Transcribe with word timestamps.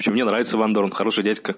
Причем 0.00 0.12
мне 0.14 0.24
нравится 0.24 0.56
Ван 0.56 0.72
Дорн, 0.72 0.90
хороший 0.92 1.22
дядька. 1.22 1.54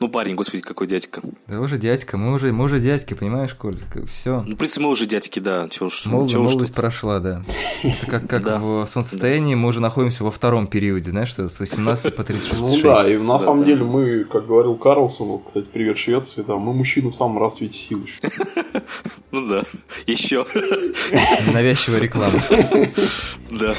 Ну, 0.00 0.08
парень, 0.08 0.36
господи, 0.36 0.62
какой 0.62 0.86
дядька. 0.86 1.20
Да 1.46 1.60
уже 1.60 1.76
дядька, 1.76 2.16
мы 2.16 2.32
уже, 2.32 2.50
мы 2.50 2.64
уже 2.64 2.80
дядьки, 2.80 3.12
понимаешь, 3.12 3.52
Коль? 3.52 3.76
Все. 4.08 4.42
Ну, 4.46 4.54
в 4.54 4.56
принципе, 4.56 4.84
мы 4.84 4.88
уже 4.88 5.04
дядьки, 5.04 5.38
да. 5.38 5.68
Чего 5.68 5.88
уж, 5.88 6.06
Мол, 6.06 6.26
чего 6.26 6.44
молодость 6.44 6.70
тут. 6.70 6.76
прошла, 6.80 7.18
да. 7.20 7.44
Это 7.82 8.06
как, 8.06 8.26
как 8.26 8.42
Да. 8.42 8.58
в 8.58 8.86
солнцестоянии 8.86 9.54
мы 9.54 9.68
уже 9.68 9.80
находимся 9.80 10.24
во 10.24 10.30
втором 10.30 10.66
периоде, 10.66 11.10
знаешь, 11.10 11.28
что 11.28 11.46
с 11.50 11.60
18 11.60 12.16
по 12.16 12.24
36. 12.24 12.58
Ну 12.58 12.80
да, 12.82 13.06
и 13.06 13.18
на 13.18 13.34
Да, 13.34 13.40
самом 13.44 13.58
да. 13.58 13.64
деле 13.66 13.84
мы, 13.84 14.24
как 14.24 14.46
говорил 14.46 14.76
Карлсон, 14.76 15.26
вот, 15.28 15.42
кстати, 15.48 15.66
привет 15.70 15.98
Швеции, 15.98 16.42
да, 16.42 16.56
мы 16.56 16.72
мужчины 16.72 17.10
в 17.10 17.14
самом 17.14 17.36
расцвете 17.38 17.76
силы. 17.78 18.06
Ну 19.30 19.46
да, 19.48 19.62
еще. 20.06 20.46
Навязчивая 21.52 22.00
реклама. 22.00 22.40
Да. 23.50 23.74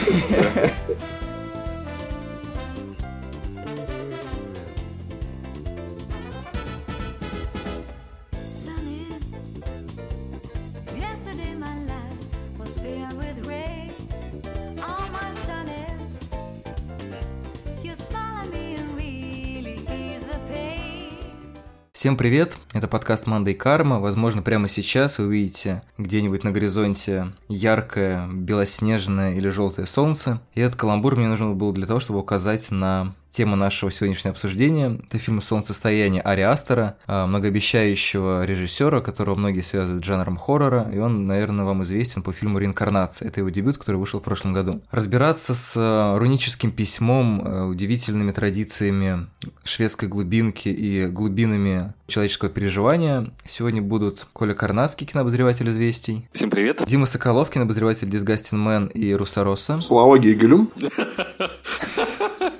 Всем 22.05 22.17
привет, 22.17 22.59
это 22.71 22.87
подкаст 22.87 23.25
Манда 23.25 23.49
и 23.49 23.55
Карма. 23.55 23.99
Возможно, 23.99 24.43
прямо 24.43 24.69
сейчас 24.69 25.17
вы 25.17 25.25
увидите 25.25 25.81
где-нибудь 25.97 26.43
на 26.43 26.51
горизонте 26.51 27.33
яркое, 27.47 28.27
белоснежное 28.27 29.33
или 29.33 29.49
желтое 29.49 29.87
солнце. 29.87 30.39
И 30.53 30.61
этот 30.61 30.75
каламбур 30.75 31.15
мне 31.15 31.27
нужен 31.27 31.57
был 31.57 31.71
для 31.71 31.87
того, 31.87 31.99
чтобы 31.99 32.19
указать 32.19 32.69
на 32.69 33.15
тему 33.35 33.57
нашего 33.57 33.91
сегодняшнего 33.91 34.31
обсуждения. 34.31 34.97
Это 35.03 35.19
фильм 35.19 35.41
«Солнцестояние» 35.41 36.21
Ари 36.21 36.41
Астера, 36.41 36.95
а, 37.05 37.27
многообещающего 37.27 38.45
режиссера, 38.45 39.01
которого 39.01 39.35
многие 39.35 39.59
связывают 39.59 40.05
с 40.05 40.07
жанром 40.07 40.37
хоррора, 40.37 40.89
и 40.93 40.99
он, 40.99 41.27
наверное, 41.27 41.65
вам 41.65 41.83
известен 41.83 42.23
по 42.23 42.31
фильму 42.31 42.59
«Реинкарнация». 42.59 43.27
Это 43.27 43.41
его 43.41 43.49
дебют, 43.49 43.77
который 43.77 43.97
вышел 43.97 44.21
в 44.21 44.23
прошлом 44.23 44.53
году. 44.53 44.81
Разбираться 44.89 45.53
с 45.53 45.75
э, 45.75 46.17
руническим 46.17 46.71
письмом, 46.71 47.41
э, 47.45 47.63
удивительными 47.65 48.31
традициями 48.31 49.27
шведской 49.65 50.07
глубинки 50.07 50.69
и 50.69 51.07
глубинами 51.07 51.93
человеческого 52.07 52.49
переживания 52.49 53.31
сегодня 53.45 53.81
будут 53.81 54.27
Коля 54.31 54.53
Карнацкий, 54.53 55.05
кинообозреватель 55.05 55.67
«Известий», 55.67 56.29
Всем 56.31 56.49
привет. 56.49 56.83
Дима 56.87 57.05
Соколов, 57.05 57.49
кинообозреватель 57.49 58.07
«Disgusting 58.07 58.65
Man» 58.65 58.89
и 58.93 59.13
«Русароса». 59.13 59.81
Слава 59.81 60.17
Гегелю. 60.17 60.71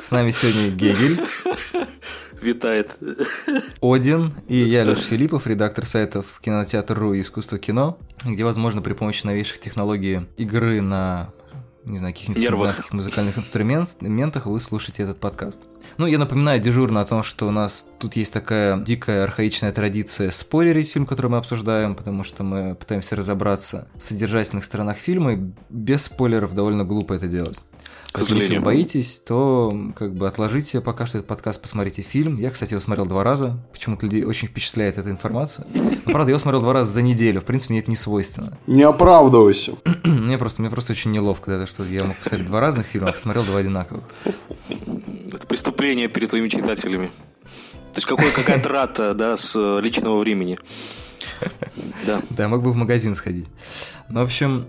С 0.00 0.10
нами 0.10 0.30
сегодня 0.30 0.70
Гегель, 0.70 1.20
Витает. 2.40 2.96
Один 3.80 4.34
и 4.48 4.56
я, 4.56 4.84
Леша 4.84 5.02
Филиппов, 5.02 5.46
редактор 5.46 5.86
сайтов 5.86 6.40
Кинотеатр.ру 6.42 7.14
и 7.14 7.20
Искусство 7.20 7.58
кино, 7.58 7.98
где, 8.24 8.44
возможно, 8.44 8.80
при 8.80 8.92
помощи 8.92 9.26
новейших 9.26 9.58
технологий 9.58 10.26
игры 10.36 10.80
на 10.80 11.32
не 11.84 11.96
знаю, 11.96 12.12
каких-нибудь 12.12 12.92
музыкальных 12.92 13.38
инструментах 13.38 14.46
вы 14.46 14.60
слушаете 14.60 15.04
этот 15.04 15.20
подкаст. 15.20 15.62
Ну, 15.96 16.06
я 16.06 16.18
напоминаю 16.18 16.60
дежурно 16.60 17.00
о 17.00 17.06
том, 17.06 17.22
что 17.22 17.48
у 17.48 17.50
нас 17.50 17.88
тут 17.98 18.14
есть 18.14 18.32
такая 18.32 18.78
дикая 18.78 19.24
архаичная 19.24 19.72
традиция 19.72 20.30
спойлерить 20.30 20.92
фильм, 20.92 21.06
который 21.06 21.30
мы 21.30 21.38
обсуждаем, 21.38 21.94
потому 21.94 22.24
что 22.24 22.44
мы 22.44 22.74
пытаемся 22.74 23.16
разобраться 23.16 23.88
в 23.94 24.02
содержательных 24.02 24.64
сторонах 24.64 24.98
фильма, 24.98 25.32
и 25.32 25.38
без 25.70 26.04
спойлеров 26.04 26.54
довольно 26.54 26.84
глупо 26.84 27.14
это 27.14 27.26
делать. 27.26 27.62
К 28.10 28.20
Поэтому, 28.20 28.36
если 28.36 28.54
сожалению. 28.54 28.60
вы 28.60 28.64
боитесь, 28.64 29.20
то 29.20 29.92
как 29.94 30.14
бы 30.14 30.26
отложите 30.26 30.80
пока 30.80 31.06
что 31.06 31.18
этот 31.18 31.28
подкаст, 31.28 31.60
посмотрите 31.60 32.00
фильм. 32.02 32.36
Я, 32.36 32.50
кстати, 32.50 32.72
его 32.72 32.80
смотрел 32.80 33.04
два 33.04 33.22
раза. 33.22 33.58
Почему-то 33.70 34.06
людей 34.06 34.24
очень 34.24 34.48
впечатляет 34.48 34.96
эта 34.96 35.10
информация. 35.10 35.66
Но, 35.74 36.12
правда, 36.12 36.30
я 36.30 36.34
его 36.34 36.38
смотрел 36.38 36.62
два 36.62 36.72
раза 36.72 36.90
за 36.90 37.02
неделю. 37.02 37.42
В 37.42 37.44
принципе, 37.44 37.74
мне 37.74 37.80
это 37.80 37.90
не 37.90 37.96
свойственно. 37.96 38.56
Не 38.66 38.82
оправдывайся. 38.82 39.74
мне, 40.04 40.38
просто, 40.38 40.62
мне 40.62 40.70
просто 40.70 40.92
очень 40.92 41.12
неловко, 41.12 41.58
да, 41.58 41.66
что 41.66 41.84
я 41.84 42.04
мог 42.04 42.16
посмотреть 42.16 42.48
два 42.48 42.60
разных 42.60 42.86
фильма, 42.86 43.10
а 43.10 43.12
посмотрел 43.12 43.44
два 43.44 43.58
одинаковых. 43.58 44.04
Это 45.32 45.46
преступление 45.46 46.08
перед 46.08 46.30
твоими 46.30 46.48
читателями. 46.48 47.10
То 47.92 47.96
есть 47.96 48.06
какой, 48.06 48.30
какая 48.30 48.58
трата, 48.62 49.12
да, 49.12 49.36
с 49.36 49.54
э, 49.54 49.80
личного 49.82 50.18
времени. 50.18 50.58
Да. 52.06 52.22
Да, 52.30 52.48
мог 52.48 52.62
бы 52.62 52.72
в 52.72 52.76
магазин 52.76 53.14
сходить. 53.14 53.46
Ну, 54.08 54.20
в 54.20 54.24
общем, 54.24 54.66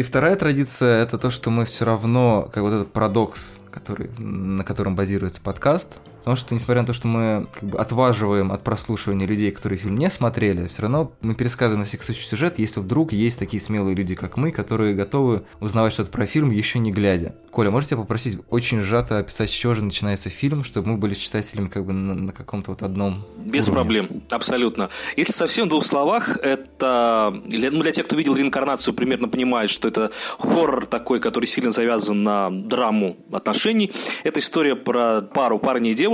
и 0.00 0.02
вторая 0.02 0.34
традиция– 0.34 1.02
это 1.04 1.18
то, 1.18 1.28
что 1.28 1.50
мы 1.50 1.66
все 1.66 1.84
равно, 1.84 2.48
как 2.50 2.62
вот 2.62 2.72
этот 2.72 2.90
парадокс, 2.90 3.60
который, 3.70 4.08
на 4.18 4.64
котором 4.64 4.96
базируется 4.96 5.42
подкаст, 5.42 5.92
потому 6.20 6.36
что, 6.36 6.54
несмотря 6.54 6.82
на 6.82 6.86
то, 6.86 6.92
что 6.92 7.08
мы 7.08 7.46
как 7.52 7.68
бы 7.68 7.78
отваживаем 7.78 8.52
от 8.52 8.62
прослушивания 8.62 9.26
людей, 9.26 9.50
которые 9.50 9.78
фильм 9.78 9.96
не 9.96 10.10
смотрели, 10.10 10.66
все 10.66 10.82
равно 10.82 11.12
мы 11.22 11.34
пересказываем 11.34 11.80
на 11.80 11.86
всякий 11.86 12.04
случай 12.04 12.22
сюжет, 12.22 12.58
если 12.58 12.80
вдруг 12.80 13.12
есть 13.12 13.38
такие 13.38 13.60
смелые 13.60 13.94
люди, 13.94 14.14
как 14.14 14.36
мы, 14.36 14.52
которые 14.52 14.94
готовы 14.94 15.42
узнавать 15.60 15.92
что-то 15.92 16.10
про 16.10 16.26
фильм 16.26 16.50
еще 16.50 16.78
не 16.78 16.92
глядя. 16.92 17.34
Коля, 17.50 17.70
можете 17.70 17.96
попросить 17.96 18.38
очень 18.48 18.80
сжато 18.80 19.18
описать, 19.18 19.50
с 19.50 19.52
чего 19.52 19.74
же 19.74 19.82
начинается 19.82 20.28
фильм, 20.30 20.64
чтобы 20.64 20.90
мы 20.90 20.96
были 20.96 21.14
с 21.14 21.18
читателями 21.18 21.68
как 21.68 21.84
бы 21.84 21.92
на, 21.92 22.14
на 22.14 22.32
каком-то 22.32 22.70
вот 22.70 22.82
одном 22.82 23.24
Без 23.38 23.68
уровне? 23.68 23.80
проблем, 23.80 24.22
абсолютно. 24.30 24.88
Если 25.16 25.32
совсем 25.32 25.66
в 25.66 25.68
двух 25.70 25.84
словах, 25.84 26.36
это 26.36 27.34
для, 27.46 27.70
ну, 27.70 27.82
для 27.82 27.92
тех, 27.92 28.06
кто 28.06 28.16
видел 28.16 28.36
реинкарнацию, 28.36 28.94
примерно 28.94 29.28
понимает, 29.28 29.70
что 29.70 29.88
это 29.88 30.10
хоррор 30.38 30.86
такой, 30.86 31.20
который 31.20 31.46
сильно 31.46 31.70
завязан 31.70 32.22
на 32.22 32.50
драму 32.50 33.16
отношений. 33.32 33.92
Это 34.24 34.40
история 34.40 34.76
про 34.76 35.22
пару 35.22 35.58
парня 35.58 35.90
и 35.90 35.94
девушку, 35.94 36.09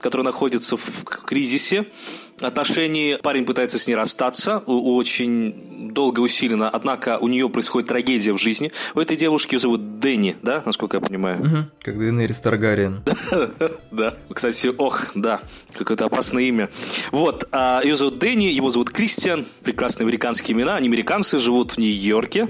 которые 0.00 0.24
находятся 0.24 0.76
в 0.76 1.04
кризисе 1.04 1.86
отношений. 2.40 3.16
Парень 3.22 3.44
пытается 3.44 3.78
с 3.78 3.86
ней 3.86 3.94
расстаться 3.94 4.58
очень 4.58 5.90
долго 5.92 6.20
и 6.20 6.24
усиленно, 6.24 6.68
однако 6.68 7.18
у 7.18 7.28
нее 7.28 7.48
происходит 7.48 7.88
трагедия 7.88 8.32
в 8.32 8.38
жизни. 8.38 8.72
У 8.94 9.00
этой 9.00 9.16
девушки 9.16 9.54
ее 9.54 9.60
зовут 9.60 10.00
Дэнни, 10.00 10.36
да, 10.42 10.62
насколько 10.64 10.96
я 10.96 11.00
понимаю? 11.00 11.38
Мгм. 11.44 11.70
Как 11.80 11.98
Дейенерис 11.98 12.40
Таргариен. 12.40 13.02
Да, 13.90 14.16
кстати, 14.32 14.72
ох, 14.76 15.06
да, 15.14 15.40
какое-то 15.72 16.06
опасное 16.06 16.42
имя. 16.44 16.68
Вот, 17.12 17.48
а, 17.52 17.80
ее 17.82 17.94
зовут 17.94 18.18
Дэнни, 18.18 18.46
его 18.46 18.70
зовут 18.70 18.90
Кристиан, 18.90 19.46
прекрасные 19.62 20.04
американские 20.04 20.56
имена, 20.56 20.76
они 20.76 20.88
американцы, 20.88 21.38
живут 21.38 21.72
в 21.72 21.78
Нью-Йорке. 21.78 22.48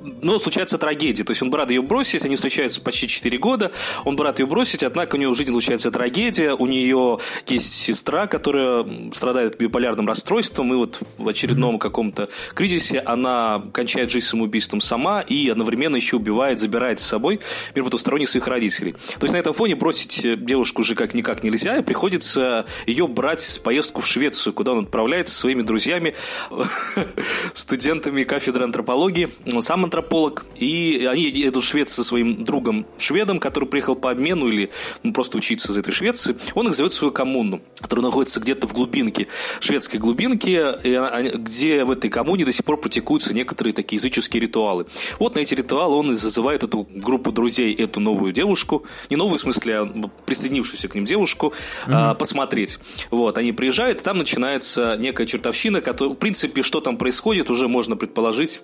Но 0.00 0.38
случается 0.38 0.76
трагедия, 0.76 1.24
то 1.24 1.30
есть 1.30 1.42
он 1.42 1.50
бы 1.50 1.56
рад 1.56 1.70
ее 1.70 1.80
бросить, 1.82 2.24
они 2.24 2.36
встречаются 2.36 2.80
почти 2.80 3.08
4 3.08 3.38
года, 3.38 3.72
он 4.04 4.16
бы 4.16 4.24
рад 4.24 4.38
ее 4.38 4.46
бросить, 4.46 4.82
однако 4.82 5.16
у 5.16 5.18
нее 5.18 5.30
в 5.30 5.34
жизни 5.34 5.52
случается 5.52 5.90
трагедия, 5.90 6.52
у 6.52 6.66
нее 6.66 7.18
есть 7.46 7.72
сестра, 7.72 8.26
которая 8.26 8.84
страдает 9.22 9.56
биполярным 9.56 10.08
расстройством, 10.08 10.72
и 10.72 10.76
вот 10.76 11.00
в 11.16 11.28
очередном 11.28 11.78
каком-то 11.78 12.28
кризисе 12.54 12.98
она 12.98 13.62
кончает 13.72 14.10
жизнь 14.10 14.26
самоубийством 14.26 14.80
сама 14.80 15.20
и 15.20 15.48
одновременно 15.48 15.94
еще 15.94 16.16
убивает, 16.16 16.58
забирает 16.58 16.98
с 16.98 17.04
собой 17.04 17.38
мир 17.76 17.84
потусторонних 17.84 18.28
своих 18.28 18.48
родителей. 18.48 18.94
То 18.94 19.22
есть 19.22 19.32
на 19.32 19.36
этом 19.36 19.54
фоне 19.54 19.76
бросить 19.76 20.24
э, 20.24 20.34
девушку 20.34 20.80
уже 20.80 20.96
как 20.96 21.14
никак 21.14 21.44
нельзя, 21.44 21.76
и 21.76 21.82
приходится 21.84 22.66
ее 22.84 23.06
брать 23.06 23.44
в 23.44 23.62
поездку 23.62 24.00
в 24.00 24.08
Швецию, 24.08 24.54
куда 24.54 24.72
он 24.72 24.86
отправляется 24.86 25.36
со 25.36 25.42
своими 25.42 25.62
друзьями, 25.62 26.16
студентами 27.54 28.24
кафедры 28.24 28.64
антропологии. 28.64 29.28
Он 29.52 29.62
сам 29.62 29.84
антрополог, 29.84 30.46
и 30.56 31.08
они 31.08 31.30
едут 31.30 31.62
в 31.62 31.68
Швецию 31.68 31.94
со 31.94 32.02
своим 32.02 32.42
другом 32.42 32.86
шведом, 32.98 33.38
который 33.38 33.68
приехал 33.68 33.94
по 33.94 34.10
обмену 34.10 34.48
или 34.48 34.72
ну, 35.04 35.12
просто 35.12 35.36
учиться 35.36 35.70
из 35.70 35.76
этой 35.76 35.92
Швеции. 35.92 36.36
Он 36.54 36.66
их 36.66 36.74
зовет 36.74 36.92
в 36.92 36.96
свою 36.96 37.12
коммуну, 37.12 37.62
которая 37.80 38.06
находится 38.06 38.40
где-то 38.40 38.66
в 38.66 38.72
глубинке, 39.12 39.26
шведской 39.60 40.00
глубинке, 40.00 40.74
и 40.82 40.94
они- 40.94 41.30
где 41.30 41.84
в 41.84 41.90
этой 41.90 42.10
коммуне 42.10 42.44
до 42.44 42.52
сих 42.52 42.64
пор 42.64 42.78
практикуются 42.80 43.34
некоторые 43.34 43.72
такие 43.72 43.96
языческие 43.98 44.40
ритуалы. 44.40 44.86
Вот 45.18 45.34
на 45.34 45.40
эти 45.40 45.54
ритуалы 45.54 45.96
он 45.96 46.12
и 46.12 46.14
зазывает 46.14 46.62
эту 46.62 46.86
группу 46.90 47.32
друзей, 47.32 47.74
эту 47.74 48.00
новую 48.00 48.32
девушку, 48.32 48.84
не 49.10 49.16
новую 49.16 49.38
в 49.38 49.40
смысле, 49.40 49.80
а 49.80 50.10
присоединившуюся 50.26 50.88
к 50.88 50.94
ним 50.94 51.04
девушку, 51.04 51.52
а, 51.86 52.14
посмотреть. 52.14 52.78
Вот, 53.10 53.38
они 53.38 53.52
приезжают, 53.52 54.00
и 54.00 54.04
там 54.04 54.18
начинается 54.18 54.96
некая 54.98 55.26
чертовщина, 55.26 55.80
которая, 55.80 56.14
в 56.14 56.18
принципе, 56.18 56.62
что 56.62 56.80
там 56.80 56.96
происходит, 56.96 57.50
уже 57.50 57.68
можно 57.68 57.96
предположить, 57.96 58.60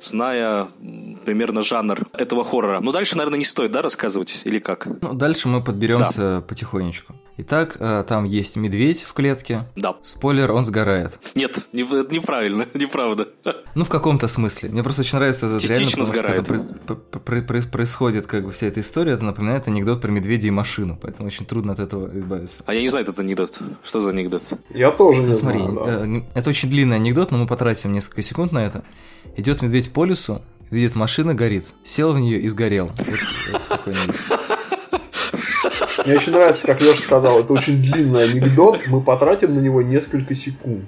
зная 0.00 0.68
примерно 1.24 1.62
жанр 1.62 2.00
этого 2.12 2.44
хоррора. 2.44 2.80
Но 2.80 2.92
дальше, 2.92 3.16
наверное, 3.16 3.38
не 3.38 3.44
стоит, 3.44 3.70
да, 3.70 3.82
рассказывать, 3.82 4.42
или 4.44 4.58
как? 4.58 4.86
Ну, 5.00 5.14
дальше 5.14 5.48
мы 5.48 5.62
подберемся 5.62 6.42
потихонечку. 6.48 7.14
Итак, 7.44 7.76
э, 7.80 8.04
там 8.06 8.24
есть 8.24 8.54
медведь 8.56 9.02
в 9.02 9.12
клетке. 9.14 9.64
Да. 9.74 9.96
Спойлер, 10.02 10.52
он 10.52 10.64
сгорает. 10.64 11.18
Нет, 11.34 11.58
не- 11.72 11.82
это 11.82 12.14
неправильно, 12.14 12.66
неправда. 12.74 13.28
Ну, 13.74 13.84
в 13.84 13.88
каком-то 13.88 14.28
смысле. 14.28 14.68
Мне 14.68 14.82
просто 14.84 15.00
очень 15.02 15.18
нравится 15.18 15.46
этот 15.46 15.60
Частично 15.60 15.80
реально, 15.84 15.90
потому 15.90 16.06
что 16.06 16.14
сгорает. 16.14 16.46
когда 16.46 16.54
проис- 16.54 16.78
п- 16.86 17.18
п- 17.20 17.52
проис- 17.52 17.68
происходит 17.70 18.26
как 18.28 18.44
бы 18.44 18.52
вся 18.52 18.66
эта 18.68 18.80
история, 18.80 19.12
это 19.12 19.24
напоминает 19.24 19.66
анекдот 19.66 20.00
про 20.00 20.10
медведя 20.10 20.46
и 20.46 20.50
машину, 20.50 20.96
поэтому 21.00 21.26
очень 21.26 21.44
трудно 21.44 21.72
от 21.72 21.80
этого 21.80 22.16
избавиться. 22.16 22.62
А 22.66 22.74
я 22.74 22.80
не 22.80 22.88
знаю 22.88 23.04
этот 23.04 23.18
анекдот. 23.18 23.58
Что 23.82 23.98
за 24.00 24.10
анекдот? 24.10 24.42
Я 24.70 24.92
тоже 24.92 25.22
не 25.22 25.34
смотри, 25.34 25.58
знаю, 25.58 25.82
да. 25.84 26.06
э, 26.06 26.22
это 26.38 26.50
очень 26.50 26.70
длинный 26.70 26.96
анекдот, 26.96 27.32
но 27.32 27.38
мы 27.38 27.46
потратим 27.48 27.92
несколько 27.92 28.22
секунд 28.22 28.52
на 28.52 28.64
это. 28.64 28.84
Идет 29.36 29.62
медведь 29.62 29.92
по 29.92 30.04
лесу, 30.04 30.42
видит 30.70 30.94
машина 30.94 31.34
горит, 31.34 31.64
сел 31.82 32.12
в 32.12 32.20
нее 32.20 32.38
и 32.40 32.46
сгорел. 32.48 32.92
Вот- 32.96 33.08
вот 33.52 33.68
такой 33.68 33.94
анекдот. 33.94 34.38
Мне 36.04 36.16
очень 36.16 36.32
нравится, 36.32 36.66
как 36.66 36.80
Леша 36.80 37.02
сказал, 37.02 37.40
это 37.40 37.52
очень 37.52 37.80
длинный 37.82 38.24
анекдот, 38.24 38.80
мы 38.88 39.00
потратим 39.00 39.54
на 39.54 39.60
него 39.60 39.82
несколько 39.82 40.34
секунд. 40.34 40.84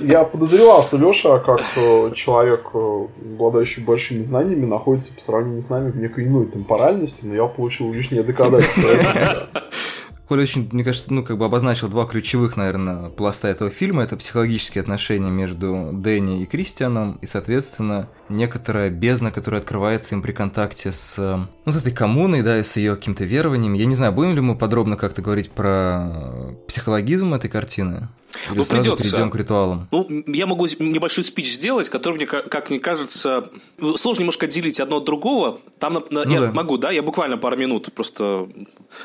Я 0.00 0.24
подозревал, 0.24 0.84
что 0.84 0.96
Леша, 0.96 1.38
как 1.40 1.62
э, 1.76 2.12
человек, 2.14 2.70
э, 2.72 3.06
обладающий 3.34 3.82
большими 3.82 4.24
знаниями, 4.24 4.66
находится 4.66 5.12
по 5.12 5.20
сравнению 5.20 5.62
с 5.62 5.68
нами 5.68 5.90
в 5.90 5.96
некой 5.96 6.26
иной 6.26 6.46
темпоральности, 6.46 7.24
но 7.24 7.34
я 7.34 7.46
получил 7.46 7.92
лишнее 7.92 8.22
доказательство. 8.22 8.88
Коля 10.30 10.42
очень, 10.42 10.68
мне 10.70 10.84
кажется, 10.84 11.12
ну, 11.12 11.24
как 11.24 11.38
бы 11.38 11.44
обозначил 11.44 11.88
два 11.88 12.06
ключевых, 12.06 12.56
наверное, 12.56 13.10
пласта 13.10 13.48
этого 13.48 13.68
фильма. 13.68 14.04
Это 14.04 14.16
психологические 14.16 14.80
отношения 14.80 15.28
между 15.28 15.90
Дэнни 15.92 16.44
и 16.44 16.46
Кристианом, 16.46 17.18
и, 17.20 17.26
соответственно, 17.26 18.08
некоторая 18.28 18.90
бездна, 18.90 19.32
которая 19.32 19.60
открывается 19.60 20.14
им 20.14 20.22
при 20.22 20.30
контакте 20.30 20.92
с 20.92 21.18
э, 21.18 21.36
ну, 21.36 21.48
вот 21.64 21.74
этой 21.74 21.90
коммуной, 21.90 22.42
да, 22.42 22.60
и 22.60 22.62
с 22.62 22.76
ее 22.76 22.94
каким-то 22.94 23.24
верованием. 23.24 23.72
Я 23.72 23.86
не 23.86 23.96
знаю, 23.96 24.12
будем 24.12 24.36
ли 24.36 24.40
мы 24.40 24.54
подробно 24.54 24.96
как-то 24.96 25.20
говорить 25.20 25.50
про 25.50 26.54
психологизм 26.68 27.34
этой 27.34 27.50
картины? 27.50 28.06
Или 28.50 28.58
Ну, 28.58 28.64
придется. 28.64 29.04
перейдем 29.04 29.30
к 29.30 29.34
ритуалам? 29.36 29.88
Ну, 29.90 30.06
я 30.28 30.46
могу 30.46 30.66
небольшой 30.78 31.24
спич 31.24 31.52
сделать, 31.54 31.88
который, 31.88 32.14
мне, 32.14 32.26
ка- 32.26 32.42
как 32.42 32.70
мне 32.70 32.78
кажется, 32.78 33.50
сложно 33.96 34.20
немножко 34.20 34.46
отделить 34.46 34.78
одно 34.80 34.98
от 34.98 35.04
другого. 35.04 35.60
Там 35.78 35.94
на- 35.94 36.00
на- 36.10 36.24
Ну 36.24 36.32
я 36.32 36.40
да. 36.42 36.52
могу, 36.52 36.78
да, 36.78 36.90
я 36.92 37.02
буквально 37.02 37.36
пару 37.38 37.56
минут, 37.56 37.92
просто 37.92 38.48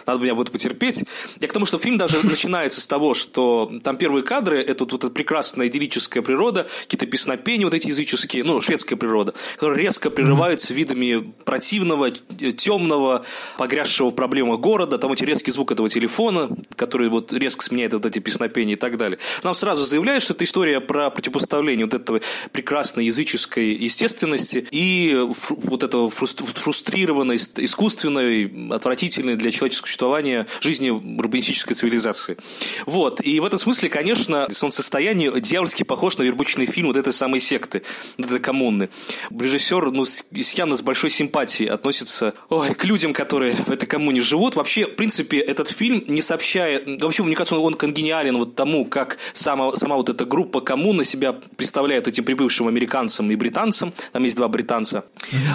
надо 0.05 0.19
меня 0.21 0.35
будет 0.35 0.51
потерпеть. 0.51 1.03
Я 1.39 1.47
к 1.47 1.53
тому, 1.53 1.65
что 1.65 1.77
фильм 1.79 1.97
даже 1.97 2.17
начинается 2.25 2.81
с 2.81 2.87
того, 2.87 3.13
что 3.13 3.71
там 3.83 3.97
первые 3.97 4.23
кадры, 4.23 4.61
это 4.61 4.83
вот 4.83 4.93
эта 4.93 5.09
прекрасная 5.09 5.67
идиллическая 5.67 6.21
природа, 6.21 6.67
какие-то 6.83 7.07
песнопения 7.07 7.65
вот 7.65 7.73
эти 7.73 7.87
языческие, 7.87 8.43
ну, 8.43 8.61
шведская 8.61 8.95
природа, 8.95 9.33
которые 9.55 9.81
резко 9.83 10.09
прерываются 10.09 10.73
видами 10.73 11.33
противного, 11.45 12.11
темного, 12.11 13.25
погрязшего 13.57 14.09
в 14.09 14.15
проблемах 14.15 14.59
города, 14.59 14.97
там 14.97 15.11
эти 15.11 15.23
резкий 15.23 15.51
звук 15.51 15.71
этого 15.71 15.89
телефона, 15.89 16.49
который 16.75 17.09
вот 17.09 17.33
резко 17.33 17.63
сменяет 17.63 17.93
вот 17.93 18.05
эти 18.05 18.19
песнопения 18.19 18.73
и 18.75 18.77
так 18.77 18.97
далее. 18.97 19.14
Нам 19.43 19.55
сразу 19.55 19.85
заявляют, 19.85 20.23
что 20.23 20.33
это 20.33 20.43
история 20.43 20.81
про 20.81 21.09
противопоставление 21.09 21.85
вот 21.85 21.93
этого 21.93 22.21
прекрасной 22.51 23.05
языческой 23.05 23.73
естественности 23.73 24.65
и 24.71 25.15
вот 25.49 25.83
этого 25.83 26.09
фрус- 26.09 26.35
фрустрированной, 26.55 27.35
ис- 27.35 27.63
искусственной, 27.63 28.51
отвратительной 28.71 29.35
для 29.35 29.51
человеческого 29.51 29.87
существования 29.87 30.47
жизни 30.61 30.89
урбанистической 30.89 31.75
цивилизации. 31.75 32.37
Вот. 32.85 33.21
И 33.25 33.39
в 33.39 33.45
этом 33.45 33.59
смысле, 33.59 33.89
конечно, 33.89 34.47
солнцестояние 34.51 35.39
дьявольски 35.39 35.83
похож 35.83 36.17
на 36.17 36.23
вербучный 36.23 36.65
фильм 36.65 36.87
вот 36.87 36.97
этой 36.97 37.13
самой 37.13 37.39
секты, 37.39 37.83
вот 38.17 38.27
этой 38.27 38.39
коммуны. 38.39 38.89
Режиссер, 39.29 39.91
ну, 39.91 40.05
явно 40.31 40.75
с 40.75 40.81
большой 40.81 41.09
симпатией 41.09 41.69
относится 41.69 42.33
ой, 42.49 42.73
к 42.73 42.83
людям, 42.85 43.13
которые 43.13 43.53
в 43.53 43.71
этой 43.71 43.85
коммуне 43.85 44.21
живут. 44.21 44.55
Вообще, 44.55 44.85
в 44.85 44.95
принципе, 44.95 45.37
этот 45.37 45.69
фильм 45.69 46.03
не 46.07 46.21
сообщая... 46.21 46.81
Вообще, 46.99 47.23
мне 47.23 47.35
кажется, 47.35 47.57
он 47.57 47.75
конгениален 47.75 48.37
вот 48.37 48.55
тому, 48.55 48.85
как 48.85 49.04
сама, 49.33 49.75
сама 49.75 49.95
вот 49.95 50.09
эта 50.09 50.25
группа 50.25 50.61
коммуна 50.61 51.03
себя 51.03 51.33
представляет 51.33 52.07
этим 52.07 52.23
прибывшим 52.23 52.67
американцам 52.67 53.31
и 53.31 53.35
британцам. 53.35 53.93
Там 54.11 54.23
есть 54.23 54.35
два 54.35 54.47
британца. 54.47 55.05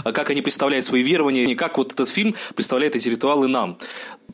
А 0.04 0.12
Как 0.12 0.30
они 0.30 0.42
представляют 0.42 0.84
свои 0.84 1.02
верования, 1.02 1.44
и 1.44 1.54
как 1.54 1.78
вот 1.78 1.92
этот 1.92 2.08
фильм 2.08 2.34
представляет 2.54 2.96
эти 2.96 3.08
ритуалы 3.08 3.48
нам. 3.48 3.78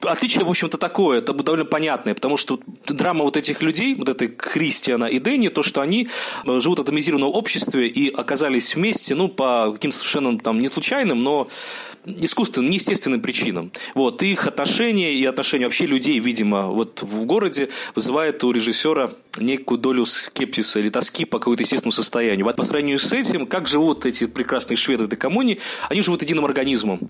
Отличие, 0.03 0.45
в 0.45 0.51
общем-то, 0.51 0.79
такое, 0.79 1.19
это 1.19 1.33
довольно 1.33 1.65
понятное, 1.65 2.15
потому 2.15 2.37
что 2.37 2.61
драма 2.87 3.25
вот 3.25 3.37
этих 3.37 3.63
людей, 3.63 3.95
вот 3.95 4.09
этой 4.09 4.29
Кристиана 4.29 5.07
и 5.07 5.19
Дэнни, 5.19 5.49
то, 5.49 5.63
что 5.63 5.81
они 5.81 6.09
э, 6.45 6.61
живут 6.61 6.79
в 6.79 6.83
атомизированном 6.83 7.31
обществе 7.31 7.89
и 7.89 8.13
оказались 8.13 8.75
вместе, 8.75 9.15
ну, 9.15 9.29
по 9.29 9.73
каким-то 9.73 9.97
совершенно 9.97 10.39
там 10.39 10.59
не 10.59 10.69
случайным, 10.69 11.23
но 11.23 11.49
искусственным, 12.07 12.71
неестественным 12.71 13.21
причинам. 13.21 13.73
Вот, 13.95 14.23
и 14.23 14.33
их 14.33 14.47
отношения 14.47 15.15
и 15.15 15.25
отношения 15.25 15.67
вообще 15.67 15.87
людей, 15.87 16.19
видимо, 16.19 16.67
вот 16.67 17.03
в 17.03 17.25
городе 17.25 17.69
вызывает 17.95 18.43
у 18.45 18.53
режиссера 18.53 19.11
некую 19.39 19.79
долю 19.79 20.07
скепсиса 20.07 20.79
или 20.79 20.89
тоски 20.89 21.25
по 21.25 21.39
какому-то 21.39 21.63
естественному 21.63 21.93
состоянию. 21.93 22.45
Вот 22.45 22.57
по 22.57 22.63
сравнению 22.63 22.99
с 22.99 23.13
этим, 23.13 23.47
как 23.47 23.69
живут 23.69 24.07
эти 24.07 24.27
прекрасные 24.27 24.77
шведы 24.77 25.05
в 25.05 25.07
этой 25.09 25.17
коммуне, 25.17 25.59
они 25.89 26.01
живут 26.01 26.23
единым 26.23 26.45
организмом, 26.45 27.01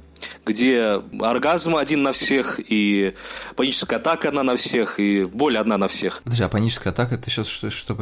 где 0.44 1.02
оргазм 1.20 1.76
один 1.76 2.02
на 2.02 2.12
всех, 2.12 2.58
и 2.58 3.14
паническая 3.54 3.98
атака 3.98 4.28
одна 4.28 4.42
на 4.42 4.56
всех, 4.56 4.98
и 4.98 5.24
боль 5.24 5.56
одна 5.58 5.78
на 5.78 5.88
всех. 5.88 6.22
Подожди, 6.24 6.44
а 6.44 6.48
паническая 6.48 6.92
атака, 6.92 7.14
это 7.14 7.30
сейчас 7.30 7.48
что, 7.48 7.70
что 7.70 7.94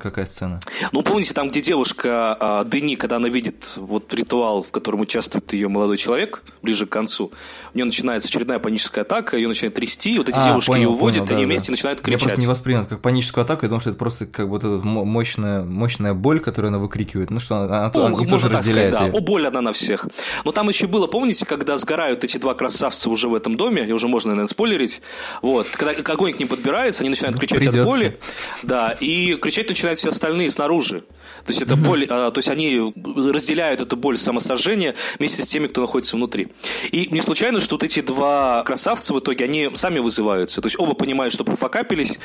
какая 0.00 0.26
сцена? 0.26 0.60
Ну, 0.92 1.02
помните, 1.02 1.34
там, 1.34 1.48
где 1.48 1.60
девушка 1.60 2.36
а, 2.38 2.64
Дени, 2.64 2.96
когда 2.96 3.16
она 3.16 3.28
видит 3.28 3.72
вот 3.76 4.12
ритуал, 4.14 4.62
в 4.62 4.70
котором 4.70 5.00
участвует 5.00 5.52
ее 5.52 5.68
молодой 5.68 5.96
человек, 5.96 6.15
ближе 6.62 6.86
к 6.86 6.88
концу, 6.90 7.32
у 7.72 7.76
нее 7.76 7.84
начинается 7.84 8.28
очередная 8.28 8.58
паническая 8.58 9.04
атака, 9.04 9.36
ее 9.36 9.48
начинает 9.48 9.74
трясти, 9.74 10.14
и 10.14 10.18
вот 10.18 10.28
эти 10.28 10.36
А, 10.36 10.44
девушки 10.46 10.68
понял, 10.68 10.82
ее 10.82 10.88
уводят, 10.88 11.18
понял, 11.24 11.30
и 11.30 11.34
они 11.34 11.42
да, 11.44 11.46
вместе 11.48 11.66
да. 11.68 11.72
начинают 11.72 11.98
Я 12.00 12.04
кричать. 12.04 12.22
просто 12.22 12.40
не 12.40 12.46
воспринял 12.46 12.84
как 12.86 13.00
паническую 13.02 13.42
атаку, 13.44 13.64
я 13.64 13.68
думал, 13.68 13.80
что 13.80 13.90
это 13.90 13.98
просто 13.98 14.26
как 14.26 14.46
вот 14.46 14.64
эта 14.64 14.84
мо- 14.84 15.04
мощная, 15.04 15.62
мощная 15.62 16.14
боль, 16.14 16.40
которую 16.40 16.68
она 16.68 16.78
выкрикивает. 16.78 17.30
Ну 17.30 17.40
что, 17.40 17.56
она, 17.56 17.90
Ну, 17.94 18.00
она, 18.00 18.10
можно 18.10 18.28
тоже 18.30 18.48
так 18.48 18.58
разделяют 18.60 18.94
сказать, 18.94 19.12
да. 19.12 19.18
О, 19.18 19.20
боль 19.20 19.46
одна 19.46 19.60
на 19.60 19.72
всех. 19.72 20.06
Но 20.44 20.52
там 20.52 20.68
еще 20.68 20.86
было, 20.86 21.06
помните, 21.06 21.44
когда 21.46 21.76
сгорают 21.78 22.24
эти 22.24 22.38
два 22.38 22.54
красавца 22.54 23.10
уже 23.10 23.28
в 23.28 23.34
этом 23.34 23.56
доме, 23.56 23.86
и 23.88 23.92
уже 23.92 24.08
можно, 24.08 24.30
наверное, 24.30 24.48
спойлерить, 24.48 25.02
вот, 25.42 25.66
когда 25.68 25.92
огонь 26.12 26.32
к 26.32 26.38
ним 26.38 26.48
подбирается, 26.48 27.02
они 27.02 27.10
начинают 27.10 27.38
кричать 27.38 27.58
Придется. 27.58 27.80
от 27.82 27.86
боли, 27.86 28.18
да, 28.62 28.92
и 29.00 29.34
кричать 29.36 29.68
начинают 29.68 29.98
все 29.98 30.10
остальные 30.10 30.50
снаружи. 30.50 31.00
То 31.44 31.52
есть 31.52 31.62
это 31.62 31.76
боль, 31.76 32.06
а, 32.08 32.30
то 32.30 32.38
есть 32.38 32.48
они 32.48 32.92
разделяют 33.16 33.80
эту 33.80 33.96
боль 33.96 34.16
самосожжения 34.18 34.94
вместе 35.18 35.42
с 35.44 35.48
теми, 35.48 35.66
кто 35.66 35.80
находится 35.80 36.05
внутри. 36.12 36.48
И 36.92 37.08
не 37.10 37.22
случайно, 37.22 37.60
что 37.60 37.74
вот 37.76 37.82
эти 37.82 38.00
два 38.00 38.62
красавца 38.64 39.14
в 39.14 39.18
итоге, 39.20 39.44
они 39.44 39.70
сами 39.74 39.98
вызываются. 39.98 40.60
То 40.60 40.66
есть 40.66 40.78
оба 40.78 40.94
понимают, 40.94 41.32
что 41.34 41.44
профокапились, 41.44 42.18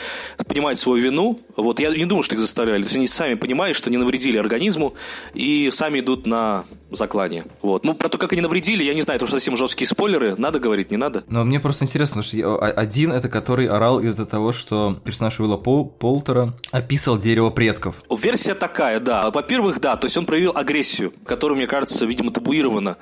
понимают 0.48 0.78
свою 0.80 1.04
вину. 1.04 1.40
Вот 1.58 1.80
я 1.80 1.90
не 1.90 2.06
думаю, 2.06 2.24
что 2.24 2.36
их 2.36 2.42
заставляли. 2.42 2.82
То 2.82 2.86
есть 2.88 2.96
они 2.96 3.08
сами 3.08 3.36
понимают, 3.36 3.78
что 3.78 3.90
не 3.90 3.98
навредили 3.98 4.38
организму 4.38 4.94
и 5.34 5.70
сами 5.72 6.00
идут 6.00 6.26
на 6.28 6.64
заклание. 6.92 7.46
Вот. 7.62 7.86
Ну, 7.86 7.94
про 7.94 8.10
то, 8.10 8.18
как 8.18 8.34
они 8.34 8.42
навредили, 8.42 8.84
я 8.84 8.94
не 8.94 9.02
знаю, 9.02 9.16
это 9.18 9.26
уже 9.26 9.32
совсем 9.34 9.56
жесткие 9.58 9.88
спойлеры. 9.88 10.36
Надо 10.38 10.60
говорить, 10.60 10.92
не 10.92 10.98
надо? 10.98 11.24
Но 11.28 11.44
мне 11.44 11.60
просто 11.60 11.86
интересно, 11.86 12.22
что 12.24 12.38
я- 12.38 12.48
а- 12.48 12.72
один 12.72 13.12
это 13.14 13.30
который 13.30 13.68
орал 13.68 14.00
из-за 14.02 14.26
того, 14.26 14.52
что 14.54 14.98
персонаж 15.06 15.40
Уилла 15.40 15.58
Пол- 15.58 15.86
Полтера 15.86 16.54
описывал 16.72 17.18
дерево 17.18 17.50
предков. 17.50 18.04
Версия 18.10 18.56
такая, 18.56 19.00
да. 19.00 19.30
Во-первых, 19.32 19.80
да, 19.80 19.96
то 19.96 20.06
есть 20.06 20.18
он 20.18 20.26
проявил 20.26 20.52
агрессию, 20.56 21.14
которая, 21.26 21.56
мне 21.58 21.68
кажется, 21.68 22.06
видимо, 22.06 22.32
табуирована 22.32 22.98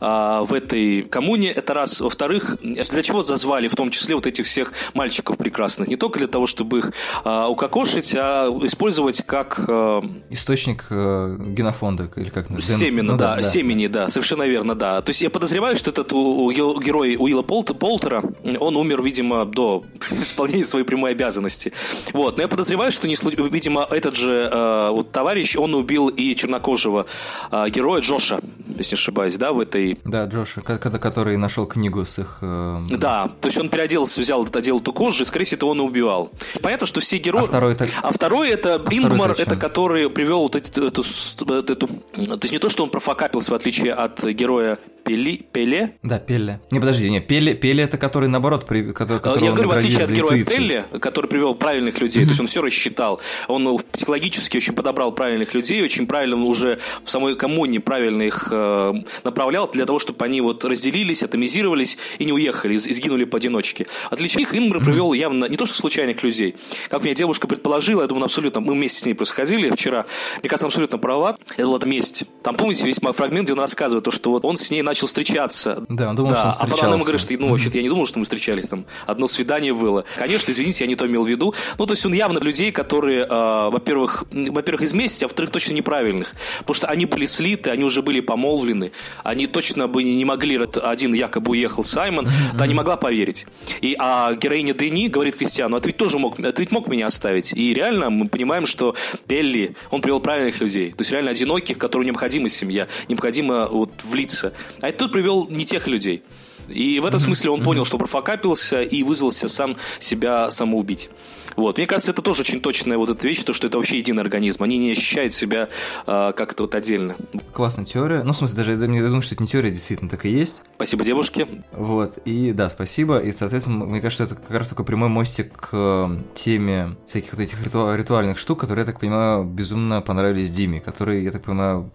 а, 0.00 0.09
в 0.42 0.52
этой 0.52 1.02
коммуне. 1.02 1.50
Это 1.50 1.74
раз. 1.74 2.00
Во-вторых, 2.00 2.56
для 2.62 3.02
чего 3.02 3.22
зазвали 3.22 3.68
в 3.68 3.74
том 3.74 3.90
числе 3.90 4.14
вот 4.14 4.26
этих 4.26 4.46
всех 4.46 4.72
мальчиков 4.94 5.36
прекрасных? 5.36 5.88
Не 5.88 5.96
только 5.96 6.18
для 6.18 6.28
того, 6.28 6.46
чтобы 6.46 6.78
их 6.78 6.92
а, 7.24 7.48
укокошить, 7.48 8.14
а 8.16 8.48
использовать 8.62 9.22
как 9.26 9.64
а, 9.68 10.02
Источник 10.30 10.86
э, 10.90 11.36
генофонда, 11.38 12.10
или 12.16 12.30
как? 12.30 12.46
Семена, 12.60 13.12
Ну 13.12 13.18
да, 13.18 13.42
семени, 13.42 13.86
да, 13.86 14.10
совершенно 14.10 14.44
верно, 14.44 14.74
да. 14.74 15.00
То 15.00 15.10
есть 15.10 15.22
я 15.22 15.30
подозреваю, 15.30 15.76
что 15.76 15.90
этот 15.90 16.12
герой 16.12 17.16
Уилла 17.18 17.42
Полт- 17.42 17.74
Полтера, 17.74 18.22
он 18.58 18.76
умер, 18.76 19.02
видимо, 19.02 19.44
до 19.44 19.84
исполнения 20.10 20.64
своей 20.64 20.84
прямой 20.84 21.12
обязанности. 21.12 21.72
Вот, 22.12 22.36
но 22.36 22.42
я 22.42 22.48
подозреваю, 22.48 22.92
что, 22.92 23.08
не, 23.08 23.16
видимо, 23.50 23.86
этот 23.90 24.16
же 24.16 24.48
э, 24.52 24.88
вот 24.90 25.12
товарищ, 25.12 25.56
он 25.56 25.74
убил 25.74 26.08
и 26.08 26.34
чернокожего 26.34 27.06
э, 27.50 27.68
героя 27.70 28.00
Джоша, 28.00 28.40
если 28.76 28.94
не 28.94 29.00
ошибаюсь, 29.00 29.36
да, 29.36 29.52
в 29.52 29.60
этой 29.60 29.98
Да, 30.04 30.24
Джоша, 30.24 30.62
ко- 30.62 30.78
ко- 30.78 30.98
который 30.98 31.36
нашел 31.36 31.66
книгу 31.66 32.04
с 32.04 32.18
их... 32.18 32.38
э, 32.40 32.78
да, 32.90 33.30
то 33.40 33.48
есть 33.48 33.58
он 33.58 33.68
переоделся, 33.68 34.20
взял, 34.20 34.46
одел 34.52 34.78
эту 34.80 34.92
кожу, 34.92 35.22
и, 35.24 35.26
скорее 35.26 35.44
всего, 35.44 35.68
он 35.68 35.78
и 35.78 35.82
убивал. 35.82 36.30
Понятно, 36.62 36.86
что 36.86 37.00
все 37.00 37.18
герои... 37.18 37.42
А 37.42 37.46
второй 37.46 37.72
это- 37.74 37.86
А 38.02 38.12
второй 38.12 38.48
это 38.50 38.82
Ингмар, 38.90 39.32
это 39.32 39.56
который 39.56 40.08
привел 40.10 40.40
вот 40.42 40.56
эти- 40.56 40.86
эту, 40.86 41.02
вот 41.46 41.70
эту... 41.70 41.86
То 41.86 42.38
есть 42.42 42.52
не 42.52 42.58
то, 42.58 42.68
что 42.70 42.82
он 42.84 42.90
профокапился, 42.90 43.50
в 43.52 43.54
отличие 43.54 43.92
от 43.92 44.22
героя 44.24 44.78
Пели, 45.10 45.44
Пеле. 45.52 45.96
Да, 46.04 46.20
Пелле. 46.20 46.60
Не, 46.70 46.78
подожди, 46.78 47.10
не, 47.10 47.20
Пелле, 47.20 47.54
Пелле 47.54 47.82
это 47.82 47.98
который, 47.98 48.28
наоборот, 48.28 48.64
при, 48.64 48.92
который, 48.92 49.18
которого 49.18 49.44
Я 49.44 49.50
говорю, 49.50 49.70
в 49.70 49.72
отличие 49.72 50.04
от 50.04 50.10
героя. 50.10 50.44
Пелле, 50.44 50.84
который 51.00 51.26
привел 51.26 51.56
правильных 51.56 52.00
людей, 52.00 52.22
то 52.22 52.28
есть 52.28 52.40
он 52.40 52.46
все 52.46 52.62
рассчитал, 52.62 53.20
он 53.48 53.80
психологически 53.90 54.58
очень 54.58 54.72
подобрал 54.72 55.10
правильных 55.10 55.52
людей, 55.52 55.82
очень 55.82 56.06
правильно 56.06 56.36
уже 56.36 56.78
в 57.04 57.10
самой 57.10 57.34
коммуне 57.34 57.80
правильно 57.80 58.22
их 58.22 58.50
э, 58.52 58.92
направлял 59.24 59.68
для 59.68 59.84
того, 59.84 59.98
чтобы 59.98 60.24
они 60.24 60.40
вот 60.42 60.64
разделились, 60.64 61.24
атомизировались 61.24 61.98
и 62.20 62.24
не 62.24 62.32
уехали, 62.32 62.74
и 62.74 62.78
сгинули 62.78 63.24
поодиночке. 63.24 63.88
Отличие 64.10 64.42
их 64.42 64.54
Ингмар 64.54 64.78
привел 64.78 65.12
явно 65.12 65.46
не 65.46 65.56
то, 65.56 65.66
что 65.66 65.74
случайных 65.74 66.22
людей. 66.22 66.54
Как 66.88 67.02
мне 67.02 67.14
девушка 67.14 67.48
предположила, 67.48 68.02
я 68.02 68.06
думаю, 68.06 68.26
абсолютно, 68.26 68.60
мы 68.60 68.74
вместе 68.74 69.00
с 69.00 69.06
ней 69.06 69.14
происходили 69.14 69.70
вчера, 69.70 70.06
мне 70.40 70.48
кажется, 70.48 70.66
абсолютно 70.66 70.98
права, 70.98 71.36
это 71.56 71.66
была 71.66 71.80
месть. 71.84 72.22
Там, 72.44 72.54
помните, 72.54 72.86
весь 72.86 73.02
мой 73.02 73.12
фрагмент, 73.12 73.46
где 73.46 73.54
он 73.54 73.58
рассказывает, 73.58 74.04
то, 74.04 74.12
что 74.12 74.30
вот 74.30 74.44
он 74.44 74.56
с 74.56 74.70
ней 74.70 74.82
начал 74.82 74.99
начал 75.00 75.06
встречаться. 75.06 75.84
Да, 75.88 76.10
он 76.10 76.16
думал, 76.16 76.30
Да, 76.30 76.36
что 76.36 76.48
он 76.48 76.54
а 76.58 76.66
потом 76.66 76.86
она 76.86 76.94
ему 76.94 77.04
встречался. 77.04 77.26
говорит, 77.26 77.38
что, 77.38 77.44
ну, 77.44 77.50
вообще-то 77.50 77.76
я 77.78 77.82
не 77.82 77.88
думал, 77.88 78.06
что 78.06 78.18
мы 78.18 78.24
встречались, 78.24 78.68
там, 78.68 78.84
одно 79.06 79.26
свидание 79.26 79.72
было. 79.72 80.04
Конечно, 80.16 80.52
извините, 80.52 80.84
я 80.84 80.88
не 80.88 80.96
то 80.96 81.06
имел 81.06 81.24
в 81.24 81.28
виду. 81.28 81.54
Ну, 81.78 81.86
то 81.86 81.92
есть 81.92 82.04
он 82.06 82.12
явно 82.12 82.38
людей, 82.38 82.72
которые, 82.72 83.24
э, 83.24 83.70
во-первых, 83.70 84.24
во-первых, 84.30 84.82
из 84.82 84.92
месяца, 84.92 85.24
а 85.24 85.28
во-вторых, 85.28 85.50
точно 85.50 85.74
неправильных. 85.74 86.34
Потому 86.58 86.74
что 86.74 86.86
они 86.88 87.06
были 87.06 87.26
слиты, 87.26 87.70
они 87.70 87.84
уже 87.84 88.02
были 88.02 88.20
помолвлены, 88.20 88.92
они 89.24 89.46
точно 89.46 89.88
бы 89.88 90.02
не 90.02 90.24
могли, 90.24 90.60
один 90.82 91.14
якобы 91.14 91.52
уехал 91.52 91.84
Саймон, 91.84 92.28
та 92.58 92.66
не 92.66 92.74
могла 92.74 92.96
поверить. 92.96 93.46
И, 93.80 93.96
а 93.98 94.34
героиня 94.34 94.74
Дени 94.74 95.08
говорит 95.08 95.36
Кристиану, 95.36 95.76
а 95.76 95.80
ты 95.80 95.88
ведь 95.88 95.96
тоже 95.96 96.18
мог, 96.18 96.36
ты 96.36 96.52
ведь 96.56 96.72
мог 96.72 96.88
меня 96.88 97.06
оставить. 97.06 97.52
И 97.52 97.72
реально 97.74 98.10
мы 98.10 98.26
понимаем, 98.26 98.66
что 98.66 98.94
Пелли, 99.26 99.74
он 99.90 100.00
привел 100.00 100.20
правильных 100.20 100.60
людей. 100.60 100.90
То 100.90 101.00
есть 101.00 101.10
реально 101.10 101.30
одиноких, 101.30 101.78
которым 101.78 102.06
необходима 102.06 102.48
семья, 102.48 102.88
необходимо 103.08 103.66
вот 103.66 103.90
влиться. 104.04 104.52
А 104.80 104.89
это 104.90 104.98
тут 104.98 105.12
привел 105.12 105.48
не 105.48 105.64
тех 105.64 105.86
людей. 105.86 106.22
И 106.68 107.00
в 107.00 107.06
этом 107.06 107.18
смысле 107.18 107.50
он 107.50 107.62
понял, 107.62 107.84
что 107.84 107.98
профокапился 107.98 108.82
и 108.82 109.02
вызвался 109.02 109.48
сам 109.48 109.76
себя 109.98 110.50
самоубить. 110.50 111.10
Вот. 111.56 111.78
Мне 111.78 111.86
кажется, 111.86 112.12
это 112.12 112.22
тоже 112.22 112.42
очень 112.42 112.60
точная 112.60 112.96
вот 112.96 113.10
эта 113.10 113.26
вещь, 113.26 113.42
то, 113.42 113.52
что 113.52 113.66
это 113.66 113.76
вообще 113.76 113.98
единый 113.98 114.22
организм. 114.22 114.62
Они 114.62 114.78
не 114.78 114.92
ощущают 114.92 115.32
себя 115.32 115.68
а, 116.06 116.32
как-то 116.32 116.62
вот 116.62 116.74
отдельно. 116.74 117.16
Классная 117.52 117.84
теория. 117.84 118.22
Ну, 118.22 118.32
в 118.32 118.36
смысле, 118.36 118.56
даже 118.58 118.72
я 118.72 118.78
думаю, 118.78 119.20
что 119.22 119.34
это 119.34 119.42
не 119.42 119.48
теория, 119.48 119.70
действительно 119.70 120.08
так 120.08 120.24
и 120.26 120.30
есть. 120.30 120.62
Спасибо, 120.76 121.04
девушке. 121.04 121.48
Вот, 121.72 122.18
и 122.24 122.52
да, 122.52 122.70
спасибо. 122.70 123.18
И, 123.18 123.32
соответственно, 123.32 123.84
мне 123.84 124.00
кажется, 124.00 124.24
это 124.24 124.36
как 124.36 124.56
раз 124.56 124.68
такой 124.68 124.84
прямой 124.84 125.08
мостик 125.08 125.52
к 125.52 125.70
э, 125.72 126.18
теме 126.34 126.96
всяких 127.06 127.32
вот 127.32 127.40
этих 127.40 127.62
риту- 127.62 127.94
ритуальных 127.96 128.38
штук, 128.38 128.60
которые, 128.60 128.84
я 128.84 128.86
так 128.86 129.00
понимаю, 129.00 129.44
безумно 129.44 130.00
понравились 130.02 130.50
Диме, 130.50 130.80
который, 130.80 131.24
я 131.24 131.32
так 131.32 131.42
понимаю, 131.42 131.90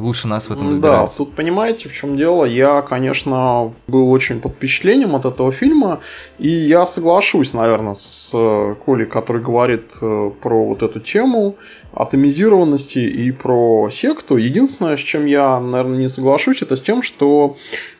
лучше 0.00 0.28
нас 0.28 0.48
в 0.48 0.52
этом 0.52 0.66
Да, 0.66 0.70
разбирается. 0.72 1.18
тут 1.18 1.34
понимаете, 1.34 1.88
в 1.88 1.92
чем 1.94 2.16
дело. 2.16 2.44
Я, 2.44 2.82
конечно, 2.82 3.72
был 3.88 4.10
очень 4.10 4.40
под 4.40 4.52
впечатлением 4.52 5.14
от 5.14 5.24
этого 5.24 5.52
фильма, 5.52 6.00
и 6.38 6.48
я 6.48 6.86
соглашусь, 6.86 7.52
наверное, 7.52 7.94
с 7.94 8.30
э, 8.32 8.74
Колей, 8.84 9.06
который 9.06 9.42
говорит 9.42 9.90
э, 10.00 10.30
про 10.42 10.64
вот 10.66 10.82
эту 10.82 11.00
тему 11.00 11.56
атомизированности 11.92 12.98
и 12.98 13.30
про 13.32 13.90
секту. 13.90 14.36
Единственное, 14.36 14.96
с 14.96 15.00
чем 15.00 15.26
я, 15.26 15.58
наверное, 15.60 15.98
не 15.98 16.08
соглашусь, 16.08 16.62
это 16.62 16.76
с 16.76 16.80
тем, 16.80 17.02
что 17.02 17.56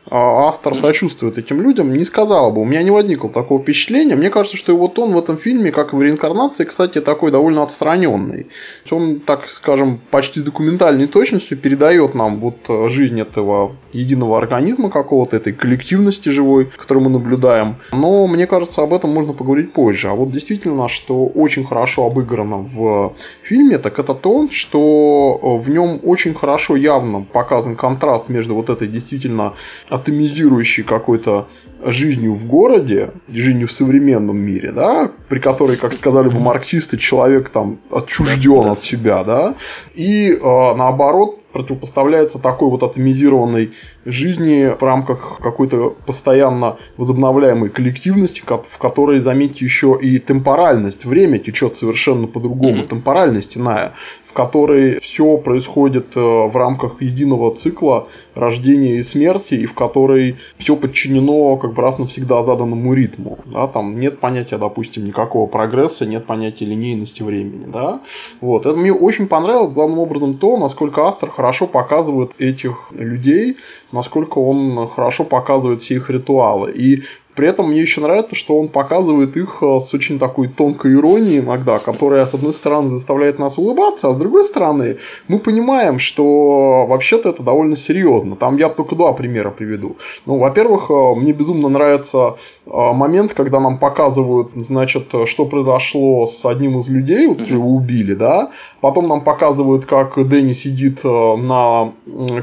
э, 0.06 0.08
Астер 0.12 0.76
сочувствует 0.76 1.38
этим 1.38 1.60
людям. 1.60 1.92
Не 1.92 2.04
сказал 2.04 2.52
бы, 2.52 2.60
у 2.60 2.64
меня 2.64 2.82
не 2.82 2.90
возникло 2.90 3.28
такого 3.30 3.60
впечатления. 3.60 4.14
Мне 4.14 4.30
кажется, 4.30 4.56
что 4.56 4.72
его 4.72 4.86
тон 4.88 5.12
в 5.12 5.18
этом 5.18 5.36
фильме, 5.36 5.72
как 5.72 5.92
и 5.92 5.96
в 5.96 6.02
реинкарнации, 6.02 6.64
кстати, 6.64 7.00
такой 7.00 7.32
довольно 7.32 7.62
отстраненный. 7.62 8.46
Он, 8.90 9.20
так 9.20 9.48
скажем, 9.48 10.00
почти 10.10 10.40
документальной 10.40 11.08
точностью 11.08 11.58
передает 11.58 12.14
нам 12.14 12.38
вот 12.38 12.58
э, 12.68 12.88
жизнь 12.90 13.20
этого 13.20 13.72
единого 13.92 14.38
организма 14.38 14.90
какого-то, 14.90 15.36
этой 15.36 15.52
коллективности 15.52 16.28
живой, 16.28 16.66
которую 16.76 17.04
мы 17.04 17.10
наблюдаем. 17.10 17.76
Но 17.92 18.28
мне 18.28 18.46
кажется, 18.46 18.82
об 18.82 18.92
этом 18.92 19.10
можно 19.10 19.32
поговорить 19.32 19.72
позже. 19.72 20.08
А 20.08 20.14
вот 20.14 20.30
действительно, 20.30 20.88
что 20.88 21.26
очень 21.26 21.64
хорошо 21.64 22.06
обыграно 22.06 22.58
в 22.58 23.16
фильме, 23.42 23.79
так 23.80 23.98
это 23.98 24.14
то, 24.14 24.48
что 24.50 25.38
э, 25.42 25.62
в 25.62 25.68
нем 25.68 26.00
очень 26.02 26.34
хорошо 26.34 26.76
явно 26.76 27.22
показан 27.22 27.76
контраст 27.76 28.28
между 28.28 28.54
вот 28.54 28.70
этой 28.70 28.88
действительно 28.88 29.54
атомизирующей 29.88 30.84
какой-то 30.84 31.48
жизнью 31.84 32.34
в 32.34 32.46
городе, 32.46 33.10
жизнью 33.28 33.68
в 33.68 33.72
современном 33.72 34.36
мире, 34.36 34.72
да, 34.72 35.10
при 35.28 35.38
которой, 35.38 35.76
как 35.76 35.94
сказали 35.94 36.28
бы 36.28 36.38
марксисты, 36.38 36.96
человек 36.96 37.48
там 37.48 37.78
отчужден 37.90 38.66
от 38.66 38.80
себя, 38.80 39.24
да, 39.24 39.56
и 39.94 40.30
э, 40.30 40.38
наоборот 40.42 41.39
противопоставляется 41.52 42.38
такой 42.38 42.68
вот 42.70 42.82
атомизированной 42.82 43.72
жизни 44.04 44.74
в 44.78 44.82
рамках 44.82 45.38
какой-то 45.40 45.96
постоянно 46.06 46.76
возобновляемой 46.96 47.70
коллективности, 47.70 48.40
ко- 48.44 48.62
в 48.62 48.78
которой, 48.78 49.20
заметьте, 49.20 49.64
еще 49.64 49.98
и 50.00 50.18
темпоральность, 50.18 51.04
время 51.04 51.38
течет 51.38 51.76
совершенно 51.76 52.26
по-другому, 52.26 52.78
Мгм. 52.78 52.88
темпоральность 52.88 53.56
иная, 53.56 53.92
в 54.30 54.32
которой 54.32 55.00
все 55.00 55.38
происходит 55.38 56.16
э, 56.16 56.20
в 56.20 56.56
рамках 56.56 57.02
единого 57.02 57.56
цикла 57.56 58.06
рождения 58.36 58.98
и 58.98 59.02
смерти, 59.02 59.54
и 59.54 59.66
в 59.66 59.74
которой 59.74 60.36
все 60.56 60.76
подчинено 60.76 61.56
как 61.56 61.74
бы 61.74 61.82
раз 61.82 61.98
навсегда 61.98 62.44
заданному 62.44 62.94
ритму. 62.94 63.40
Да, 63.46 63.66
там 63.66 63.98
нет 63.98 64.20
понятия, 64.20 64.56
допустим, 64.56 65.04
никакого 65.04 65.48
прогресса, 65.48 66.06
нет 66.06 66.26
понятия 66.26 66.64
линейности 66.64 67.24
времени. 67.24 67.66
Да? 67.66 68.02
Вот. 68.40 68.66
Это 68.66 68.76
мне 68.76 68.92
очень 68.92 69.26
понравилось, 69.26 69.72
главным 69.72 69.98
образом, 69.98 70.38
то, 70.38 70.56
насколько 70.56 71.02
автор 71.08 71.28
хорошо 71.30 71.66
показывает 71.66 72.30
этих 72.38 72.92
людей, 72.92 73.56
насколько 73.90 74.38
он 74.38 74.86
хорошо 74.86 75.24
показывает 75.24 75.80
все 75.80 75.96
их 75.96 76.08
ритуалы. 76.08 76.70
И 76.70 77.02
при 77.40 77.48
этом 77.48 77.70
мне 77.70 77.80
еще 77.80 78.02
нравится, 78.02 78.36
что 78.36 78.60
он 78.60 78.68
показывает 78.68 79.34
их 79.34 79.62
э, 79.62 79.78
с 79.80 79.94
очень 79.94 80.18
такой 80.18 80.48
тонкой 80.48 80.92
иронией 80.92 81.38
иногда, 81.38 81.78
которая, 81.78 82.26
с 82.26 82.34
одной 82.34 82.52
стороны, 82.52 82.90
заставляет 82.90 83.38
нас 83.38 83.56
улыбаться, 83.56 84.10
а 84.10 84.12
с 84.12 84.18
другой 84.18 84.44
стороны, 84.44 84.98
мы 85.26 85.38
понимаем, 85.38 85.98
что 85.98 86.84
вообще-то 86.86 87.30
это 87.30 87.42
довольно 87.42 87.78
серьезно. 87.78 88.36
Там 88.36 88.58
я 88.58 88.68
только 88.68 88.94
два 88.94 89.14
примера 89.14 89.50
приведу. 89.50 89.96
Ну, 90.26 90.36
во-первых, 90.36 90.90
э, 90.90 91.14
мне 91.14 91.32
безумно 91.32 91.70
нравится 91.70 92.36
э, 92.66 92.70
момент, 92.74 93.32
когда 93.32 93.58
нам 93.58 93.78
показывают, 93.78 94.50
значит, 94.56 95.08
что 95.24 95.46
произошло 95.46 96.26
с 96.26 96.44
одним 96.44 96.80
из 96.80 96.88
людей, 96.88 97.26
вот 97.26 97.40
его 97.40 97.70
убили, 97.70 98.12
да, 98.12 98.50
потом 98.82 99.08
нам 99.08 99.22
показывают, 99.22 99.86
как 99.86 100.12
Дэнни 100.28 100.52
сидит 100.52 101.04
на 101.04 101.92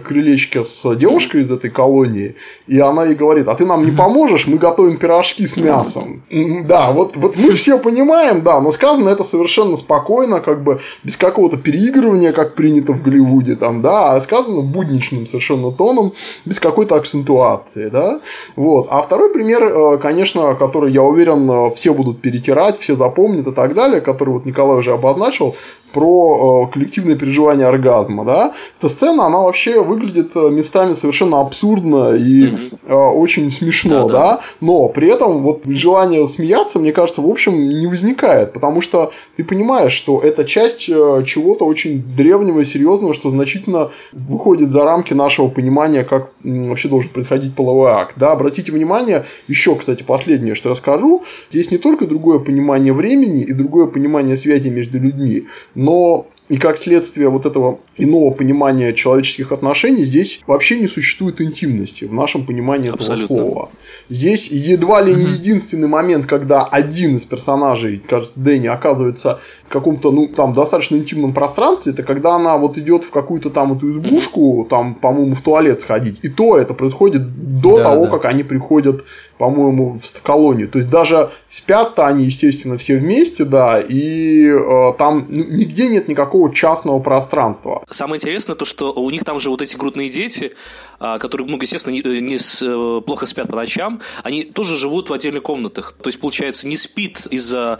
крылечке 0.04 0.66
с 0.66 0.96
девушкой 0.96 1.42
из 1.42 1.52
этой 1.52 1.70
колонии, 1.70 2.34
и 2.66 2.80
она 2.80 3.06
ей 3.06 3.14
говорит, 3.14 3.48
а 3.48 3.54
ты 3.54 3.64
нам 3.68 3.86
не 3.86 3.92
поможешь, 3.92 4.48
мы 4.48 4.58
готовим 4.88 4.98
пирожки 4.98 5.48
с 5.48 5.58
мясом. 5.58 6.24
Да, 6.68 6.92
вот, 6.92 7.18
вот 7.18 7.36
мы 7.36 7.54
все 7.54 7.78
понимаем, 7.78 8.44
да, 8.44 8.60
но 8.62 8.72
сказано 8.72 9.10
это 9.10 9.24
совершенно 9.24 9.78
спокойно, 9.78 10.40
как 10.40 10.64
бы 10.64 10.82
без 11.04 11.18
какого-то 11.18 11.58
переигрывания, 11.58 12.32
как 12.32 12.56
принято 12.56 12.94
в 12.94 13.02
Голливуде, 13.02 13.56
там, 13.56 13.82
да, 13.82 14.14
а 14.14 14.20
сказано 14.20 14.62
будничным 14.62 15.28
совершенно 15.28 15.72
тоном, 15.72 16.14
без 16.46 16.60
какой-то 16.60 16.96
акцентуации, 16.96 17.90
да. 17.90 18.20
Вот. 18.56 18.88
А 18.90 19.02
второй 19.02 19.32
пример, 19.34 19.64
э, 19.64 19.98
конечно, 19.98 20.56
который, 20.56 20.92
я 20.92 21.04
уверен, 21.04 21.50
э, 21.50 21.76
все 21.76 21.94
будут 21.94 22.22
перетирать, 22.22 22.80
все 22.80 22.96
запомнят 22.96 23.48
и 23.48 23.52
так 23.52 23.74
далее, 23.74 24.02
который 24.02 24.30
вот 24.30 24.46
Николай 24.46 24.78
уже 24.78 24.94
обозначил, 24.94 25.56
про 25.94 26.68
э, 26.70 26.74
коллективное 26.74 27.16
переживание 27.16 27.68
оргазма, 27.68 28.26
да. 28.26 28.54
Эта 28.80 28.90
сцена, 28.90 29.26
она 29.26 29.40
вообще 29.40 29.82
выглядит 29.82 30.36
э, 30.36 30.50
местами 30.50 30.94
совершенно 30.94 31.40
абсурдно 31.42 32.16
и 32.16 32.72
э, 32.86 32.94
очень 32.94 33.52
смешно, 33.52 34.08
Да-да. 34.08 34.14
да, 34.14 34.42
но 34.62 34.90
при 34.90 35.08
этом 35.10 35.44
вот 35.44 35.62
желание 35.66 36.28
смеяться, 36.28 36.80
мне 36.80 36.92
кажется, 36.92 37.22
в 37.22 37.30
общем, 37.30 37.70
не 37.70 37.88
возникает, 37.88 38.54
потому 38.54 38.82
что 38.82 39.12
ты 39.38 39.44
понимаешь, 39.44 39.94
что 39.94 40.20
это 40.22 40.46
часть 40.46 40.90
э, 40.90 41.24
чего-то 41.26 41.66
очень 41.66 42.04
древнего 42.16 42.62
и 42.62 42.66
серьезного, 42.66 43.14
что 43.14 43.30
значительно 43.32 43.92
выходит 44.12 44.70
за 44.72 44.84
рамки 44.84 45.14
нашего 45.14 45.48
понимания, 45.48 46.04
как 46.04 46.32
м, 46.44 46.70
вообще 46.70 46.90
должен 46.90 47.10
происходить 47.10 47.56
половой 47.56 47.92
акт, 47.92 48.14
да, 48.18 48.32
обратите 48.32 48.72
внимание, 48.72 49.26
еще, 49.48 49.76
кстати, 49.76 50.04
последнее, 50.04 50.56
что 50.56 50.70
я 50.70 50.76
скажу, 50.76 51.24
здесь 51.52 51.72
не 51.72 51.78
только 51.78 52.06
другое 52.08 52.40
понимание 52.40 52.94
времени 52.94 53.44
и 53.44 53.54
другое 53.54 53.88
понимание 53.88 54.38
связи 54.38 54.70
между 54.70 55.00
людьми, 55.00 55.46
но 55.78 56.26
и 56.50 56.58
как 56.58 56.78
следствие 56.78 57.30
вот 57.30 57.46
этого 57.46 57.80
иного 57.98 58.32
понимания 58.32 58.94
человеческих 58.94 59.52
отношений, 59.52 60.06
здесь 60.06 60.42
вообще 60.48 60.80
не 60.80 60.88
существует 60.88 61.42
интимности 61.42 62.06
в 62.06 62.14
нашем 62.14 62.46
понимании 62.46 62.88
этого 62.88 63.00
Абсолютно. 63.00 63.38
слова. 63.38 63.70
Здесь 64.10 64.48
едва 64.48 65.02
ли 65.02 65.14
не 65.14 65.26
единственный 65.26 65.88
момент, 65.88 66.26
когда 66.26 66.64
один 66.64 67.18
из 67.18 67.24
персонажей, 67.24 68.02
кажется, 68.08 68.40
Дэнни, 68.40 68.68
оказывается 68.68 69.40
в 69.66 69.70
каком-то, 69.70 70.12
ну, 70.12 70.28
там, 70.28 70.54
достаточно 70.54 70.96
интимном 70.96 71.34
пространстве, 71.34 71.92
это 71.92 72.04
когда 72.04 72.36
она 72.36 72.58
вот 72.58 72.78
идет 72.78 73.04
в 73.04 73.10
какую-то 73.10 73.50
там 73.50 73.74
эту 73.74 74.00
избушку, 74.00 74.66
там, 74.70 74.96
по-моему, 74.96 75.36
в 75.36 75.42
туалет 75.42 75.82
сходить. 75.82 76.20
И 76.22 76.30
то 76.30 76.58
это 76.58 76.74
происходит 76.74 77.24
до 77.62 77.78
Да, 77.78 77.84
того, 77.84 78.06
да. 78.06 78.12
как 78.12 78.26
они 78.26 78.44
приходят, 78.44 79.04
по-моему, 79.38 80.00
в 80.02 80.22
колонию. 80.22 80.70
То 80.70 80.80
есть 80.80 80.90
даже 80.90 81.32
спят-то 81.50 82.08
они, 82.08 82.26
естественно, 82.26 82.78
все 82.78 82.98
вместе, 82.98 83.44
да, 83.44 83.80
и 83.82 84.48
э, 84.48 84.94
там 84.98 85.26
ну, 85.30 85.44
нигде 85.44 85.90
нет 85.90 86.08
никакого 86.08 86.54
частного 86.54 87.00
пространства. 87.00 87.84
Самое 87.90 88.18
интересное 88.18 88.56
то, 88.56 88.66
что 88.66 88.92
у 88.94 89.10
них 89.10 89.24
там 89.24 89.40
же 89.40 89.50
вот 89.50 89.62
эти 89.62 89.78
грудные 89.78 90.10
дети, 90.10 90.54
а, 91.00 91.20
которые, 91.20 91.48
ну, 91.48 91.58
естественно, 91.62 91.94
не, 91.94 92.02
не 92.22 92.38
с- 92.38 92.62
э, 92.62 93.02
плохо 93.06 93.26
спят 93.26 93.48
по 93.48 93.56
ночам, 93.56 94.02
они 94.24 94.44
тоже 94.44 94.76
живут 94.76 95.10
в 95.10 95.14
отдельных 95.14 95.44
комнатах. 95.44 95.94
То 96.02 96.10
есть, 96.10 96.20
получается, 96.20 96.68
не 96.68 96.76
спит 96.76 97.26
из-за 97.32 97.80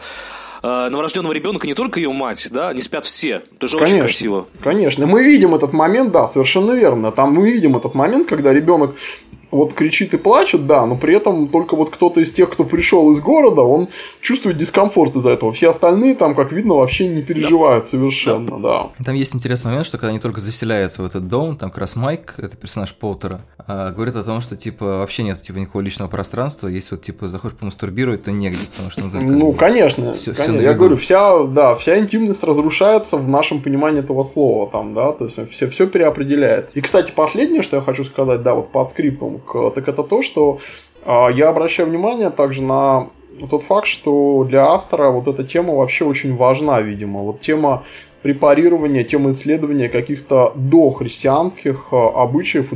э, 0.64 0.90
новорожденного 0.90 1.34
ребенка 1.34 1.68
не 1.68 1.74
только 1.76 2.00
ее 2.00 2.12
мать, 2.12 2.48
да, 2.52 2.74
не 2.74 2.82
спят 2.82 3.06
все. 3.06 3.44
Тоже 3.60 3.78
очень 3.78 4.00
красиво. 4.00 4.48
Конечно. 4.64 5.06
Мы 5.06 5.24
видим 5.24 5.54
этот 5.54 5.72
момент, 5.74 6.12
да, 6.12 6.28
совершенно 6.28 6.72
верно. 6.72 7.12
Там 7.12 7.34
мы 7.34 7.52
видим 7.52 7.76
этот 7.78 7.94
момент, 7.94 8.28
когда 8.28 8.52
ребенок 8.54 8.96
вот 9.52 9.74
кричит 9.74 10.14
и 10.14 10.18
плачет, 10.18 10.68
да, 10.68 10.86
но 10.86 10.96
при 10.96 11.16
этом 11.16 11.48
только 11.48 11.76
вот 11.76 11.90
кто-то 11.90 12.20
из 12.20 12.32
тех, 12.32 12.50
кто 12.50 12.64
пришел 12.64 13.14
из 13.14 13.22
города, 13.22 13.62
он 13.62 13.90
чувствует 14.22 14.58
дискомфорт 14.58 15.16
из-за 15.16 15.30
этого. 15.30 15.54
Все 15.54 15.70
остальные 15.70 16.16
там, 16.16 16.36
как 16.36 16.52
видно, 16.52 16.76
вообще 16.76 17.08
не 17.08 17.22
переживают 17.22 17.90
совершенно, 17.90 18.60
да. 18.60 18.90
Там 19.04 19.16
есть 19.16 19.36
интересный 19.36 19.70
момент, 19.70 19.88
что 19.88 19.98
когда 19.98 20.10
они 20.10 20.20
только 20.20 20.42
заселяются 20.42 21.02
в 21.02 21.06
этот 21.06 21.28
дом, 21.28 21.56
там 21.56 21.70
как 21.70 21.80
раз 21.80 21.96
Майк, 21.96 22.36
это 22.38 22.58
персонаж 22.58 22.94
Полтера, 22.94 23.42
а, 23.66 23.92
говорит 23.92 24.16
о 24.16 24.24
том, 24.24 24.42
что 24.42 24.56
типа 24.56 24.86
вообще 25.00 25.24
нет 25.24 25.42
типа 25.42 25.58
никакого 25.58 25.82
личного 25.82 26.10
пространства, 26.10 26.68
если 26.68 26.96
вот 26.96 27.04
типа 27.04 27.28
захочешь 27.28 27.58
помастурбировать, 27.58 28.24
то 28.24 28.32
негде, 28.32 28.66
потому 28.72 28.92
что 28.92 29.02
ну, 29.02 29.38
Ну, 29.38 29.54
конечно, 29.54 30.14
всё 30.14 30.34
конечно. 30.34 30.54
на 30.54 30.62
я 30.62 30.74
говорю, 30.74 30.98
вся, 30.98 31.46
да, 31.46 31.76
вся 31.76 31.98
интимность 31.98 32.44
разрушается 32.44 33.18
в 33.18 33.28
нашем 33.28 33.62
понимании 33.62 34.00
этого 34.02 34.24
слова, 34.26 34.70
там, 34.70 34.94
да, 34.94 35.14
то 35.14 35.26
есть 35.26 35.52
все, 35.52 35.70
все 35.70 35.88
переопределяется. 35.88 36.78
И, 36.78 36.82
кстати, 36.82 37.12
последнее, 37.12 37.62
что 37.62 37.78
я 37.78 37.82
хочу 37.82 38.04
сказать, 38.04 38.44
да, 38.44 38.54
вот 38.54 38.72
под 38.72 38.90
скриптом, 38.90 39.37
к- 39.46 39.72
так 39.72 39.88
это 39.88 40.04
то, 40.04 40.22
что 40.22 40.60
а, 41.06 41.30
я 41.30 41.50
обращаю 41.50 41.90
внимание 41.90 42.30
также 42.30 42.62
на 42.62 43.10
тот 43.50 43.64
факт, 43.64 43.88
что 43.88 44.44
для 44.44 44.66
автора 44.66 45.10
вот 45.10 45.28
эта 45.28 45.44
тема 45.44 45.76
вообще 45.76 46.06
очень 46.06 46.36
важна, 46.36 46.82
видимо. 46.82 47.22
Вот 47.22 47.42
тема 47.42 47.84
препарирования, 48.22 49.04
тема 49.04 49.32
исследования 49.32 49.90
каких-то 49.90 50.54
дохристианских 50.56 51.88
а, 51.92 52.24
обычаев 52.24 52.74
и 52.74 52.76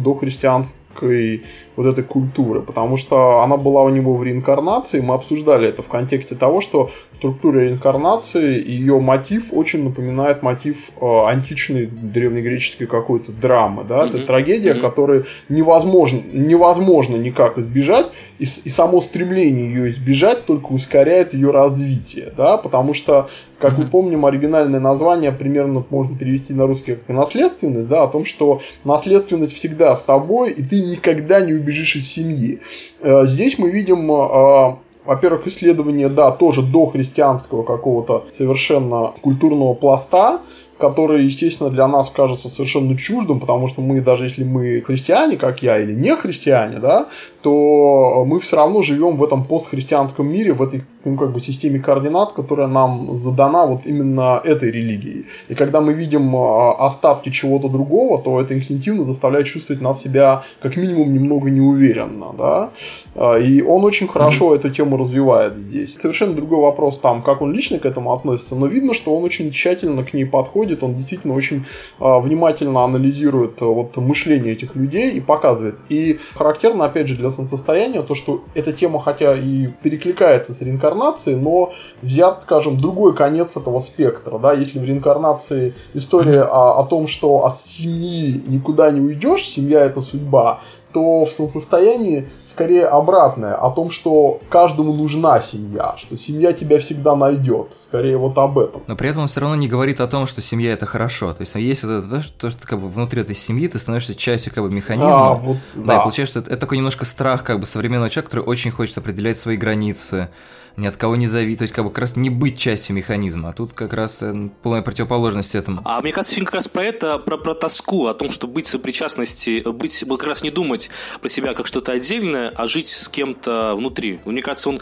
дохристианской 0.92 1.44
вот 1.76 1.86
этой 1.86 2.04
культуры, 2.04 2.62
потому 2.62 2.98
что 2.98 3.42
она 3.42 3.58
была 3.58 3.84
у 3.84 3.90
него 3.90 4.16
в 4.16 4.24
реинкарнации, 4.24 5.00
мы 5.00 5.16
обсуждали 5.16 5.68
это 5.70 5.82
в 5.82 5.88
контексте 5.88 6.36
того, 6.36 6.62
что 6.62 6.92
структура 7.18 7.60
реинкарнации 7.60 8.60
и 8.60 8.74
ее 8.74 9.00
мотив 9.00 9.48
очень 9.52 9.84
напоминает 9.84 10.44
мотив 10.44 10.90
э, 11.00 11.06
античной 11.28 11.86
древнегреческой 11.86 12.88
какой-то 12.88 13.32
драмы, 13.32 13.84
да, 13.84 14.06
это 14.06 14.26
трагедия, 14.26 14.74
которой 14.74 15.26
невозможно, 15.50 16.22
невозможно 16.34 17.16
никак 17.16 17.58
избежать, 17.58 18.08
и, 18.38 18.44
и 18.44 18.70
само 18.70 19.02
стремление 19.02 19.74
ее 19.74 19.92
избежать 19.92 20.46
только 20.46 20.68
ускоряет 20.68 21.34
ее 21.34 21.52
развитие, 21.52 22.34
да, 22.36 22.58
потому 22.58 22.94
что, 22.94 23.30
как 23.62 23.78
мы 23.78 23.86
помним, 23.86 24.26
оригинальное 24.26 24.80
название 24.80 25.32
примерно 25.32 25.86
можно 25.90 26.18
перевести 26.18 26.54
на 26.54 26.68
русский 26.68 26.96
как 26.96 27.08
наследственность, 27.16 27.88
да, 27.88 28.04
о 28.04 28.08
том, 28.08 28.26
что 28.26 28.62
наследственность 28.84 29.54
всегда 29.54 29.96
с 29.96 30.04
тобой, 30.04 30.52
и 30.52 30.64
ты 30.64 30.82
никогда 30.82 31.40
не 31.40 31.54
убежишь 31.54 31.96
из 31.96 32.12
семьи. 32.12 32.60
Э, 33.02 33.26
Здесь 33.26 33.58
мы 33.58 33.70
видим 33.70 34.12
э, 34.12 34.76
во-первых, 35.06 35.48
исследование, 35.48 36.10
да, 36.10 36.32
тоже 36.32 36.62
до 36.62 36.88
христианского 36.88 37.64
какого-то 37.64 38.26
совершенно 38.38 39.14
культурного 39.22 39.74
пласта, 39.74 40.42
который, 40.82 41.24
естественно, 41.26 41.70
для 41.70 41.88
нас 41.88 42.10
кажется 42.10 42.50
совершенно 42.50 42.98
чуждым, 42.98 43.40
потому 43.40 43.68
что 43.68 43.82
мы, 43.82 44.02
даже 44.02 44.26
если 44.26 44.44
мы 44.44 44.82
христиане, 44.82 45.38
как 45.38 45.64
я, 45.64 45.80
или 45.80 45.94
не 45.94 46.16
христиане, 46.16 46.80
да, 46.80 47.08
то 47.42 48.26
мы 48.26 48.40
все 48.40 48.56
равно 48.58 48.82
живем 48.82 49.16
в 49.16 49.24
этом 49.24 49.46
постхристианском 49.46 50.28
мире, 50.28 50.54
в 50.54 50.62
этой 50.62 50.84
ну, 51.06 51.18
как 51.18 51.32
бы 51.32 51.42
системе 51.42 51.80
координат, 51.80 52.34
которая 52.34 52.68
нам 52.68 53.16
задана 53.16 53.66
вот 53.66 53.86
именно 53.86 54.42
этой 54.44 54.72
религией. 54.72 55.26
И 55.50 55.56
когда 55.56 55.82
мы 55.82 55.94
видим 55.94 56.36
э, 56.36 56.72
остатки 56.78 57.30
чего-то 57.30 57.70
другого, 57.70 58.22
то 58.22 58.40
это 58.40 58.58
инстинктивно 58.58 59.06
заставляет 59.06 59.48
чувствовать 59.48 59.82
нас 59.82 60.02
себя 60.02 60.44
как 60.62 60.78
минимум 60.78 61.14
немного 61.14 61.50
неуверенно, 61.50 62.34
да. 62.38 62.70
Э, 63.16 63.42
И 63.42 63.62
он 63.62 63.84
очень 63.84 64.08
хорошо 64.08 64.56
эту 64.56 64.70
тему 64.70 64.98
развивает 64.98 65.56
здесь. 65.56 65.98
Совершенно 66.00 66.34
другой 66.34 66.60
вопрос 66.60 67.00
там, 67.00 67.22
как 67.24 67.42
он 67.42 67.54
лично 67.54 67.80
к 67.80 67.86
этому 67.86 68.14
относится, 68.14 68.56
но 68.56 68.68
видно, 68.68 68.94
что 68.94 69.16
он 69.16 69.24
очень 69.24 69.52
тщательно 69.52 70.04
к 70.04 70.14
ней 70.14 70.26
подходит, 70.26 70.71
он 70.80 70.96
действительно 70.96 71.34
очень 71.34 71.66
э, 72.00 72.20
внимательно 72.20 72.84
анализирует 72.84 73.62
э, 73.62 73.66
вот 73.66 73.96
мышление 73.98 74.54
этих 74.54 74.76
людей 74.76 75.12
и 75.12 75.20
показывает. 75.20 75.76
И 75.90 76.20
характерно, 76.36 76.86
опять 76.86 77.08
же, 77.08 77.16
для 77.16 77.32
солнцестояния 77.32 78.02
то, 78.02 78.16
что 78.16 78.44
эта 78.54 78.74
тема, 78.74 79.02
хотя 79.02 79.36
и 79.38 79.68
перекликается 79.84 80.54
с 80.54 80.62
реинкарнацией, 80.62 81.38
но 81.38 81.74
взят, 82.02 82.44
скажем, 82.44 82.80
другой 82.80 83.16
конец 83.16 83.56
этого 83.56 83.82
спектра, 83.82 84.38
да, 84.38 84.54
если 84.54 84.80
в 84.80 84.84
реинкарнации 84.84 85.74
история 85.94 86.44
о, 86.44 86.80
о 86.80 86.86
том, 86.86 87.08
что 87.08 87.46
от 87.46 87.58
семьи 87.60 88.44
никуда 88.48 88.92
не 88.92 89.02
уйдешь, 89.02 89.48
семья 89.48 89.82
это 89.82 90.02
судьба, 90.02 90.62
то 90.94 91.26
в 91.26 91.32
солнцестоянии 91.32 92.30
скорее 92.52 92.86
обратное, 92.86 93.56
о 93.56 93.72
том, 93.72 93.92
что 93.92 94.40
каждому 94.50 94.94
нужна 94.94 95.40
семья, 95.42 95.96
что 95.98 96.18
семья 96.18 96.54
тебя 96.54 96.80
всегда 96.80 97.16
найдет, 97.16 97.70
скорее 97.82 98.18
вот 98.18 98.38
об 98.38 98.60
этом. 98.60 98.84
Но 98.88 98.96
при 98.96 99.10
этом 99.10 99.24
он 99.24 99.28
все 99.28 99.42
равно 99.42 99.56
не 99.56 99.68
говорит 99.68 100.02
о 100.02 100.08
том, 100.08 100.28
что 100.28 100.42
семья 100.42 100.74
это 100.74 100.86
хорошо. 100.86 101.34
То 101.34 101.42
есть 101.42 101.56
есть 101.56 101.84
вот 101.84 101.92
это, 101.92 102.10
то, 102.10 102.22
что, 102.22 102.40
то, 102.40 102.52
что 102.52 102.68
как 102.68 102.80
бы 102.80 102.90
внутри 102.90 103.22
этой 103.22 103.36
семьи 103.36 103.68
ты 103.68 103.80
становишься 103.80 104.16
частью 104.16 104.54
как 104.54 104.64
бы 104.64 104.70
механизма. 104.70 105.32
А, 105.32 105.34
вот, 105.36 105.58
Да, 105.76 105.98
и 105.98 106.02
получается, 106.02 106.34
что 106.34 106.40
это, 106.42 106.52
это 106.52 106.60
такой 106.60 106.78
немножко 106.78 107.06
страх 107.06 107.44
как 107.44 107.60
бы 107.60 107.66
современного 107.66 108.10
человека, 108.10 108.32
который 108.32 108.46
очень 108.46 108.72
хочет 108.72 108.98
определять 108.98 109.38
свои 109.38 109.56
границы, 109.56 110.30
ни 110.78 110.88
от 110.88 110.96
кого 110.96 111.16
не 111.16 111.28
зависеть, 111.28 111.60
то 111.60 111.64
есть 111.64 111.74
как 111.74 111.86
бы 111.86 111.92
как 111.92 112.00
раз 112.00 112.16
не 112.16 112.30
быть 112.30 112.58
частью 112.58 112.96
механизма, 112.96 113.50
а 113.50 113.54
тут 113.54 113.74
как 113.74 113.94
раз 113.94 114.22
э, 114.22 114.50
полная 114.62 114.82
противоположность 114.82 115.56
этому. 115.56 115.82
А 115.86 116.02
мне 116.02 116.12
кажется, 116.12 116.36
фильм 116.36 116.46
как 116.46 116.56
раз 116.56 116.68
про 116.68 116.84
это, 116.84 117.18
про, 117.18 117.38
про 117.38 117.54
тоску, 117.54 118.08
о 118.08 118.14
том, 118.14 118.32
что 118.32 118.48
быть 118.48 118.66
сопричастности, 118.66 119.68
быть, 119.70 120.04
как 120.08 120.24
раз 120.24 120.44
не 120.44 120.52
думать 120.52 120.90
про 121.22 121.30
себя 121.30 121.54
как 121.54 121.68
что-то 121.68 121.92
отдельное, 121.92 122.50
а 122.56 122.68
жить 122.68 122.88
с 122.88 123.10
кем-то 123.10 123.76
внутри. 123.76 124.20
Мне 124.26 124.42
кажется, 124.42 124.70
он 124.70 124.80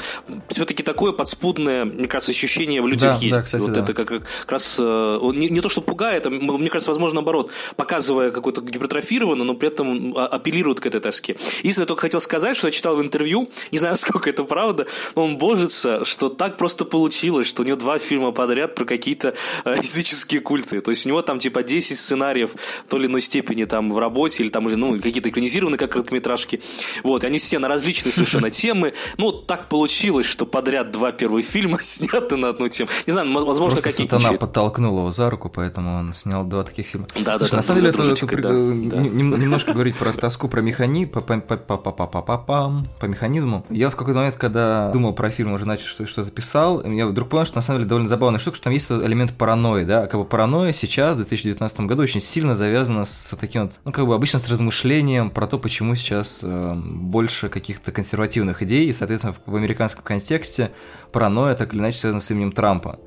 все-таки 0.49 0.83
такое 0.83 1.11
подспудное, 1.11 1.85
мне 1.85 2.07
кажется, 2.07 2.31
ощущение 2.31 2.81
в 2.81 2.87
людях 2.87 3.19
Да, 3.19 3.25
есть. 3.25 3.37
да, 3.37 3.43
кстати, 3.43 3.61
вот 3.61 3.73
да. 3.73 3.81
это 3.81 3.93
как, 3.93 4.07
как 4.07 4.51
раз 4.51 4.77
э, 4.79 5.17
он 5.21 5.37
не, 5.37 5.49
не 5.49 5.61
то, 5.61 5.69
что 5.69 5.81
пугает, 5.81 6.25
а, 6.25 6.29
мне 6.29 6.69
кажется, 6.69 6.89
возможно, 6.89 7.15
наоборот, 7.15 7.51
показывая 7.75 8.31
какое-то 8.31 8.61
гипертрофированное, 8.61 9.45
но 9.45 9.53
при 9.55 9.69
этом 9.69 10.15
а, 10.17 10.27
апеллирует 10.27 10.79
к 10.79 10.85
этой 10.85 11.01
тоске. 11.01 11.35
Единственное, 11.59 11.85
я 11.85 11.87
только 11.87 12.01
хотел 12.01 12.21
сказать, 12.21 12.57
что 12.57 12.67
я 12.67 12.71
читал 12.71 12.95
в 12.95 13.01
интервью, 13.01 13.49
не 13.71 13.77
знаю, 13.77 13.93
насколько 13.93 14.29
это 14.29 14.43
правда, 14.43 14.87
но 15.15 15.23
он 15.23 15.37
божится, 15.37 15.78
что 16.03 16.29
так 16.29 16.57
просто 16.57 16.85
получилось, 16.85 17.47
что 17.47 17.63
у 17.63 17.65
него 17.65 17.77
два 17.77 17.99
фильма 17.99 18.31
подряд 18.31 18.75
про 18.75 18.85
какие-то 18.85 19.35
э, 19.65 19.75
языческие 19.81 20.41
культы. 20.41 20.81
То 20.81 20.91
есть 20.91 21.05
у 21.05 21.09
него 21.09 21.21
там 21.21 21.39
типа 21.39 21.63
10 21.63 21.97
сценариев 21.97 22.51
в 22.85 22.89
той 22.89 23.01
или 23.01 23.07
иной 23.07 23.21
степени 23.21 23.65
там 23.65 23.91
в 23.91 23.97
работе, 23.97 24.43
или 24.43 24.49
там 24.49 24.65
уже, 24.65 24.75
ну, 24.75 24.99
какие-то 24.99 25.29
экранизированные 25.29 25.77
как 25.77 25.91
короткометражки. 25.91 26.61
Вот, 27.03 27.23
и 27.23 27.27
они 27.27 27.39
все 27.39 27.59
на 27.59 27.67
различные 27.67 28.11
совершенно 28.11 28.49
темы. 28.51 28.93
Ну, 29.17 29.25
вот 29.25 29.47
так 29.47 29.69
получилось, 29.69 30.25
что 30.25 30.45
подряд 30.45 30.91
два 30.91 31.11
первых 31.11 31.45
фильма 31.45 31.79
сняты 31.81 32.35
на 32.35 32.49
одну 32.49 32.67
тему. 32.67 32.89
Не 33.07 33.13
знаю, 33.13 33.31
возможно, 33.33 33.75
Просто 33.75 33.89
какие 33.89 34.07
сатана 34.07 34.37
подтолкнул 34.37 34.97
его 34.97 35.11
за 35.11 35.29
руку, 35.29 35.49
поэтому 35.49 35.97
он 35.99 36.13
снял 36.13 36.43
два 36.43 36.63
таких 36.63 36.87
фильма. 36.87 37.07
Да, 37.15 37.37
да, 37.37 37.39
Слушай, 37.39 37.51
да, 37.51 37.57
на 37.57 37.63
самом 37.63 37.81
деле, 37.81 37.93
это, 37.93 38.41
да, 38.41 38.49
э, 38.49 38.51
немножко 38.51 39.73
говорить 39.73 39.97
про 39.97 40.13
тоску, 40.13 40.47
про 40.47 40.61
механи, 40.61 41.05
по, 41.05 41.21
по, 41.21 41.39
по, 41.39 41.57
по, 41.57 41.77
по, 41.77 41.91
по, 41.91 42.07
по, 42.07 42.21
по, 42.21 42.37
пам, 42.37 42.87
по 42.99 43.05
механизму. 43.05 43.65
Я 43.69 43.89
в 43.89 43.95
какой-то 43.95 44.19
момент, 44.19 44.35
когда 44.35 44.91
думал 44.91 45.13
про 45.13 45.29
фильм, 45.29 45.53
уже 45.53 45.65
начал 45.69 45.87
что- 45.87 46.05
что-то 46.05 46.31
писал, 46.31 46.83
я 46.83 47.07
вдруг 47.07 47.29
понял, 47.29 47.45
что 47.45 47.55
на 47.55 47.61
самом 47.61 47.79
деле 47.79 47.89
довольно 47.89 48.09
забавная 48.09 48.39
штука, 48.39 48.57
что 48.57 48.65
там 48.65 48.73
есть 48.73 48.91
элемент 48.91 49.33
паранойи, 49.37 49.85
да, 49.85 50.07
как 50.07 50.19
бы 50.19 50.25
паранойя 50.25 50.73
сейчас, 50.73 51.13
в 51.15 51.19
2019 51.21 51.81
году, 51.87 52.03
очень 52.03 52.19
сильно 52.19 52.55
завязана 52.55 53.05
с 53.05 53.35
таким 53.39 53.63
вот, 53.63 53.79
ну, 53.85 53.91
как 53.91 54.05
бы 54.05 54.13
обычно 54.13 54.39
с 54.39 54.49
размышлением 54.49 55.29
про 55.29 55.47
то, 55.47 55.57
почему 55.59 55.95
сейчас 55.95 56.39
э, 56.41 56.73
больше 56.75 57.49
каких-то 57.49 57.91
консервативных 57.91 58.61
идей, 58.63 58.87
и, 58.87 58.93
соответственно, 58.93 59.33
в, 59.33 59.51
в 59.51 59.55
американском 59.55 60.03
контексте 60.03 60.71
паранойя 61.11 61.55
так 61.55 61.73
или 61.73 61.79
иначе 61.79 61.99
связана 61.99 62.21
с 62.21 62.29
именем 62.31 62.51
Трампа. 62.51 62.99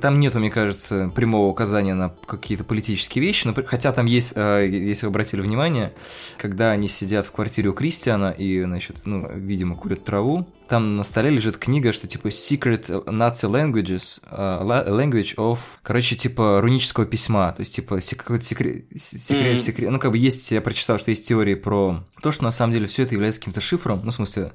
Там 0.00 0.20
нету, 0.20 0.40
мне 0.40 0.50
кажется, 0.50 1.10
прямого 1.14 1.48
указания 1.48 1.94
на 1.94 2.10
какие-то 2.26 2.64
политические 2.64 3.24
вещи, 3.24 3.46
но, 3.46 3.54
хотя 3.66 3.92
там 3.92 4.04
есть, 4.04 4.32
э, 4.36 4.68
если 4.70 5.06
вы 5.06 5.10
обратили 5.10 5.40
внимание, 5.40 5.94
когда 6.36 6.70
они 6.72 6.86
сидят 6.88 7.24
в 7.24 7.32
квартире 7.32 7.70
у 7.70 7.72
Кристиана 7.72 8.30
и, 8.30 8.62
значит, 8.62 9.00
ну, 9.06 9.26
видимо, 9.34 9.74
курят 9.74 10.04
траву, 10.04 10.46
там 10.68 10.96
на 10.96 11.04
столе 11.04 11.30
лежит 11.30 11.56
книга, 11.56 11.92
что 11.92 12.06
типа 12.08 12.26
Secret 12.28 12.88
Nazi 13.06 13.48
Languages, 13.50 14.20
la- 14.30 14.86
Language 14.88 15.36
of, 15.36 15.58
короче, 15.82 16.14
типа 16.16 16.60
рунического 16.60 17.06
письма, 17.06 17.52
то 17.52 17.60
есть 17.60 17.74
типа 17.76 17.98
какой-то 18.16 18.44
секрет, 18.44 18.84
секрет, 18.96 19.54
Мгм. 19.54 19.58
секрет, 19.60 19.90
ну 19.90 19.98
как 19.98 20.10
бы 20.10 20.18
есть, 20.18 20.50
я 20.52 20.60
прочитал, 20.60 20.98
что 20.98 21.10
есть 21.10 21.26
теории 21.26 21.54
про 21.54 22.04
то, 22.20 22.32
что 22.32 22.44
на 22.44 22.50
самом 22.50 22.74
деле 22.74 22.86
все 22.86 23.04
это 23.04 23.14
является 23.14 23.40
каким-то 23.40 23.60
шифром, 23.62 24.00
ну 24.04 24.10
в 24.10 24.14
смысле, 24.14 24.52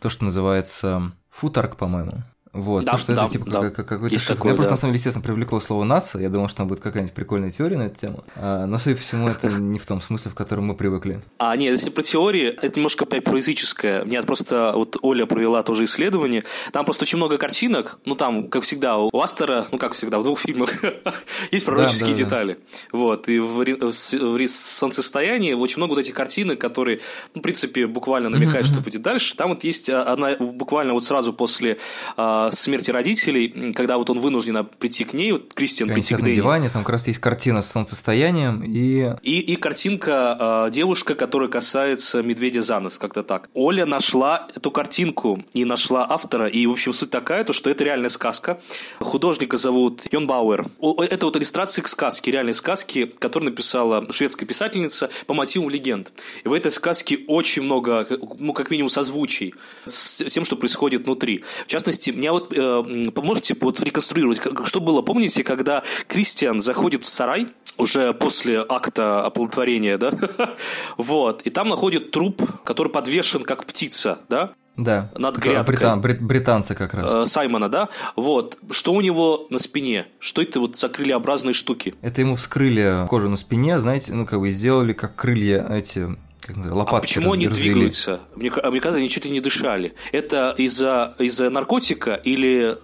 то, 0.00 0.08
что 0.10 0.24
называется 0.24 1.12
футарк, 1.30 1.76
по-моему. 1.76 2.22
Вот, 2.52 2.84
Да, 2.84 2.92
то, 2.92 2.98
что 2.98 3.14
да, 3.14 3.22
это 3.24 3.32
типа 3.32 3.48
да. 3.48 3.60
как- 3.60 3.76
как- 3.76 3.88
какой-то 3.88 4.18
шифр. 4.18 4.34
такое, 4.34 4.50
Меня 4.50 4.56
просто 4.56 4.70
да. 4.70 4.72
на 4.72 4.76
самом 4.80 4.92
деле, 4.92 4.98
естественно, 4.98 5.22
привлекло 5.24 5.60
слово 5.60 5.84
нация. 5.84 6.20
Я 6.22 6.30
думал, 6.30 6.48
что 6.48 6.56
там 6.58 6.68
будет 6.68 6.80
какая-нибудь 6.80 7.14
прикольная 7.14 7.50
теория 7.50 7.76
на 7.76 7.84
эту 7.84 8.00
тему. 8.00 8.24
А, 8.34 8.66
но, 8.66 8.78
судя 8.78 8.96
по 8.96 9.02
всему, 9.02 9.28
это 9.28 9.48
не 9.48 9.78
в 9.78 9.86
том 9.86 10.00
смысле, 10.00 10.32
в 10.32 10.34
котором 10.34 10.64
мы 10.66 10.74
привыкли. 10.74 11.22
А, 11.38 11.54
нет, 11.56 11.70
если 11.70 11.90
про 11.90 12.02
теории, 12.02 12.48
это 12.48 12.72
немножко 12.80 13.04
опять 13.04 13.22
про 13.22 13.36
языческое. 13.36 14.04
Мне 14.04 14.20
просто 14.22 14.72
вот 14.74 14.96
Оля 15.02 15.26
провела 15.26 15.62
тоже 15.62 15.84
исследование. 15.84 16.42
Там 16.72 16.84
просто 16.84 17.04
очень 17.04 17.18
много 17.18 17.38
картинок. 17.38 17.98
Ну, 18.04 18.16
там, 18.16 18.48
как 18.48 18.64
всегда, 18.64 18.98
у 18.98 19.10
Астера, 19.20 19.66
ну, 19.70 19.78
как 19.78 19.92
всегда, 19.92 20.18
в 20.18 20.24
двух 20.24 20.40
фильмах 20.40 20.70
есть 21.52 21.64
пророческие 21.64 22.08
да, 22.08 22.12
да. 22.16 22.24
детали. 22.24 22.58
Вот. 22.90 23.28
И 23.28 23.38
в, 23.38 23.64
в 23.64 23.92
в 23.92 24.48
солнцестоянии 24.48 25.52
очень 25.52 25.76
много 25.76 25.90
вот 25.90 25.98
этих 26.00 26.14
картинок, 26.14 26.58
которые, 26.58 27.00
ну, 27.34 27.40
в 27.40 27.42
принципе, 27.42 27.86
буквально 27.86 28.28
намекают, 28.28 28.66
что 28.66 28.80
будет 28.80 29.02
дальше. 29.02 29.36
Там 29.36 29.50
вот 29.50 29.64
есть 29.64 29.88
а, 29.90 30.02
одна, 30.02 30.34
буквально 30.36 30.94
вот 30.94 31.04
сразу 31.04 31.32
после 31.32 31.78
а, 32.16 32.39
а, 32.46 32.52
смерти 32.52 32.90
родителей, 32.90 33.72
когда 33.72 33.98
вот 33.98 34.10
он 34.10 34.20
вынужден 34.20 34.64
прийти 34.78 35.04
к 35.04 35.12
ней, 35.12 35.32
вот 35.32 35.54
Кристиан 35.54 35.88
Они 35.90 35.94
прийти 35.94 36.14
к 36.14 36.18
на 36.18 36.24
Дэнни. 36.24 36.36
диване, 36.36 36.70
там 36.70 36.82
как 36.82 36.90
раз 36.90 37.06
есть 37.08 37.18
картина 37.18 37.62
с 37.62 37.70
солнцестоянием, 37.70 38.62
и 38.62 39.14
И, 39.22 39.40
и 39.40 39.56
картинка 39.56 40.66
э, 40.66 40.70
девушка, 40.70 41.14
которая 41.14 41.48
касается 41.48 42.22
медведя 42.22 42.62
за 42.62 42.80
нос, 42.80 42.98
как-то 42.98 43.22
так. 43.22 43.48
Оля 43.54 43.86
нашла 43.86 44.48
эту 44.54 44.70
картинку 44.70 45.42
и 45.52 45.64
нашла 45.64 46.06
автора. 46.08 46.46
И, 46.46 46.66
в 46.66 46.72
общем, 46.72 46.92
суть 46.92 47.10
такая, 47.10 47.44
то, 47.44 47.52
что 47.52 47.70
это 47.70 47.84
реальная 47.84 48.08
сказка. 48.08 48.60
Художника 49.00 49.56
зовут 49.56 50.02
Йон 50.10 50.26
Бауэр. 50.26 50.66
Это 50.80 51.26
вот 51.26 51.36
иллюстрации 51.36 51.82
к 51.82 51.88
сказке, 51.88 52.30
реальной 52.30 52.54
сказке, 52.54 53.06
которую 53.06 53.50
написала 53.50 54.10
шведская 54.12 54.46
писательница 54.46 55.10
по 55.26 55.34
мотивам 55.34 55.70
легенд. 55.70 56.12
И 56.44 56.48
в 56.48 56.52
этой 56.52 56.70
сказке 56.72 57.20
очень 57.26 57.62
много, 57.62 58.06
ну, 58.38 58.52
как 58.52 58.70
минимум, 58.70 58.90
созвучий 58.90 59.54
с 59.84 60.24
тем, 60.24 60.44
что 60.44 60.56
происходит 60.56 61.04
внутри. 61.06 61.44
В 61.66 61.66
частности, 61.66 62.10
мне 62.10 62.29
вот 62.32 62.52
э, 62.56 63.10
поможете 63.14 63.56
вот 63.60 63.80
реконструировать, 63.80 64.38
как- 64.40 64.66
что 64.66 64.80
было, 64.80 65.02
помните, 65.02 65.42
когда 65.44 65.82
Кристиан 66.08 66.60
заходит 66.60 67.02
в 67.04 67.08
сарай, 67.08 67.48
уже 67.78 68.12
после 68.12 68.64
акта 68.68 69.24
оплодотворения, 69.24 69.96
да, 69.98 70.12
вот, 70.96 71.42
и 71.42 71.50
там 71.50 71.68
находит 71.68 72.10
труп, 72.10 72.42
который 72.64 72.90
подвешен 72.92 73.42
как 73.42 73.64
птица, 73.64 74.18
да, 74.28 74.52
да, 74.76 75.10
Над 75.16 75.36
грядкой. 75.38 75.74
британ- 75.76 76.00
брит- 76.00 76.20
британцы 76.22 76.74
как 76.74 76.94
раз. 76.94 77.12
э, 77.12 77.26
Саймона, 77.26 77.68
да, 77.68 77.88
вот, 78.16 78.56
что 78.70 78.92
у 78.92 79.00
него 79.00 79.46
на 79.50 79.58
спине, 79.58 80.06
что 80.18 80.40
это 80.42 80.60
вот 80.60 80.76
за 80.76 80.88
крылеобразные 80.88 81.54
штуки? 81.54 81.94
Это 82.02 82.20
ему 82.20 82.34
вскрыли 82.36 83.06
кожу 83.08 83.28
на 83.28 83.36
спине, 83.36 83.80
знаете, 83.80 84.14
ну 84.14 84.26
как 84.26 84.40
бы 84.40 84.50
сделали 84.50 84.92
как 84.92 85.16
крылья 85.16 85.66
эти, 85.70 86.08
как 86.40 86.56
называется, 86.56 86.72
А 86.72 86.84
лопатки 86.84 87.06
почему 87.08 87.26
раз- 87.26 87.34
они 87.34 87.48
развели. 87.48 87.72
двигаются? 87.72 88.20
Мне, 88.34 88.50
а 88.50 88.70
мне 88.70 88.80
кажется, 88.80 88.98
они 88.98 89.08
чуть 89.08 89.24
ли 89.24 89.30
не 89.30 89.40
дышали. 89.40 89.94
Это 90.12 90.54
из-за 90.56 91.14
из 91.18 91.38
наркотика 91.38 92.14
или, 92.14 92.78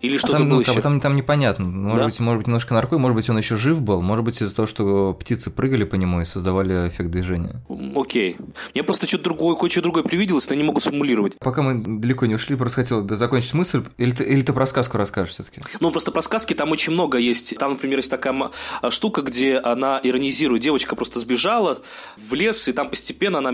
или 0.00 0.16
А 0.16 0.18
что-то 0.18 0.38
там, 0.38 0.48
было 0.48 0.54
ну, 0.56 0.60
еще? 0.60 0.80
там, 0.80 1.00
там 1.00 1.16
непонятно. 1.16 1.64
Может 1.64 1.98
Да? 1.98 2.04
быть, 2.06 2.20
может 2.20 2.38
быть, 2.38 2.46
немножко 2.46 2.74
наркой, 2.74 2.98
может 2.98 3.16
быть, 3.16 3.28
он 3.30 3.38
еще 3.38 3.56
жив 3.56 3.80
был, 3.82 4.00
может 4.02 4.24
быть, 4.24 4.40
из-за 4.40 4.54
того, 4.54 4.66
что 4.66 5.14
птицы 5.14 5.50
прыгали 5.50 5.84
по 5.84 5.94
нему 5.96 6.20
и 6.20 6.24
создавали 6.24 6.88
эффект 6.88 7.10
движения. 7.10 7.60
Окей. 7.96 8.36
Мне 8.74 8.82
просто 8.82 9.06
что-то 9.06 9.24
другое, 9.24 9.56
кое-что 9.56 9.82
другое 9.82 10.02
привиделось, 10.04 10.46
но 10.48 10.54
я 10.54 10.60
не 10.60 10.66
могу 10.66 10.80
сформулировать. 10.80 11.36
Пока 11.38 11.62
мы 11.62 11.82
далеко 12.00 12.26
не 12.26 12.34
ушли, 12.34 12.56
просто 12.56 12.82
хотел 12.82 13.08
закончить 13.16 13.54
мысль. 13.54 13.82
Или 13.98 14.10
ты, 14.12 14.24
или 14.24 14.42
ты 14.42 14.52
про 14.52 14.66
сказку 14.66 14.96
расскажешь 14.98 15.34
все-таки? 15.34 15.60
Ну, 15.80 15.90
просто 15.90 16.10
про 16.12 16.22
сказки 16.22 16.54
там 16.54 16.70
очень 16.72 16.92
много 16.92 17.18
есть. 17.18 17.56
Там, 17.58 17.72
например, 17.72 17.98
есть 17.98 18.10
такая 18.10 18.50
а, 18.82 18.90
штука, 18.90 19.22
где 19.22 19.56
она 19.58 20.00
иронизирует. 20.02 20.62
Девочка 20.62 20.94
просто 20.96 21.20
сбежала 21.20 21.82
в 22.16 22.34
лес, 22.34 22.68
и 22.68 22.72
там 22.72 22.90
постепенно 22.90 23.38
она 23.38 23.50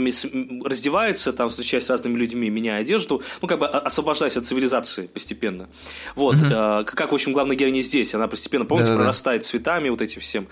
раздевается, 0.64 1.32
там 1.32 1.50
встречаясь 1.50 1.84
с 1.84 1.90
разными 1.90 2.16
людьми, 2.16 2.50
меняя 2.50 2.80
одежду, 2.80 3.22
ну, 3.42 3.48
как 3.48 3.58
бы 3.58 3.66
о- 3.66 3.78
освобождаясь 3.78 4.36
от 4.36 4.46
цивилизации 4.46 5.06
постепенно. 5.06 5.68
Вот. 6.16 6.33
Э, 6.42 6.84
Как, 6.84 7.12
в 7.12 7.14
общем, 7.14 7.32
главная 7.32 7.56
героиня 7.56 7.80
здесь. 7.82 8.14
Она 8.14 8.26
постепенно, 8.28 8.64
помните, 8.64 8.86
Да-да-да. 8.88 9.02
прорастает 9.04 9.44
цветами 9.44 9.88
вот 9.88 10.00
этим 10.02 10.20
всем. 10.20 10.48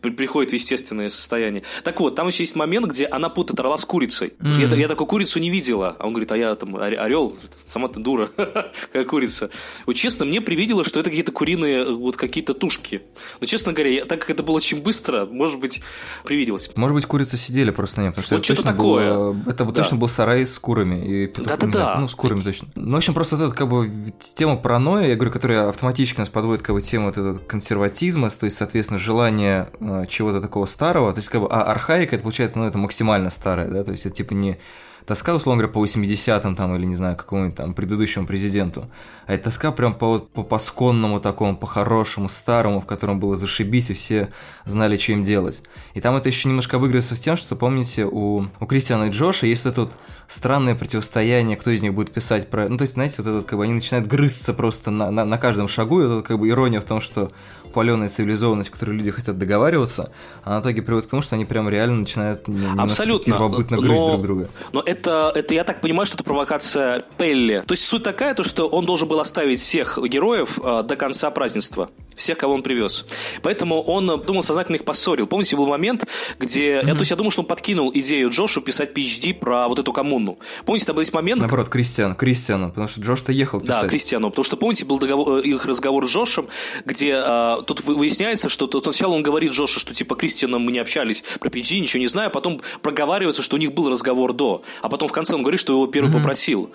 Приходит 0.00 0.50
в 0.50 0.54
естественное 0.54 1.10
состояние. 1.10 1.62
Так 1.84 2.00
вот, 2.00 2.14
там 2.14 2.28
еще 2.28 2.42
есть 2.42 2.56
момент, 2.56 2.86
где 2.86 3.06
она 3.06 3.28
путает 3.28 3.60
орла 3.60 3.76
с 3.76 3.84
курицей. 3.84 4.34
Я, 4.58 4.68
та- 4.68 4.76
я 4.76 4.88
такую 4.88 5.06
курицу 5.06 5.38
не 5.38 5.50
видела. 5.50 5.96
А 5.98 6.06
он 6.06 6.12
говорит, 6.12 6.30
а 6.32 6.36
я 6.36 6.54
там 6.54 6.76
орел, 6.76 7.36
сама 7.64 7.88
ты 7.88 8.00
дура, 8.00 8.28
какая 8.36 9.04
курица. 9.04 9.50
Вот 9.86 9.94
честно, 9.94 10.24
мне 10.24 10.40
привидело, 10.40 10.84
что 10.84 11.00
это 11.00 11.10
какие-то 11.10 11.32
куриные 11.32 11.84
э, 11.84 11.92
вот 11.92 12.16
какие-то 12.16 12.54
тушки. 12.54 13.02
Но, 13.40 13.46
честно 13.46 13.72
говоря, 13.72 13.90
я- 13.90 14.04
так 14.04 14.20
как 14.20 14.30
это 14.30 14.42
было 14.42 14.56
очень 14.56 14.82
быстро, 14.82 15.26
может 15.26 15.58
быть, 15.60 15.82
привиделось. 16.24 16.70
Может 16.76 16.94
быть, 16.94 17.06
курицы 17.06 17.36
сидели 17.36 17.70
просто 17.70 18.00
на 18.00 18.04
нем, 18.04 18.12
потому 18.12 18.24
что 18.24 18.34
Вот 18.36 18.44
это 18.44 18.54
что-то 18.54 18.62
точно, 18.62 18.72
такое. 18.76 19.14
было- 19.14 19.36
это 19.48 19.64
Да. 19.64 19.72
точно 19.72 19.96
был 19.96 20.08
сарай 20.08 20.46
с 20.46 20.58
курами 20.58 21.04
и 21.06 21.26
петухами. 21.26 21.70
Да-да-да. 21.72 22.00
Ну, 22.00 22.08
с 22.08 22.14
курами 22.14 22.42
точно. 22.42 22.68
Ну, 22.74 22.92
в 22.92 22.96
общем, 22.96 23.14
просто 23.14 23.36
вот 23.36 23.46
эта 23.46 23.54
как 23.54 23.68
бы 23.68 23.90
тема 24.34 24.56
паранойи, 24.56 25.11
я 25.12 25.16
говорю, 25.16 25.30
которая 25.30 25.68
автоматически 25.68 26.18
нас 26.18 26.28
подводит 26.28 26.62
как 26.62 26.74
бы 26.74 26.82
тему 26.82 27.06
вот 27.06 27.18
этого 27.18 27.38
консерватизма, 27.38 28.30
то 28.30 28.46
есть, 28.46 28.56
соответственно, 28.56 28.98
желание 28.98 29.68
э, 29.80 30.04
чего-то 30.08 30.40
такого 30.40 30.66
старого, 30.66 31.12
то 31.12 31.18
есть, 31.18 31.28
как 31.28 31.42
бы, 31.42 31.48
а 31.48 31.62
архаика, 31.62 32.16
это 32.16 32.22
получается, 32.22 32.58
ну, 32.58 32.66
это 32.66 32.78
максимально 32.78 33.30
старое, 33.30 33.68
да, 33.68 33.84
то 33.84 33.92
есть, 33.92 34.06
это 34.06 34.14
типа 34.14 34.32
не 34.32 34.58
тоска, 35.06 35.34
условно 35.34 35.62
говоря, 35.62 35.72
по 35.72 35.84
80-м 35.84 36.56
там, 36.56 36.74
или, 36.74 36.84
не 36.84 36.94
знаю, 36.94 37.16
какому-нибудь 37.16 37.56
там 37.56 37.74
предыдущему 37.74 38.26
президенту, 38.26 38.90
а 39.26 39.34
это 39.34 39.44
тоска 39.44 39.72
прям 39.72 39.94
по, 39.94 40.06
вот, 40.06 40.30
по 40.30 40.42
пасконному 40.42 41.20
такому, 41.20 41.56
по-хорошему, 41.56 42.28
старому, 42.28 42.80
в 42.80 42.86
котором 42.86 43.20
было 43.20 43.36
зашибись, 43.36 43.90
и 43.90 43.94
все 43.94 44.28
знали, 44.64 44.96
что 44.96 45.12
им 45.12 45.24
делать. 45.24 45.62
И 45.94 46.00
там 46.00 46.16
это 46.16 46.28
еще 46.28 46.48
немножко 46.48 46.76
обыгрывается 46.76 47.16
с 47.16 47.20
тем, 47.20 47.36
что, 47.36 47.56
помните, 47.56 48.04
у, 48.04 48.46
у 48.60 48.66
Кристиана 48.66 49.04
и 49.04 49.10
Джоша 49.10 49.46
есть 49.46 49.66
это 49.66 49.82
вот 49.82 49.96
странное 50.28 50.74
противостояние, 50.74 51.56
кто 51.56 51.70
из 51.70 51.82
них 51.82 51.94
будет 51.94 52.12
писать 52.12 52.48
про... 52.48 52.68
Ну, 52.68 52.76
то 52.76 52.82
есть, 52.82 52.94
знаете, 52.94 53.16
вот 53.18 53.26
это 53.26 53.36
вот, 53.36 53.46
как 53.46 53.58
бы 53.58 53.64
они 53.64 53.74
начинают 53.74 54.06
грызться 54.06 54.54
просто 54.54 54.90
на, 54.90 55.10
на, 55.10 55.24
на 55.24 55.38
каждом 55.38 55.68
шагу, 55.68 56.00
и 56.00 56.04
это 56.04 56.14
вот, 56.16 56.26
как 56.26 56.38
бы 56.38 56.48
ирония 56.48 56.80
в 56.80 56.84
том, 56.84 57.00
что 57.00 57.32
паленая 57.72 58.08
цивилизованность, 58.08 58.70
в 58.70 58.72
которой 58.72 58.92
люди 58.96 59.10
хотят 59.10 59.38
договариваться, 59.38 60.12
а 60.44 60.58
в 60.58 60.62
итоге 60.62 60.82
приводит 60.82 61.06
к 61.08 61.10
тому, 61.10 61.22
что 61.22 61.34
они 61.34 61.44
прям 61.44 61.68
реально 61.68 61.96
начинают 62.00 62.44
Абсолютно. 62.78 63.32
первобытно 63.32 63.76
грызть 63.78 64.00
Но- 64.00 64.08
друг 64.10 64.22
друга. 64.22 64.48
Но 64.72 64.82
это, 64.84 65.32
это, 65.34 65.54
я 65.54 65.64
так 65.64 65.80
понимаю, 65.80 66.06
что 66.06 66.16
это 66.16 66.24
провокация 66.24 67.02
Пелли. 67.18 67.62
То 67.66 67.72
есть 67.74 67.84
суть 67.84 68.02
такая, 68.02 68.34
то, 68.34 68.44
что 68.44 68.68
он 68.68 68.86
должен 68.86 69.08
был 69.08 69.20
оставить 69.20 69.60
всех 69.60 69.98
героев 70.02 70.58
э, 70.62 70.82
до 70.82 70.96
конца 70.96 71.30
празднества. 71.30 71.90
Всех, 72.16 72.36
кого 72.36 72.52
он 72.54 72.62
привез. 72.62 73.06
Поэтому 73.42 73.80
он, 73.82 74.10
э, 74.10 74.18
думал, 74.18 74.42
сознательно 74.42 74.76
их 74.76 74.84
поссорил. 74.84 75.26
Помните, 75.26 75.56
был 75.56 75.66
момент, 75.66 76.04
где... 76.38 76.74
Я, 76.74 76.92
то 76.94 76.98
есть 77.00 77.10
я 77.10 77.16
думал, 77.16 77.30
что 77.30 77.40
он 77.42 77.46
подкинул 77.46 77.90
идею 77.94 78.30
Джошу 78.30 78.60
писать 78.60 78.92
PhD 78.92 79.32
про 79.34 79.66
вот 79.68 79.78
эту 79.78 79.92
коммуну. 79.92 80.38
Помните, 80.66 80.86
там 80.86 80.94
был 80.96 81.00
есть 81.00 81.14
момент, 81.14 81.40
Наоборот, 81.40 81.68
Кристиан, 81.70 82.14
Кристиану, 82.14 82.68
потому 82.68 82.88
что 82.88 83.00
Джош-то 83.00 83.32
ехал 83.32 83.60
да, 83.60 83.74
писать. 83.74 83.90
Кристиану. 83.90 84.28
Потому 84.30 84.44
что, 84.44 84.56
помните, 84.56 84.84
был 84.84 84.98
договор- 84.98 85.38
э, 85.38 85.42
их 85.42 85.64
разговор 85.64 86.06
с 86.06 86.10
Джошем, 86.12 86.48
где 86.84 87.14
э, 87.24 87.61
тут 87.62 87.80
вы- 87.82 87.94
выясняется, 87.94 88.48
что 88.48 88.66
тут 88.66 88.84
сначала 88.84 89.14
он 89.14 89.22
говорит 89.22 89.52
Джошу, 89.52 89.80
что 89.80 89.94
типа 89.94 90.14
Кристианом 90.16 90.62
мы 90.62 90.72
не 90.72 90.78
общались 90.78 91.24
про 91.40 91.48
PG, 91.48 91.78
ничего 91.80 92.00
не 92.00 92.08
знаю, 92.08 92.28
а 92.28 92.30
потом 92.30 92.60
проговаривается, 92.82 93.42
что 93.42 93.56
у 93.56 93.58
них 93.58 93.72
был 93.72 93.88
разговор 93.90 94.32
до. 94.32 94.62
А 94.82 94.88
потом 94.88 95.08
в 95.08 95.12
конце 95.12 95.34
он 95.34 95.42
говорит, 95.42 95.60
что 95.60 95.72
его 95.72 95.86
первый 95.86 96.12
попросил. 96.12 96.70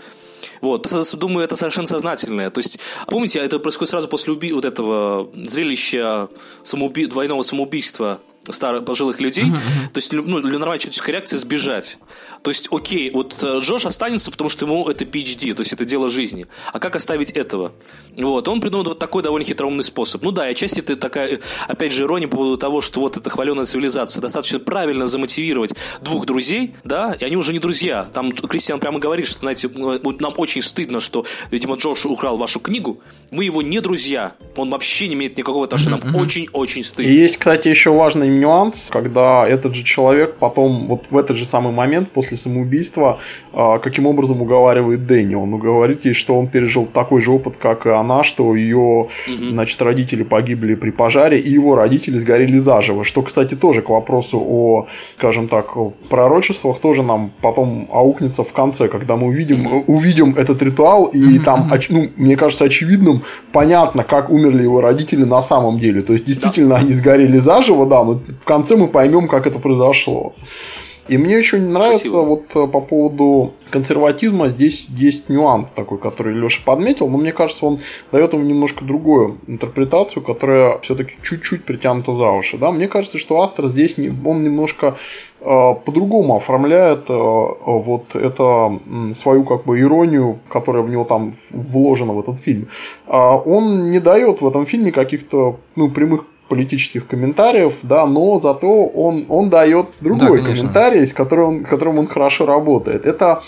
Вот, 0.62 0.88
думаю, 1.13 1.43
это 1.43 1.56
совершенно 1.56 1.88
сознательное. 1.88 2.50
То 2.50 2.60
есть, 2.60 2.80
помните, 3.08 3.39
это 3.39 3.60
происходит 3.60 3.89
сразу 3.91 4.08
после 4.08 4.34
уби- 4.34 4.54
вот 4.54 4.65
этого 4.65 5.30
зрелища 5.34 6.30
самоуби- 6.63 7.08
двойного 7.08 7.41
самоубийства 7.41 8.19
старых 8.53 8.86
пожилых 8.86 9.19
людей. 9.21 9.45
То 9.93 9.97
есть, 9.97 10.13
ну, 10.13 10.39
для 10.41 10.57
нормальной 10.60 10.79
человеческой 10.79 11.12
реакции 11.12 11.38
сбежать. 11.38 11.97
То 12.43 12.51
есть, 12.51 12.67
окей, 12.71 13.12
вот 13.12 13.36
э, 13.41 13.60
Джош 13.62 13.86
останется, 13.86 14.31
потому 14.31 14.49
что 14.49 14.65
ему 14.65 14.88
это 14.88 15.05
PhD, 15.05 15.53
то 15.53 15.62
есть 15.62 15.73
это 15.73 15.86
дело 15.86 16.10
жизни. 16.10 16.45
А 16.71 16.79
как 16.79 16.95
оставить 16.95 17.31
этого? 17.31 17.73
Вот, 18.15 18.47
он 18.47 18.62
придумал 18.62 18.86
вот 18.86 18.99
такой 18.99 19.23
довольно 19.23 19.45
хитроумный 19.45 19.83
способ. 19.83 20.21
Ну 20.21 20.31
да, 20.31 20.47
и 20.47 20.51
отчасти 20.51 20.79
это 20.79 20.95
такая, 20.95 21.36
э, 21.36 21.39
опять 21.67 21.91
же, 21.91 22.03
ирония 22.03 22.27
по 22.27 22.38
поводу 22.38 22.57
того, 22.57 22.81
что 22.81 23.01
вот 23.01 23.17
эта 23.17 23.29
хваленая 23.29 23.65
цивилизация 23.65 24.21
достаточно 24.21 24.60
правильно 24.60 25.07
замотивировать 25.07 25.73
двух 26.01 26.25
друзей, 26.25 26.75
да, 26.83 27.13
и 27.19 27.25
они 27.25 27.36
уже 27.38 27.53
не 27.53 27.60
друзья. 27.60 28.07
Там 28.13 28.31
Кристиан 28.31 28.79
прямо 28.79 28.99
говорит, 28.99 29.27
что, 29.27 29.39
знаете, 29.39 29.67
э, 29.67 29.99
нам 30.19 30.33
очень 30.38 30.62
стыдно, 30.62 31.01
что, 31.01 31.25
видимо, 31.51 31.75
Джош 31.75 32.05
украл 32.05 32.38
вашу 32.38 32.60
книгу, 32.60 33.01
мы 33.31 33.43
его 33.43 33.62
не 33.62 33.81
друзья, 33.81 34.33
он 34.55 34.69
вообще 34.69 35.07
не 35.07 35.15
имеет 35.15 35.38
никакого 35.38 35.65
отношения, 35.65 35.99
нам 36.01 36.15
очень-очень 36.15 36.81
И 36.81 36.83
стыдно. 36.83 37.12
есть, 37.12 37.38
кстати, 37.38 37.67
еще 37.67 37.91
важный 37.91 38.29
нюанс, 38.38 38.89
когда 38.91 39.47
этот 39.47 39.76
же 39.76 39.84
человек 39.84 40.36
потом, 40.39 40.88
вот 40.88 41.06
в 41.10 41.17
этот 41.17 41.38
же 41.38 41.45
самый 41.45 41.73
момент, 41.73 42.12
после 42.12 42.38
самоубийства, 42.38 43.19
а, 43.54 43.80
каким 43.80 44.06
образом 44.06 44.41
уговаривает 44.41 45.06
Дэнни. 45.08 45.36
Он 45.36 45.58
говорит 45.58 46.06
ей, 46.06 46.13
что 46.13 46.38
он 46.38 46.47
пережил 46.47 46.86
такой 46.86 47.21
же 47.21 47.32
опыт, 47.32 47.56
как 47.60 47.86
и 47.86 47.89
она, 47.89 48.23
что 48.23 48.56
ее, 48.56 49.08
Мгм. 49.28 49.50
значит, 49.52 49.82
родители 49.82 50.23
погибли 50.23 50.76
при 50.76 50.91
пожаре, 50.91 51.39
и 51.39 51.50
его 51.50 51.76
родители 51.76 52.17
сгорели 52.19 52.60
заживо. 52.60 53.04
Что, 53.04 53.21
кстати, 53.21 53.56
тоже 53.56 53.82
к 53.82 53.89
вопросу 53.89 54.38
о, 54.39 54.88
скажем 55.17 55.47
так, 55.47 55.76
пророчествах 56.10 56.80
тоже 56.80 57.04
нам 57.04 57.32
потом 57.41 57.88
аукнется 57.91 58.43
в 58.43 58.52
конце, 58.54 58.88
когда 58.88 59.15
мы 59.15 59.28
увидим, 59.28 59.84
увидим 59.88 60.36
этот 60.38 60.62
ритуал, 60.62 61.06
и 61.06 61.39
там, 61.39 61.71
ну, 61.89 62.10
мне 62.15 62.36
кажется, 62.36 62.65
очевидным, 62.65 63.23
понятно, 63.52 64.04
как 64.04 64.30
умерли 64.30 64.63
его 64.63 64.82
родители 64.82 65.23
на 65.23 65.41
самом 65.41 65.80
деле. 65.80 66.02
То 66.02 66.13
есть, 66.13 66.26
действительно, 66.26 66.76
они 66.76 66.93
сгорели 66.93 67.38
заживо, 67.38 67.86
да, 67.86 68.04
но 68.04 68.19
в 68.27 68.45
конце 68.45 68.75
мы 68.75 68.87
поймем, 68.87 69.27
как 69.27 69.47
это 69.47 69.59
произошло. 69.59 70.33
И 71.07 71.17
мне 71.17 71.37
очень 71.37 71.69
нравится 71.69 72.09
Красиво. 72.09 72.21
вот 72.23 72.43
э, 72.53 72.67
по 72.67 72.81
поводу 72.81 73.53
консерватизма 73.69 74.49
здесь 74.49 74.85
есть 74.89 75.29
нюанс 75.29 75.69
такой, 75.73 75.97
который 75.99 76.33
Леша 76.33 76.61
подметил, 76.65 77.07
но 77.09 77.17
мне 77.17 77.31
кажется, 77.31 77.65
он 77.65 77.79
дает 78.11 78.33
ему 78.33 78.43
немножко 78.43 78.83
другую 78.83 79.37
интерпретацию, 79.47 80.21
которая 80.23 80.79
все-таки 80.79 81.13
чуть-чуть 81.23 81.63
притянута 81.63 82.13
за 82.13 82.31
уши. 82.31 82.57
Да? 82.57 82.71
Мне 82.71 82.87
кажется, 82.87 83.17
что 83.17 83.41
автор 83.41 83.67
здесь 83.67 83.97
не, 83.97 84.09
он 84.09 84.43
немножко 84.43 84.97
э, 85.39 85.45
по-другому 85.45 86.35
оформляет 86.35 87.09
э, 87.09 87.13
вот 87.13 88.15
это 88.15 88.43
м, 88.43 89.13
свою 89.17 89.43
как 89.45 89.63
бы 89.63 89.79
иронию, 89.79 90.39
которая 90.49 90.83
в 90.83 90.89
него 90.89 91.05
там 91.05 91.35
вложена 91.51 92.13
в 92.13 92.19
этот 92.19 92.41
фильм. 92.41 92.67
А 93.05 93.37
он 93.37 93.91
не 93.91 93.99
дает 93.99 94.41
в 94.41 94.47
этом 94.47 94.65
фильме 94.65 94.91
каких-то 94.91 95.57
ну, 95.75 95.89
прямых 95.89 96.25
политических 96.47 97.07
комментариев, 97.07 97.73
да, 97.83 98.05
но 98.05 98.39
зато 98.39 98.67
он, 98.67 99.25
он 99.29 99.49
дает 99.49 99.88
другой 100.01 100.38
конечно. 100.38 100.55
комментарий, 100.55 101.05
с 101.07 101.13
которым, 101.13 101.47
он- 101.47 101.63
которым 101.63 101.99
он 101.99 102.07
хорошо 102.07 102.45
работает. 102.45 103.05
Это 103.05 103.43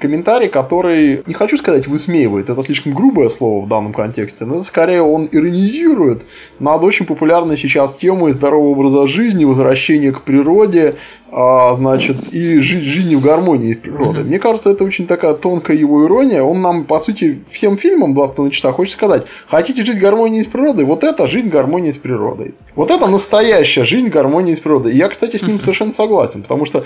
комментарий, 0.00 0.48
который, 0.48 1.22
не 1.26 1.34
хочу 1.34 1.56
сказать, 1.56 1.86
высмеивает, 1.86 2.50
это 2.50 2.62
слишком 2.64 2.94
грубое 2.94 3.28
слово 3.28 3.64
в 3.64 3.68
данном 3.68 3.92
контексте, 3.92 4.44
но 4.44 4.56
это 4.56 4.64
скорее 4.64 5.02
он 5.02 5.28
иронизирует 5.30 6.22
над 6.58 6.82
очень 6.82 7.06
популярной 7.06 7.56
сейчас 7.56 7.94
темой 7.94 8.32
здорового 8.32 8.70
образа 8.70 9.06
жизни, 9.06 9.44
возвращения 9.44 10.12
к 10.12 10.22
природе, 10.22 10.96
а, 11.32 11.76
значит, 11.76 12.32
и 12.32 12.58
жить 12.58 12.84
жизнью 12.84 13.20
в 13.20 13.22
гармонии 13.22 13.74
с 13.74 13.76
природой. 13.76 14.24
Мне 14.24 14.40
кажется, 14.40 14.70
это 14.70 14.82
очень 14.82 15.06
такая 15.06 15.34
тонкая 15.34 15.76
его 15.76 16.04
ирония. 16.04 16.42
Он 16.42 16.60
нам, 16.60 16.84
по 16.84 16.98
сути, 16.98 17.42
всем 17.52 17.76
фильмам 17.76 18.14
20 18.14 18.38
на 18.38 18.50
часа 18.50 18.72
хочет 18.72 18.94
сказать, 18.94 19.26
хотите 19.46 19.84
жить 19.84 19.98
в 19.98 20.00
гармонии 20.00 20.42
с 20.42 20.46
природой, 20.46 20.84
вот 20.86 21.04
это 21.04 21.28
жить 21.28 21.46
в 21.46 21.50
гармонии 21.50 21.92
с 21.92 21.98
природой. 21.98 22.54
Вот 22.74 22.90
это 22.90 23.06
настоящая 23.06 23.84
жизнь 23.84 24.08
в 24.08 24.12
гармонии 24.12 24.54
с 24.54 24.60
природой. 24.60 24.92
И 24.92 24.96
я, 24.96 25.08
кстати, 25.08 25.36
с 25.36 25.42
ним 25.42 25.60
совершенно 25.60 25.92
согласен, 25.92 26.42
потому 26.42 26.64
что 26.64 26.84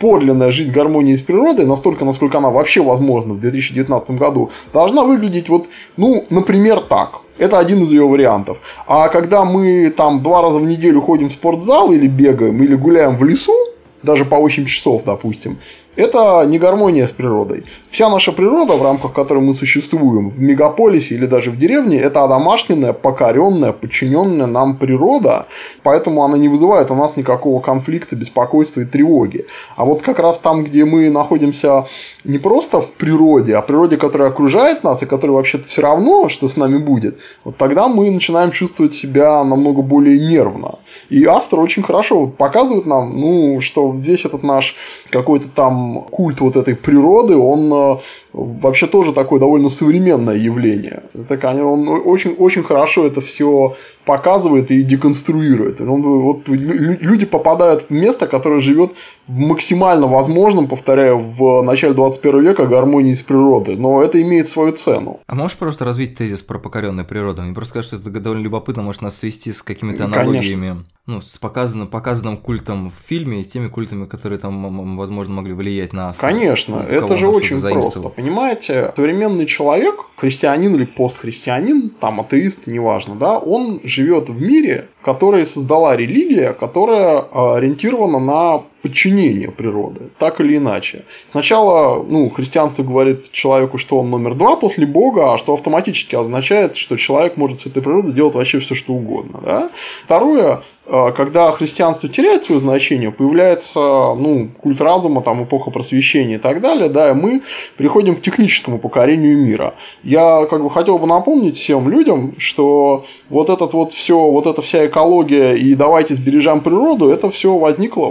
подлинная 0.00 0.50
жизнь 0.50 0.70
в 0.70 0.74
гармонии 0.74 1.14
с 1.14 1.22
природой, 1.22 1.66
настолько, 1.66 2.04
насколько 2.04 2.38
она 2.38 2.50
вообще 2.50 2.82
возможна 2.82 3.34
в 3.34 3.40
2019 3.40 4.10
году, 4.12 4.50
должна 4.72 5.04
выглядеть 5.04 5.48
вот, 5.48 5.68
ну, 5.96 6.24
например, 6.30 6.80
так. 6.80 7.20
Это 7.38 7.58
один 7.58 7.84
из 7.84 7.90
ее 7.90 8.06
вариантов. 8.06 8.58
А 8.86 9.08
когда 9.08 9.44
мы 9.44 9.90
там 9.90 10.22
два 10.22 10.42
раза 10.42 10.58
в 10.58 10.66
неделю 10.66 11.00
ходим 11.00 11.28
в 11.28 11.32
спортзал 11.32 11.92
или 11.92 12.06
бегаем, 12.06 12.62
или 12.62 12.74
гуляем 12.74 13.16
в 13.16 13.24
лесу, 13.24 13.54
даже 14.02 14.24
по 14.24 14.38
8 14.38 14.66
часов, 14.66 15.04
допустим, 15.04 15.58
это 16.00 16.44
не 16.46 16.58
гармония 16.58 17.06
с 17.06 17.12
природой. 17.12 17.64
Вся 17.90 18.08
наша 18.08 18.32
природа, 18.32 18.74
в 18.74 18.82
рамках 18.82 19.12
которой 19.12 19.40
мы 19.40 19.54
существуем, 19.54 20.30
в 20.30 20.40
мегаполисе 20.40 21.14
или 21.14 21.26
даже 21.26 21.50
в 21.50 21.58
деревне, 21.58 21.98
это 21.98 22.24
одомашненная, 22.24 22.92
покоренная, 22.92 23.72
подчиненная 23.72 24.46
нам 24.46 24.76
природа, 24.76 25.46
поэтому 25.82 26.24
она 26.24 26.38
не 26.38 26.48
вызывает 26.48 26.90
у 26.90 26.94
нас 26.94 27.16
никакого 27.16 27.60
конфликта, 27.60 28.16
беспокойства 28.16 28.80
и 28.80 28.84
тревоги. 28.84 29.46
А 29.76 29.84
вот 29.84 30.02
как 30.02 30.18
раз 30.18 30.38
там, 30.38 30.64
где 30.64 30.84
мы 30.84 31.10
находимся 31.10 31.86
не 32.24 32.38
просто 32.38 32.80
в 32.80 32.92
природе, 32.92 33.56
а 33.56 33.60
в 33.60 33.66
природе, 33.66 33.96
которая 33.96 34.30
окружает 34.30 34.82
нас 34.82 35.02
и 35.02 35.06
которая 35.06 35.36
вообще-то 35.36 35.68
все 35.68 35.82
равно, 35.82 36.28
что 36.28 36.48
с 36.48 36.56
нами 36.56 36.78
будет, 36.78 37.18
вот 37.44 37.56
тогда 37.58 37.88
мы 37.88 38.10
начинаем 38.10 38.52
чувствовать 38.52 38.94
себя 38.94 39.44
намного 39.44 39.82
более 39.82 40.18
нервно. 40.18 40.78
И 41.10 41.24
Астер 41.24 41.60
очень 41.60 41.82
хорошо 41.82 42.26
показывает 42.26 42.86
нам, 42.86 43.18
ну, 43.18 43.60
что 43.60 43.92
весь 43.92 44.24
этот 44.24 44.42
наш 44.42 44.76
какой-то 45.10 45.48
там 45.48 45.89
культ 46.10 46.40
вот 46.40 46.56
этой 46.56 46.74
природы, 46.74 47.36
он 47.36 47.72
э, 47.72 48.00
вообще 48.32 48.86
тоже 48.86 49.12
такое 49.12 49.40
довольно 49.40 49.70
современное 49.70 50.36
явление. 50.36 51.02
Это, 51.14 51.36
конечно, 51.36 51.70
он 51.70 51.88
очень, 51.88 52.32
очень 52.32 52.62
хорошо 52.62 53.06
это 53.06 53.20
все 53.20 53.76
показывает 54.04 54.70
и 54.70 54.82
деконструирует. 54.82 55.80
Он, 55.80 56.02
вот, 56.02 56.48
лю- 56.48 56.98
люди 57.00 57.26
попадают 57.26 57.86
в 57.88 57.90
место, 57.90 58.26
которое 58.26 58.60
живет 58.60 58.92
в 59.26 59.36
максимально 59.36 60.06
возможном, 60.06 60.68
повторяю, 60.68 61.18
в 61.18 61.62
начале 61.62 61.94
21 61.94 62.40
века 62.42 62.66
гармонии 62.66 63.14
с 63.14 63.22
природой. 63.22 63.76
Но 63.76 64.02
это 64.02 64.20
имеет 64.20 64.48
свою 64.48 64.72
цену. 64.72 65.20
А 65.26 65.34
можешь 65.34 65.56
просто 65.56 65.84
развить 65.84 66.16
тезис 66.16 66.42
про 66.42 66.58
покоренную 66.58 67.06
природу? 67.06 67.42
Мне 67.42 67.54
просто 67.54 67.74
кажется, 67.74 67.98
что 67.98 68.10
это 68.10 68.20
довольно 68.20 68.42
любопытно, 68.42 68.82
может 68.82 69.02
нас 69.02 69.16
свести 69.16 69.52
с 69.52 69.62
какими-то 69.62 70.04
Конечно. 70.04 70.22
аналогиями, 70.22 70.76
ну, 71.06 71.20
с 71.20 71.38
показанным, 71.38 71.88
показанным 71.88 72.36
культом 72.36 72.90
в 72.90 73.08
фильме 73.08 73.40
и 73.40 73.44
с 73.44 73.48
теми 73.48 73.68
культами, 73.68 74.06
которые 74.06 74.38
там, 74.38 74.96
возможно, 74.96 75.34
могли 75.34 75.52
влиять 75.52 75.79
на 75.92 76.08
автора. 76.08 76.30
Конечно, 76.32 76.86
Ну, 76.88 76.88
это 76.88 77.16
же 77.16 77.28
очень 77.28 77.60
просто. 77.60 78.00
Понимаете, 78.00 78.92
современный 78.96 79.46
человек, 79.46 79.96
христианин 80.16 80.74
или 80.74 80.84
постхристианин, 80.84 81.90
там 82.00 82.20
атеист, 82.20 82.66
неважно, 82.66 83.16
да, 83.16 83.38
он 83.38 83.80
живет 83.84 84.28
в 84.28 84.40
мире, 84.40 84.88
который 85.02 85.46
создала 85.46 85.96
религия, 85.96 86.52
которая 86.52 87.18
э, 87.18 87.56
ориентирована 87.56 88.18
на 88.18 88.62
подчинение 88.82 89.50
природы, 89.50 90.10
так 90.18 90.40
или 90.40 90.56
иначе. 90.56 91.04
Сначала, 91.32 92.02
ну, 92.02 92.30
христианство 92.30 92.82
говорит 92.82 93.30
человеку, 93.32 93.78
что 93.78 93.98
он 93.98 94.10
номер 94.10 94.34
два 94.34 94.56
после 94.56 94.86
Бога, 94.86 95.32
а 95.32 95.38
что 95.38 95.54
автоматически 95.54 96.14
означает, 96.16 96.76
что 96.76 96.96
человек 96.96 97.36
может 97.36 97.62
с 97.62 97.66
этой 97.66 97.82
природой 97.82 98.12
делать 98.12 98.34
вообще 98.34 98.60
все, 98.60 98.74
что 98.74 98.92
угодно. 98.92 99.40
Да? 99.44 99.70
Второе, 100.04 100.62
э, 100.86 101.12
когда 101.16 101.52
христианство 101.52 102.08
теряет 102.08 102.44
свое 102.44 102.60
значение, 102.60 103.10
появляется 103.10 103.80
ну, 103.80 104.48
культ 104.60 104.80
разума, 104.80 105.22
там, 105.22 105.44
эпоха 105.44 105.70
просвещения 105.70 106.36
и 106.36 106.38
так 106.38 106.60
далее, 106.60 106.88
да, 106.88 107.10
и 107.10 107.14
мы 107.14 107.42
приходим 107.76 108.16
к 108.16 108.22
техническому 108.22 108.78
покорению 108.78 109.38
мира. 109.38 109.74
Я 110.02 110.46
как 110.46 110.62
бы 110.62 110.70
хотел 110.70 110.98
бы 110.98 111.06
напомнить 111.06 111.56
всем 111.56 111.88
людям, 111.88 112.34
что 112.38 113.06
вот 113.28 113.50
этот 113.50 113.72
вот 113.72 113.92
все, 113.92 114.18
вот 114.18 114.46
эта 114.46 114.62
вся 114.62 114.86
экология 114.86 115.54
и 115.54 115.74
давайте 115.74 116.14
сбережем 116.14 116.60
природу, 116.60 117.08
это 117.08 117.30
все 117.30 117.56
возникло 117.56 118.06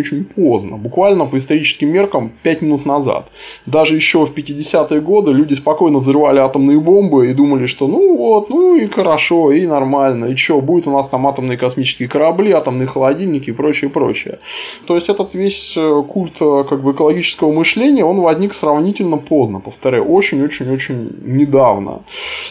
очень-очень-очень 0.00 0.24
поздно, 0.24 0.76
буквально 0.76 1.26
по 1.26 1.38
историческим 1.38 1.88
меркам 1.88 2.32
5 2.42 2.62
минут 2.62 2.86
назад. 2.86 3.28
Даже 3.66 3.94
еще 3.94 4.26
в 4.26 4.34
50-е 4.34 5.00
годы 5.00 5.32
люди 5.32 5.54
спокойно 5.54 5.98
взрывали 5.98 6.40
атомные 6.40 6.80
бомбы 6.80 7.30
и 7.30 7.34
думали, 7.34 7.66
что 7.66 7.86
ну 7.86 8.16
вот, 8.16 8.50
ну 8.50 8.76
и 8.76 8.86
хорошо, 8.86 9.52
и 9.52 9.66
нормально, 9.66 10.26
и 10.26 10.36
что, 10.36 10.60
будет 10.60 10.86
у 10.86 10.90
нас 10.90 11.08
там 11.08 11.26
атомные 11.26 11.58
космические 11.58 12.08
корабли, 12.08 12.52
атомные 12.52 12.86
холодильники 12.86 13.50
и 13.50 13.52
прочее, 13.52 13.90
прочее. 13.90 14.38
То 14.86 14.94
есть 14.94 15.08
этот 15.08 15.34
весь 15.34 15.74
э, 15.76 16.02
культ 16.08 16.36
э, 16.40 16.64
как 16.68 16.82
бы 16.82 16.92
экологического 16.92 17.52
мышления, 17.52 18.04
он 18.04 18.20
возник 18.20 18.54
сравнительно 18.54 19.18
поздно, 19.18 19.60
повторяю, 19.60 20.04
очень-очень-очень 20.04 21.10
недавно. 21.24 22.00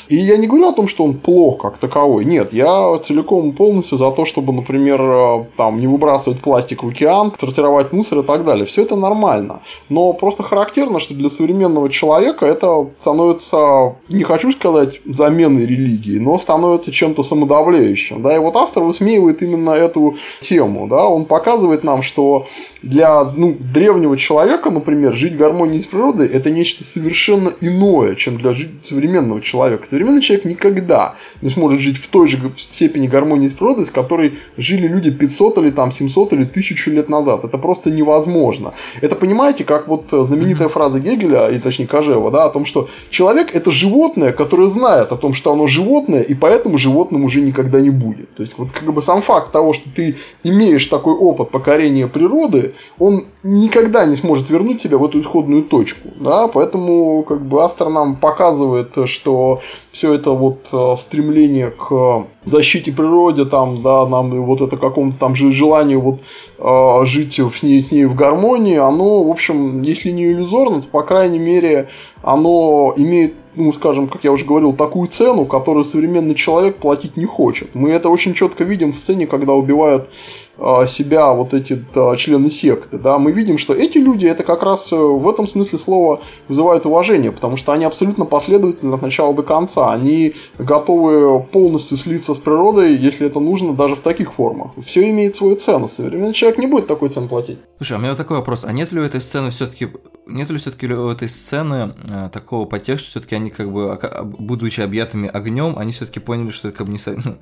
И 0.08 0.16
я 0.16 0.38
не 0.38 0.48
говорю 0.48 0.68
о 0.68 0.74
том, 0.74 0.88
что 0.88 1.04
он 1.04 1.14
плох 1.14 1.62
как 1.62 1.78
таковой. 1.78 2.26
Нет, 2.26 2.54
я 2.54 3.00
целиком 3.06 3.52
полностью 3.54 3.98
за 3.98 4.12
то, 4.12 4.26
чтобы, 4.26 4.54
например, 4.54 5.02
э, 5.02 5.46
там 5.58 5.80
не 5.80 5.88
выбрасывать 5.88 6.42
пластик 6.42 6.84
в 6.84 6.88
океан, 7.00 7.32
сортировать 7.40 7.94
мусор 7.94 8.20
и 8.20 8.24
так 8.24 8.46
далее. 8.46 8.66
Все 8.66 8.84
это 8.84 8.96
нормально. 8.96 9.62
Но 9.90 10.14
просто 10.14 10.44
характерно, 10.44 11.00
что 11.00 11.14
для 11.14 11.30
современного 11.30 11.90
человека 11.90 12.46
это 12.46 12.90
становится, 13.02 13.96
не 14.10 14.24
хочу 14.24 14.52
сказать, 14.52 15.02
заменой 15.06 15.66
религии, 15.66 16.20
но 16.20 16.38
становится 16.38 16.92
чем-то 16.92 17.24
самодавляющим. 17.24 18.22
Да? 18.22 18.36
И 18.36 18.40
вот 18.40 18.56
автор 18.56 18.84
высмеивает 18.84 19.42
именно 19.42 19.72
эту 19.72 20.18
тему. 20.42 20.88
Да? 20.88 21.08
Он 21.08 21.26
показывает 21.26 21.84
нам, 21.84 22.02
что 22.02 22.48
для 22.82 23.24
ну, 23.24 23.56
древнего 23.60 24.18
человека, 24.18 24.70
например, 24.70 25.16
жить 25.16 25.34
в 25.34 25.38
гармонии 25.38 25.82
с 25.82 25.86
природой 25.86 26.28
это 26.28 26.50
нечто 26.50 26.84
совершенно 26.84 27.54
иное, 27.62 28.16
чем 28.16 28.38
для 28.38 28.56
современного 28.84 29.42
человека. 29.42 29.88
Современный 29.90 30.22
человек 30.22 30.46
никогда 30.46 31.16
не 31.42 31.50
сможет 31.50 31.80
жить 31.80 31.98
в 31.98 32.08
той 32.08 32.28
же 32.28 32.38
степени 32.58 33.08
гармонии 33.08 33.48
с 33.48 33.54
природой, 33.54 33.86
с 33.86 33.92
которой 33.92 34.40
жили 34.58 34.88
люди 34.88 35.12
500 35.12 35.58
или 35.60 35.72
там 35.72 35.92
700 35.92 36.34
или 36.34 36.44
1000 36.44 36.92
лет 36.92 37.10
назад. 37.10 37.29
Это 37.36 37.58
просто 37.58 37.92
невозможно. 37.92 38.74
Это 39.02 39.16
понимаете, 39.16 39.64
как 39.64 39.88
вот 39.88 40.12
э, 40.12 40.26
знаменитая 40.26 40.70
фраза 40.70 41.00
Гегеля, 41.00 41.50
и 41.50 41.60
точнее 41.60 41.88
Кожева, 41.88 42.32
да, 42.32 42.46
о 42.46 42.50
том, 42.50 42.66
что 42.66 42.90
человек 43.10 43.54
это 43.54 43.72
животное, 43.72 44.32
которое 44.32 44.70
знает 44.70 45.12
о 45.12 45.18
том, 45.18 45.34
что 45.34 45.52
оно 45.52 45.68
животное, 45.68 46.22
и 46.22 46.34
поэтому 46.34 46.78
животным 46.78 47.24
уже 47.26 47.42
никогда 47.42 47.82
не 47.82 47.90
будет. 47.90 48.34
То 48.36 48.44
есть 48.44 48.58
вот 48.58 48.72
как 48.72 48.94
бы 48.94 49.02
сам 49.02 49.22
факт 49.22 49.52
того, 49.52 49.74
что 49.74 49.90
ты 49.90 50.18
имеешь 50.44 50.86
такой 50.86 51.14
опыт 51.14 51.50
покорения 51.50 52.08
природы, 52.08 52.74
он 52.98 53.26
никогда 53.44 54.06
не 54.06 54.16
сможет 54.16 54.50
вернуть 54.50 54.82
тебя 54.82 54.98
в 54.98 55.06
эту 55.06 55.22
исходную 55.22 55.64
точку. 55.64 56.10
Да? 56.20 56.48
Поэтому 56.48 57.24
как 57.24 57.42
бы 57.42 57.64
Астер 57.64 57.90
нам 57.90 58.16
показывает, 58.16 58.92
что 59.06 59.62
все 59.92 60.14
это 60.14 60.32
вот 60.32 60.68
э, 60.72 60.96
стремление 60.98 61.72
к 61.72 62.28
защите 62.46 62.92
природы, 62.92 63.46
там, 63.46 63.82
да, 63.82 64.06
нам 64.06 64.44
вот 64.44 64.62
это 64.62 64.78
какому-то 64.78 65.18
там 65.18 65.36
же 65.36 65.52
желанию 65.52 66.00
вот 66.02 66.20
э, 66.60 67.06
жить 67.06 67.40
с 67.40 67.64
ней, 67.64 67.84
с 67.84 67.92
ней 67.92 68.06
в 68.06 68.16
гармонии, 68.16 68.78
оно, 68.78 69.24
в 69.24 69.30
общем, 69.30 69.82
если 69.82 70.12
не 70.12 70.26
иллюзорно, 70.26 70.82
то, 70.82 70.88
по 70.88 71.04
крайней 71.04 71.40
мере, 71.40 71.90
оно 72.22 72.94
имеет, 72.98 73.34
ну, 73.56 73.74
скажем, 73.74 74.08
как 74.08 74.24
я 74.24 74.32
уже 74.32 74.46
говорил, 74.46 74.74
такую 74.74 75.10
цену, 75.10 75.46
которую 75.46 75.86
современный 75.86 76.36
человек 76.36 76.78
платить 76.78 77.18
не 77.18 77.26
хочет. 77.26 77.74
Мы 77.74 77.92
это 77.92 78.10
очень 78.10 78.34
четко 78.34 78.64
видим 78.64 78.94
в 78.94 78.98
сцене, 78.98 79.26
когда 79.26 79.54
убивают 79.54 80.04
э, 80.04 80.49
себя 80.88 81.34
вот 81.34 81.54
эти 81.54 81.84
да, 81.94 82.16
члены 82.16 82.50
секты, 82.50 82.98
да, 82.98 83.18
мы 83.18 83.32
видим, 83.32 83.58
что 83.58 83.74
эти 83.74 83.98
люди, 83.98 84.26
это 84.26 84.44
как 84.44 84.64
раз 84.64 84.92
э, 84.92 84.96
в 84.96 85.28
этом 85.30 85.48
смысле 85.48 85.80
слова 85.80 86.22
вызывают 86.48 86.86
уважение, 86.86 87.32
потому 87.32 87.58
что 87.58 87.72
они 87.72 87.86
абсолютно 87.86 88.26
последовательны 88.26 88.94
от 88.94 89.02
начала 89.02 89.34
до 89.34 89.44
конца, 89.44 89.92
они 89.92 90.36
готовы 90.58 91.44
полностью 91.44 91.98
слиться 91.98 92.34
с 92.34 92.38
природой, 92.38 92.98
если 92.98 93.28
это 93.28 93.40
нужно, 93.40 93.74
даже 93.74 93.96
в 93.96 94.02
таких 94.02 94.34
формах. 94.34 94.72
Все 94.86 95.10
имеет 95.10 95.36
свою 95.36 95.56
цену, 95.56 95.90
современный 95.90 96.34
человек 96.34 96.60
не 96.60 96.68
будет 96.68 96.88
такой 96.88 97.10
цены 97.10 97.28
платить. 97.28 97.60
Слушай, 97.78 97.94
а 97.94 98.00
у 98.00 98.02
меня 98.02 98.16
такой 98.16 98.38
вопрос. 98.38 98.66
А 98.66 98.72
нет 98.72 98.92
ли 98.92 99.00
у 99.00 99.04
этой 99.04 99.22
сцены 99.22 99.50
все-таки 99.50 99.88
нет 100.30 100.50
ли 100.50 100.58
все-таки 100.58 100.88
у 100.88 101.10
этой 101.10 101.28
сцены 101.28 101.94
э, 102.08 102.30
такого 102.32 102.66
подтекста, 102.66 103.10
все-таки 103.10 103.36
они 103.36 103.50
как 103.50 103.72
бы, 103.72 103.92
ока- 103.92 104.24
будучи 104.24 104.82
объятыми 104.82 105.28
огнем, 105.28 105.74
они 105.78 105.92
все-таки 105.92 106.20
поняли, 106.20 106.52
что 106.52 106.68
это 106.68 106.78
как 106.78 106.88
бы 106.88 106.94
не 106.94 107.00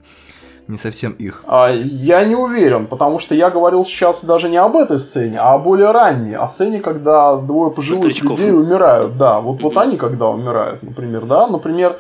не 0.67 0.77
совсем 0.77 1.12
их? 1.13 1.43
А, 1.47 1.69
Я 1.69 2.25
не 2.25 2.36
уверен, 2.36 2.88
потому 2.88 3.19
что 3.19 3.36
я 3.36 3.49
говорил 3.49 3.86
сейчас 3.86 4.23
даже 4.23 4.49
не 4.49 4.58
об 4.58 4.75
этой 4.75 4.99
сцене, 4.99 5.39
а 5.39 5.53
о 5.56 5.60
более 5.60 5.91
ранней, 5.91 6.36
о 6.36 6.47
сцене, 6.47 6.80
когда 6.80 7.38
двое 7.38 7.71
пожилых 7.71 7.99
Старичков. 8.01 8.39
людей 8.39 8.51
умирают. 8.53 9.17
Да, 9.17 9.39
вот, 9.39 9.62
вот 9.62 9.77
они 9.77 9.97
когда 9.97 10.27
умирают, 10.27 10.84
например, 10.84 11.25
да. 11.25 11.47
Например. 11.47 11.97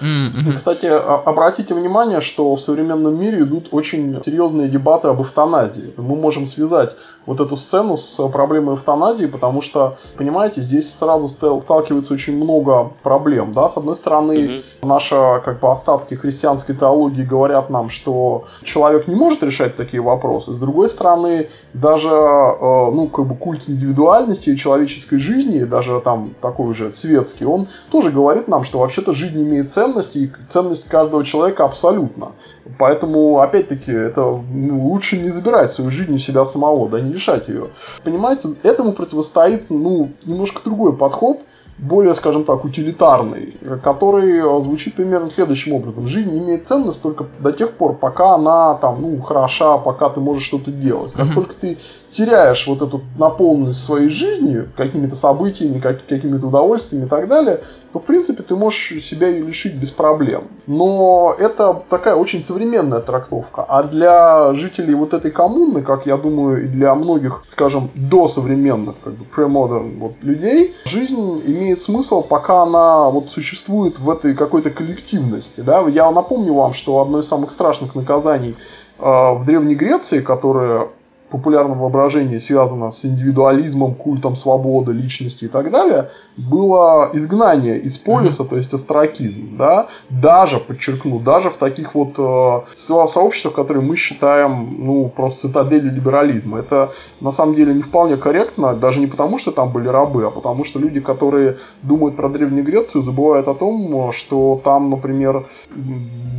Кстати, 0.55 0.85
а- 0.87 1.21
обратите 1.25 1.73
внимание, 1.73 2.21
что 2.21 2.55
в 2.55 2.59
современном 2.59 3.19
мире 3.19 3.41
идут 3.43 3.69
очень 3.71 4.21
серьезные 4.25 4.67
дебаты 4.69 5.07
об 5.07 5.21
эвтаназии. 5.21 5.93
Мы 5.97 6.15
можем 6.15 6.47
связать 6.47 6.95
вот 7.27 7.41
эту 7.41 7.57
сцену 7.57 7.97
с 7.97 8.27
проблемой 8.29 8.75
эвтаназии, 8.75 9.25
потому 9.25 9.61
что, 9.61 9.97
понимаете, 10.17 10.61
здесь 10.61 10.91
сразу 10.91 11.29
стал- 11.29 11.61
сталкивается 11.61 12.13
очень 12.13 12.37
много 12.37 12.93
проблем. 13.03 13.53
Да? 13.53 13.69
С 13.69 13.77
одной 13.77 13.97
стороны, 13.97 14.63
наши 14.81 15.15
как 15.45 15.59
бы, 15.59 15.71
остатки 15.71 16.15
христианской 16.15 16.75
теологии 16.75 17.23
говорят 17.23 17.69
нам, 17.69 17.89
что 17.89 18.45
человек 18.63 19.07
не 19.07 19.15
может 19.15 19.43
решать 19.43 19.75
такие 19.75 20.01
вопросы. 20.01 20.53
С 20.53 20.57
другой 20.57 20.89
стороны, 20.89 21.49
даже 21.73 22.09
э, 22.09 22.91
ну, 22.91 23.07
как 23.07 23.25
бы 23.27 23.35
культ 23.35 23.65
индивидуальности 23.67 24.49
и 24.49 24.57
человеческой 24.57 25.17
жизни, 25.17 25.63
даже 25.65 25.99
там 25.99 26.33
такой 26.41 26.73
же 26.73 26.93
светский, 26.93 27.45
он 27.45 27.67
тоже 27.91 28.11
говорит 28.11 28.47
нам, 28.47 28.63
что 28.63 28.79
вообще-то 28.79 29.13
жизнь 29.13 29.41
имеет 29.43 29.73
ценность, 29.73 30.15
и 30.15 30.31
ценность 30.49 30.87
каждого 30.87 31.25
человека 31.25 31.65
абсолютно. 31.65 32.31
Поэтому, 32.77 33.39
опять-таки, 33.39 33.91
это 33.91 34.21
ну, 34.21 34.87
лучше 34.87 35.17
не 35.17 35.29
забирать 35.29 35.71
свою 35.71 35.91
жизнь 35.91 36.13
у 36.13 36.17
себя 36.17 36.45
самого, 36.45 36.89
да 36.89 36.99
не 36.99 37.13
решать 37.13 37.47
ее. 37.47 37.67
Понимаете, 38.03 38.49
этому 38.63 38.93
противостоит 38.93 39.69
ну, 39.69 40.11
немножко 40.25 40.61
другой 40.63 40.93
подход, 40.93 41.39
более, 41.77 42.15
скажем 42.15 42.43
так, 42.43 42.65
утилитарный, 42.65 43.55
который 43.83 44.41
звучит 44.63 44.95
примерно 44.95 45.29
следующим 45.29 45.73
образом. 45.73 46.07
Жизнь 46.07 46.35
имеет 46.35 46.67
ценность 46.67 47.01
только 47.01 47.27
до 47.39 47.51
тех 47.51 47.73
пор, 47.73 47.95
пока 47.95 48.33
она 48.33 48.73
там, 48.75 48.99
ну, 48.99 49.21
хороша, 49.21 49.77
пока 49.77 50.09
ты 50.09 50.19
можешь 50.19 50.43
что-то 50.43 50.71
делать. 50.71 51.13
Как 51.13 51.33
только 51.35 51.53
ты 51.53 51.77
теряешь 52.11 52.65
вот 52.65 52.81
эту 52.81 53.01
наполненность 53.19 53.83
своей 53.83 54.09
жизни 54.09 54.67
какими-то 54.75 55.15
событиями, 55.15 55.79
как- 55.79 56.05
какими-то 56.07 56.47
удовольствиями 56.47 57.05
и 57.05 57.09
так 57.09 57.27
далее, 57.27 57.61
в 57.99 58.03
принципе, 58.03 58.43
ты 58.43 58.55
можешь 58.55 59.03
себя 59.03 59.29
и 59.29 59.41
лишить 59.41 59.75
без 59.75 59.91
проблем. 59.91 60.45
Но 60.67 61.35
это 61.37 61.83
такая 61.89 62.15
очень 62.15 62.43
современная 62.43 62.99
трактовка. 62.99 63.63
А 63.67 63.83
для 63.83 64.53
жителей 64.53 64.95
вот 64.95 65.13
этой 65.13 65.31
коммуны, 65.31 65.81
как 65.81 66.05
я 66.05 66.17
думаю, 66.17 66.65
и 66.65 66.67
для 66.67 66.93
многих, 66.95 67.43
скажем, 67.51 67.89
досовременных, 67.95 68.95
как 69.03 69.13
бы 69.13 69.25
pre-modern 69.25 69.97
вот, 69.99 70.13
людей, 70.21 70.75
жизнь 70.85 71.41
имеет 71.45 71.81
смысл, 71.81 72.21
пока 72.21 72.63
она 72.63 73.09
вот 73.09 73.29
существует 73.29 73.99
в 73.99 74.09
этой 74.09 74.33
какой-то 74.33 74.69
коллективности. 74.69 75.61
Да? 75.61 75.81
Я 75.87 76.11
напомню 76.11 76.53
вам, 76.53 76.73
что 76.73 77.01
одно 77.01 77.19
из 77.19 77.27
самых 77.27 77.51
страшных 77.51 77.95
наказаний 77.95 78.55
э, 78.99 79.03
в 79.03 79.43
Древней 79.45 79.75
Греции, 79.75 80.21
которое 80.21 80.89
популярном 81.29 81.79
воображении 81.79 82.37
связано 82.39 82.91
с 82.91 83.03
индивидуализмом, 83.05 83.95
культом 83.95 84.35
свободы, 84.35 84.93
личности 84.93 85.45
и 85.45 85.47
так 85.47 85.71
далее, 85.71 86.09
было 86.37 87.09
изгнание 87.13 87.79
из 87.79 87.97
полиса, 87.97 88.43
то 88.43 88.57
есть 88.57 88.73
астракизм, 88.73 89.55
да, 89.57 89.87
даже, 90.09 90.59
подчеркну, 90.59 91.19
даже 91.19 91.49
в 91.49 91.57
таких 91.57 91.95
вот 91.95 92.13
э, 92.17 92.75
со- 92.75 93.07
сообществах, 93.07 93.55
которые 93.55 93.83
мы 93.83 93.95
считаем, 93.95 94.75
ну, 94.77 95.09
просто 95.09 95.47
цитаделью 95.47 95.93
либерализма. 95.93 96.59
Это 96.59 96.91
на 97.21 97.31
самом 97.31 97.55
деле 97.55 97.73
не 97.73 97.81
вполне 97.81 98.17
корректно, 98.17 98.75
даже 98.75 98.99
не 98.99 99.07
потому, 99.07 99.37
что 99.39 99.51
там 99.51 99.71
были 99.71 99.87
рабы, 99.87 100.25
а 100.27 100.29
потому 100.29 100.63
что 100.63 100.79
люди, 100.79 100.99
которые 100.99 101.57
думают 101.81 102.15
про 102.15 102.29
Древнюю 102.29 102.63
Грецию, 102.63 103.03
забывают 103.03 103.47
о 103.47 103.53
том, 103.55 104.11
что 104.11 104.61
там, 104.63 104.89
например, 104.91 105.47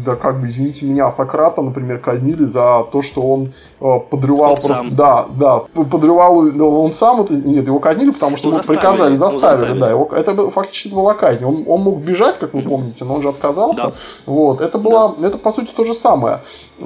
да 0.07 0.15
как 0.17 0.41
бы, 0.41 0.49
извините 0.49 0.87
меня, 0.87 1.11
Сократа, 1.11 1.61
например, 1.61 1.99
казнили 1.99 2.45
за 2.45 2.85
то, 2.93 3.03
что 3.03 3.23
он 3.23 3.53
э, 3.81 3.99
подрывал... 4.11 4.51
Просто- 4.51 4.78
сам. 4.79 4.95
Да, 4.97 5.27
да, 5.39 5.59
подрывал, 5.85 6.39
он 6.39 6.93
сам 6.93 7.21
это, 7.21 7.35
нет, 7.35 7.67
его 7.67 7.79
казнили, 7.79 8.11
потому 8.11 8.37
что 8.37 8.47
Ну, 8.49 8.53
ему 8.55 8.63
заставили, 8.63 8.81
приказали, 8.81 9.17
ну, 9.17 9.19
заставили, 9.19 9.59
заставили. 9.59 9.81
да, 9.81 9.91
его, 9.91 10.09
это 10.13 10.51
фактически 10.51 10.95
была 10.95 11.15
казнь. 11.15 11.45
Он, 11.45 11.65
он 11.67 11.81
мог 11.83 11.99
бежать, 11.99 12.39
как 12.39 12.55
вы 12.55 12.63
помните, 12.63 13.05
но 13.05 13.15
он 13.17 13.23
же 13.23 13.29
отказался. 13.29 13.83
Да. 13.83 13.93
Вот, 14.27 14.61
это 14.61 14.79
было, 14.79 15.15
это 15.23 15.39
по 15.39 15.53
сути 15.53 15.71
то 15.77 15.85
же 15.85 15.95
самое. 15.95 16.41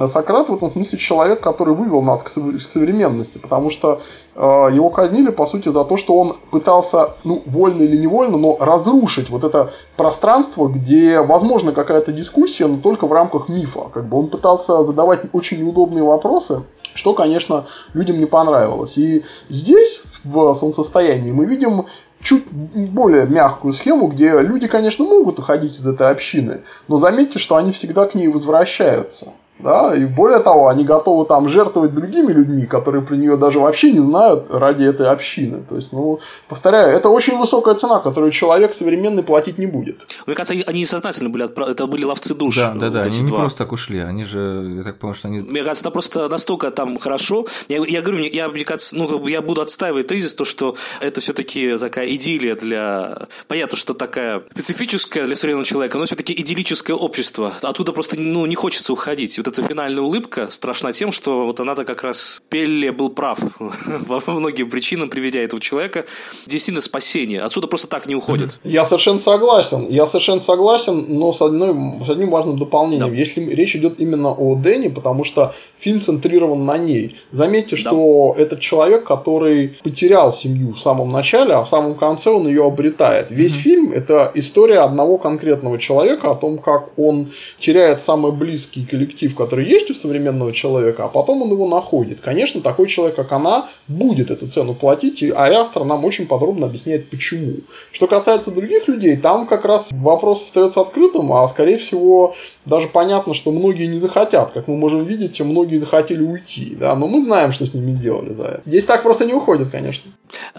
Сократ 0.07 0.49
в 0.49 0.55
этом 0.55 0.71
смысле 0.71 0.97
человек, 0.97 1.41
который 1.41 1.75
вывел 1.75 2.01
нас 2.01 2.23
к, 2.23 2.29
сов- 2.29 2.57
к 2.57 2.61
современности, 2.61 3.37
потому 3.37 3.69
что 3.69 4.01
э, 4.35 4.39
его 4.73 4.89
казнили, 4.89 5.29
по 5.29 5.45
сути, 5.45 5.69
за 5.69 5.83
то, 5.83 5.97
что 5.97 6.15
он 6.17 6.37
пытался, 6.51 7.11
ну, 7.23 7.43
вольно 7.45 7.83
или 7.83 7.97
невольно, 7.97 8.37
но 8.37 8.57
разрушить 8.59 9.29
вот 9.29 9.43
это 9.43 9.71
пространство, 9.95 10.67
где 10.67 11.21
возможна 11.21 11.73
какая-то 11.73 12.11
дискуссия, 12.11 12.65
но 12.65 12.77
только 12.77 13.05
в 13.05 13.13
рамках 13.13 13.49
мифа. 13.49 13.81
Как 13.93 14.05
бы 14.05 14.17
он 14.17 14.27
пытался 14.29 14.83
задавать 14.83 15.21
очень 15.31 15.59
неудобные 15.63 16.03
вопросы, 16.03 16.63
что, 16.93 17.13
конечно, 17.13 17.67
людям 17.93 18.19
не 18.19 18.25
понравилось. 18.25 18.97
И 18.97 19.23
здесь, 19.49 20.01
в 20.23 20.53
солнцестоянии, 20.53 21.31
мы 21.31 21.45
видим 21.45 21.85
чуть 22.21 22.49
более 22.49 23.27
мягкую 23.27 23.73
схему, 23.73 24.07
где 24.07 24.39
люди, 24.41 24.67
конечно, 24.67 25.05
могут 25.05 25.39
уходить 25.39 25.79
из 25.79 25.85
этой 25.85 26.09
общины, 26.09 26.61
но 26.87 26.97
заметьте, 26.97 27.37
что 27.37 27.57
они 27.57 27.71
всегда 27.71 28.05
к 28.05 28.15
ней 28.15 28.27
возвращаются. 28.27 29.33
Да, 29.63 29.95
и 29.95 30.05
более 30.05 30.39
того, 30.39 30.67
они 30.67 30.83
готовы 30.83 31.25
там 31.25 31.47
жертвовать 31.49 31.93
другими 31.93 32.33
людьми, 32.33 32.65
которые 32.65 33.01
про 33.01 33.15
нее 33.15 33.37
даже 33.37 33.59
вообще 33.59 33.91
не 33.91 33.99
знают 33.99 34.47
ради 34.49 34.83
этой 34.83 35.07
общины. 35.07 35.63
То 35.69 35.75
есть, 35.77 35.93
ну, 35.93 36.19
повторяю, 36.49 36.95
это 36.95 37.09
очень 37.09 37.37
высокая 37.37 37.75
цена, 37.75 37.99
которую 37.99 38.31
человек 38.31 38.73
современный 38.73 39.23
платить 39.23 39.57
не 39.57 39.65
будет. 39.65 40.01
Мне 40.27 40.35
кажется, 40.35 40.53
они 40.67 40.81
несознательно 40.81 41.29
были, 41.29 41.45
отправ- 41.45 41.69
это 41.69 41.87
были 41.87 42.03
ловцы 42.03 42.35
душ. 42.35 42.55
Да, 42.57 42.73
да, 42.73 42.89
да, 42.89 42.99
вот 42.99 43.07
эти 43.07 43.15
они 43.15 43.23
не 43.23 43.27
два. 43.29 43.39
просто 43.39 43.59
так 43.63 43.71
ушли, 43.71 43.99
они 43.99 44.25
же, 44.25 44.73
я 44.77 44.83
так 44.83 44.99
понял, 44.99 45.13
что 45.13 45.29
они... 45.29 45.39
Мне 45.39 45.63
кажется, 45.63 45.83
это 45.83 45.91
просто 45.91 46.27
настолько 46.27 46.69
там 46.71 46.99
хорошо. 46.99 47.45
Я, 47.69 47.77
я 47.85 48.01
говорю, 48.01 48.19
мне- 48.19 48.29
я, 48.29 48.49
мне 48.49 48.65
кажется, 48.65 48.97
ну, 48.97 49.07
как 49.07 49.21
бы 49.21 49.31
я 49.31 49.41
буду 49.41 49.61
отстаивать 49.61 50.07
тезис, 50.07 50.35
то, 50.35 50.43
что 50.45 50.75
это 50.99 51.21
все-таки 51.21 51.77
такая 51.77 52.07
идиллия 52.13 52.55
для... 52.55 53.27
Понятно, 53.47 53.77
что 53.77 53.93
такая 53.93 54.43
специфическая 54.51 55.25
для 55.25 55.35
современного 55.35 55.65
человека, 55.65 55.97
но 55.97 56.05
все-таки 56.05 56.33
идиллическое 56.33 56.95
общество. 56.95 57.53
Оттуда 57.61 57.91
просто 57.93 58.17
ну, 58.19 58.45
не 58.45 58.55
хочется 58.55 58.91
уходить. 58.91 59.37
Вот 59.37 59.52
эта 59.53 59.67
финальная 59.67 60.01
улыбка 60.01 60.49
страшна 60.51 60.91
тем, 60.91 61.11
что 61.11 61.45
вот 61.45 61.59
она-то 61.59 61.85
как 61.85 62.03
раз 62.03 62.41
Пелле 62.49 62.91
был 62.91 63.09
прав 63.09 63.37
во 63.59 64.21
многим 64.33 64.69
причинам, 64.69 65.09
приведя 65.09 65.39
этого 65.41 65.61
человека. 65.61 66.05
Действительно 66.47 66.81
спасение. 66.81 67.41
Отсюда 67.41 67.67
просто 67.67 67.87
так 67.87 68.07
не 68.07 68.15
уходит. 68.15 68.59
Я 68.63 68.85
совершенно 68.85 69.19
согласен. 69.19 69.87
Я 69.89 70.05
совершенно 70.07 70.41
согласен, 70.41 71.05
но 71.19 71.33
с, 71.33 71.41
одной, 71.41 71.73
с 72.05 72.09
одним 72.09 72.31
важным 72.31 72.57
дополнением. 72.57 73.09
Да. 73.11 73.15
Если 73.15 73.41
речь 73.41 73.75
идет 73.75 73.99
именно 73.99 74.31
о 74.31 74.55
Дэнни, 74.55 74.87
потому 74.89 75.23
что 75.23 75.53
фильм 75.79 76.01
центрирован 76.01 76.65
на 76.65 76.77
ней. 76.77 77.17
Заметьте, 77.31 77.75
Да. 77.75 77.81
что 77.89 78.35
этот 78.37 78.59
человек, 78.61 79.03
который 79.05 79.77
потерял 79.83 80.33
семью 80.33 80.73
в 80.73 80.79
самом 80.79 81.11
начале, 81.11 81.53
а 81.53 81.63
в 81.63 81.69
самом 81.69 81.95
конце 81.95 82.29
он 82.31 82.47
ее 82.47 82.65
обретает. 82.65 83.29
Весь 83.29 83.53
Мгм. 83.53 83.61
фильм 83.61 83.91
это 83.93 84.31
история 84.33 84.79
одного 84.79 85.17
конкретного 85.17 85.77
человека 85.77 86.31
о 86.31 86.35
том, 86.35 86.57
как 86.57 86.97
он 86.97 87.31
теряет 87.59 88.01
самый 88.01 88.31
близкий 88.31 88.85
коллектив, 88.85 89.35
который 89.43 89.67
есть 89.67 89.91
у 89.91 89.93
современного 89.93 90.53
человека, 90.53 91.05
а 91.05 91.07
потом 91.07 91.41
он 91.41 91.51
его 91.51 91.67
находит. 91.67 92.21
Конечно, 92.21 92.61
такой 92.61 92.87
человек, 92.87 93.15
как 93.15 93.31
она, 93.31 93.69
будет 93.87 94.31
эту 94.31 94.47
цену 94.47 94.73
платить, 94.73 95.21
и 95.21 95.31
Ари 95.31 95.55
автор 95.55 95.83
нам 95.83 96.05
очень 96.05 96.27
подробно 96.27 96.67
объясняет, 96.67 97.09
почему. 97.09 97.57
Что 97.91 98.07
касается 98.07 98.51
других 98.51 98.87
людей, 98.87 99.17
там 99.17 99.47
как 99.47 99.65
раз 99.65 99.89
вопрос 99.91 100.43
остается 100.43 100.81
открытым, 100.81 101.31
а 101.33 101.47
скорее 101.47 101.77
всего 101.77 102.35
даже 102.65 102.87
понятно, 102.87 103.33
что 103.33 103.51
многие 103.51 103.87
не 103.87 103.99
захотят. 103.99 104.51
Как 104.51 104.67
мы 104.67 104.77
можем 104.77 105.05
видеть, 105.05 105.39
многие 105.41 105.79
захотели 105.79 106.21
уйти, 106.21 106.75
да, 106.79 106.95
но 106.95 107.07
мы 107.07 107.23
знаем, 107.25 107.51
что 107.51 107.65
с 107.65 107.73
ними 107.73 107.91
сделали 107.93 108.33
за. 108.33 108.61
Здесь 108.65 108.85
так 108.85 109.03
просто 109.03 109.25
не 109.25 109.33
уходит, 109.33 109.69
конечно. 109.69 110.11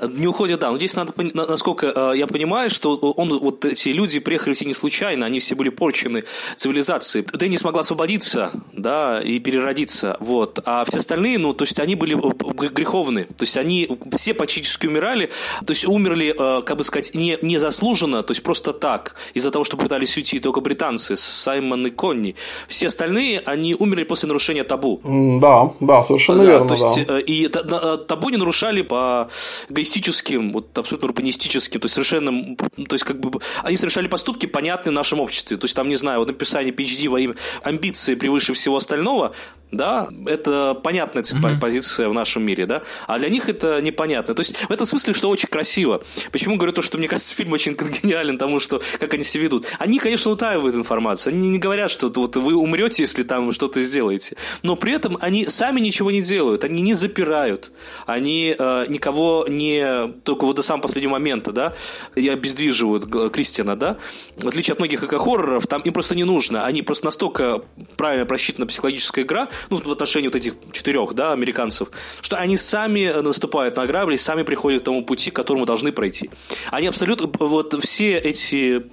Не 0.02 0.26
уходит, 0.26 0.60
да. 0.60 0.70
Но 0.70 0.78
здесь 0.78 0.94
надо, 0.94 1.12
насколько 1.16 1.92
э, 1.94 2.12
я 2.16 2.26
понимаю, 2.26 2.70
что 2.70 2.96
он, 2.96 3.38
вот 3.38 3.64
эти 3.64 3.88
люди 3.88 4.20
приехали 4.20 4.54
все 4.54 4.64
не 4.66 4.74
случайно, 4.74 5.26
они 5.26 5.40
все 5.40 5.54
были 5.54 5.68
порчены 5.70 6.24
цивилизацией. 6.56 7.26
Дэнни 7.32 7.56
смогла 7.56 7.80
освободиться, 7.80 8.52
да, 8.72 9.20
и 9.20 9.38
переродиться, 9.38 10.16
вот. 10.20 10.60
А 10.64 10.84
все 10.84 10.98
остальные, 10.98 11.38
ну, 11.38 11.54
то 11.54 11.64
есть 11.64 11.80
они 11.80 11.94
были 11.94 12.16
э, 12.16 12.70
греховны. 12.70 13.24
То 13.24 13.42
есть 13.42 13.56
они 13.56 13.98
все 14.16 14.34
практически 14.34 14.86
умирали, 14.86 15.30
то 15.66 15.72
есть 15.72 15.86
умерли, 15.86 16.34
э, 16.38 16.62
как 16.62 16.76
бы 16.76 16.84
сказать, 16.84 17.14
не, 17.14 17.38
не 17.42 17.58
заслуженно, 17.58 18.22
то 18.22 18.32
есть 18.32 18.42
просто 18.42 18.72
так, 18.72 19.16
из-за 19.34 19.50
того, 19.50 19.64
что 19.64 19.76
пытались 19.76 20.16
уйти 20.16 20.38
только 20.38 20.60
британцы, 20.60 21.16
Саймон 21.16 21.86
и 21.86 21.90
Конни. 21.94 22.34
Все 22.68 22.86
остальные, 22.88 23.40
они 23.44 23.74
умерли 23.74 24.04
после 24.04 24.26
нарушения 24.26 24.64
табу. 24.64 25.00
Да, 25.40 25.72
да, 25.80 26.02
совершенно 26.02 26.42
Да, 26.42 26.48
верно, 26.50 26.68
то 26.68 26.74
есть, 26.74 27.06
да. 27.06 27.18
э, 27.18 27.22
и 27.22 27.48
на- 27.48 27.96
табу 27.98 28.30
не 28.30 28.36
нарушали 28.36 28.82
по 28.82 29.28
эгоистическим, 29.68 30.52
вот 30.52 30.76
абсолютно 30.78 31.08
урбанистическим, 31.08 31.80
то 31.80 31.86
есть 31.86 31.94
совершенно, 31.94 32.56
то 32.56 32.94
есть 32.94 33.04
как 33.04 33.20
бы 33.20 33.40
они 33.62 33.76
совершали 33.76 34.08
поступки, 34.08 34.46
понятные 34.46 34.92
нашем 34.92 35.20
обществе. 35.20 35.56
То 35.56 35.64
есть 35.64 35.76
там, 35.76 35.88
не 35.88 35.96
знаю, 35.96 36.20
вот 36.20 36.28
написание 36.28 36.72
PhD 36.72 37.08
во 37.08 37.20
имя 37.20 37.34
амбиции 37.62 38.14
превыше 38.14 38.54
всего 38.54 38.76
остального, 38.76 39.32
да, 39.70 40.08
это 40.26 40.74
понятная 40.74 41.22
mm 41.22 41.60
позиция 41.60 42.08
в 42.08 42.14
нашем 42.14 42.42
мире, 42.42 42.66
да, 42.66 42.82
а 43.06 43.18
для 43.18 43.28
них 43.28 43.48
это 43.48 43.80
непонятно. 43.80 44.34
То 44.34 44.40
есть 44.40 44.56
в 44.56 44.70
этом 44.70 44.86
смысле, 44.86 45.14
что 45.14 45.30
очень 45.30 45.48
красиво. 45.48 46.02
Почему 46.32 46.56
говорю 46.56 46.72
то, 46.72 46.82
что 46.82 46.98
мне 46.98 47.08
кажется, 47.08 47.34
фильм 47.36 47.52
очень 47.52 47.74
гениален 47.74 48.38
тому, 48.38 48.60
что 48.60 48.82
как 48.98 49.14
они 49.14 49.24
себя 49.24 49.44
ведут. 49.44 49.66
Они, 49.78 49.98
конечно, 49.98 50.30
утаивают 50.30 50.76
информацию, 50.76 51.34
они 51.34 51.48
не 51.48 51.58
говорят, 51.58 51.83
что 51.88 52.10
вот 52.14 52.36
вы 52.36 52.54
умрете, 52.54 53.02
если 53.02 53.22
там 53.22 53.52
что-то 53.52 53.82
сделаете, 53.82 54.36
но 54.62 54.76
при 54.76 54.92
этом 54.92 55.18
они 55.20 55.46
сами 55.46 55.80
ничего 55.80 56.10
не 56.10 56.22
делают, 56.22 56.64
они 56.64 56.82
не 56.82 56.94
запирают, 56.94 57.70
они 58.06 58.54
э, 58.58 58.86
никого 58.88 59.46
не 59.48 60.08
только 60.24 60.44
вот 60.44 60.56
до 60.56 60.62
самого 60.62 60.82
последнего 60.82 61.12
момента, 61.12 61.52
да, 61.52 61.74
и 62.14 62.28
обездвиживают 62.28 63.32
Кристиана, 63.32 63.76
да, 63.76 63.98
в 64.36 64.48
отличие 64.48 64.72
от 64.72 64.78
многих 64.78 65.02
эко-хорроров, 65.02 65.66
там 65.66 65.82
им 65.82 65.92
просто 65.92 66.14
не 66.14 66.24
нужно, 66.24 66.64
они 66.64 66.82
просто 66.82 67.04
настолько 67.06 67.62
правильно 67.96 68.26
просчитана 68.26 68.66
психологическая 68.66 69.24
игра, 69.24 69.48
ну, 69.70 69.76
в 69.76 69.92
отношении 69.92 70.28
вот 70.28 70.36
этих 70.36 70.54
четырех, 70.72 71.14
да, 71.14 71.32
американцев, 71.32 71.88
что 72.20 72.36
они 72.36 72.56
сами 72.56 73.20
наступают 73.20 73.76
на 73.76 73.86
грабли, 73.86 74.16
сами 74.16 74.42
приходят 74.42 74.82
к 74.82 74.84
тому 74.84 75.04
пути, 75.04 75.30
к 75.30 75.34
которому 75.34 75.66
должны 75.66 75.92
пройти. 75.92 76.30
Они 76.70 76.86
абсолютно, 76.86 77.30
вот 77.38 77.74
все 77.82 78.18
эти 78.18 78.84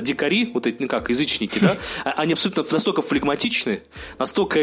дикари, 0.00 0.50
вот 0.52 0.66
эти, 0.66 0.82
ну 0.82 0.88
как, 0.88 1.10
язычники, 1.10 1.58
да, 1.58 1.76
они 2.16 2.32
абсолютно 2.46 2.64
настолько 2.76 3.02
флегматичны, 3.02 3.80
настолько, 4.18 4.60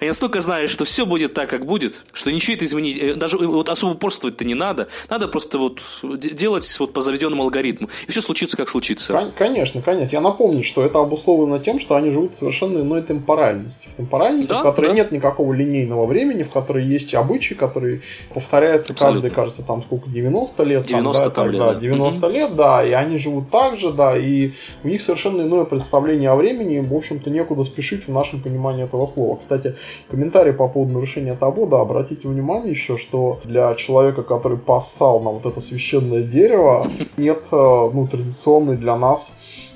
они 0.00 0.08
настолько 0.08 0.40
знают, 0.40 0.70
что 0.70 0.84
все 0.84 1.04
будет 1.06 1.34
так, 1.34 1.50
как 1.50 1.66
будет, 1.66 2.04
что 2.12 2.30
ничего 2.30 2.54
это 2.54 2.64
изменить, 2.64 2.98
э, 2.98 3.14
даже 3.14 3.38
вот 3.38 3.68
особо 3.68 3.92
упорствовать-то 3.92 4.44
не 4.44 4.54
надо, 4.54 4.88
надо 5.10 5.28
просто 5.28 5.58
вот 5.58 5.80
делать 6.02 6.76
вот 6.78 6.92
по 6.92 7.00
заведенному 7.00 7.42
алгоритму, 7.42 7.88
и 8.06 8.10
все 8.10 8.20
случится, 8.20 8.56
как 8.56 8.68
случится. 8.68 9.12
Кон- 9.12 9.32
Конечно, 9.32 9.82
конечно. 9.82 10.14
Я 10.14 10.20
напомню, 10.20 10.62
что 10.62 10.82
это 10.84 11.00
обусловлено 11.00 11.58
тем, 11.58 11.80
что 11.80 11.96
они 11.96 12.10
живут 12.10 12.34
в 12.34 12.38
совершенно 12.38 12.80
иной 12.80 13.02
темпоральности. 13.02 13.88
В 13.94 13.96
темпоральности, 13.96 14.48
Да, 14.50 14.60
в 14.60 14.62
которой 14.62 14.88
да. 14.88 14.94
нет 14.94 15.12
никакого 15.12 15.52
линейного 15.52 16.06
времени, 16.06 16.42
в 16.42 16.50
которой 16.50 16.86
есть 16.86 17.14
обычаи, 17.14 17.54
которые 17.54 18.02
повторяются 18.32 18.92
Абсолютно. 18.92 19.22
каждый, 19.22 19.34
кажется, 19.34 19.62
там 19.62 19.82
сколько, 19.82 20.08
90 20.08 20.62
лет? 20.64 20.82
90 20.86 21.24
да, 21.24 21.30
там 21.30 21.50
лет, 21.50 21.58
да, 21.60 21.74
да. 21.74 21.80
90 21.80 22.26
лет, 22.28 22.56
да, 22.56 22.84
и 22.86 22.92
они 22.92 23.18
живут 23.18 23.50
так 23.50 23.78
же, 23.78 23.92
да, 23.92 24.16
и 24.18 24.52
у 24.84 24.88
них 24.88 25.00
совершенно 25.02 25.42
иное 25.42 25.64
представление 25.64 26.30
о 26.30 26.36
времени, 26.36 26.78
в 26.80 26.94
общем-то, 27.08 27.30
некуда 27.30 27.64
спешить 27.64 28.06
в 28.06 28.12
нашем 28.12 28.40
понимании 28.40 28.84
этого 28.84 29.10
слова. 29.12 29.36
Кстати, 29.36 29.76
комментарий 30.10 30.52
по 30.52 30.68
поводу 30.68 30.94
нарушения 30.94 31.34
табу, 31.34 31.66
да, 31.66 31.80
обратите 31.80 32.28
внимание 32.28 32.70
еще, 32.72 32.98
что 32.98 33.40
для 33.44 33.74
человека, 33.74 34.22
который 34.22 34.58
поссал 34.58 35.20
на 35.20 35.30
вот 35.30 35.46
это 35.46 35.60
священное 35.60 36.22
дерево, 36.22 36.86
нет, 37.16 37.42
э, 37.50 37.56
ну, 37.92 38.06
традиционной 38.06 38.76
для 38.76 38.96
нас 38.96 39.30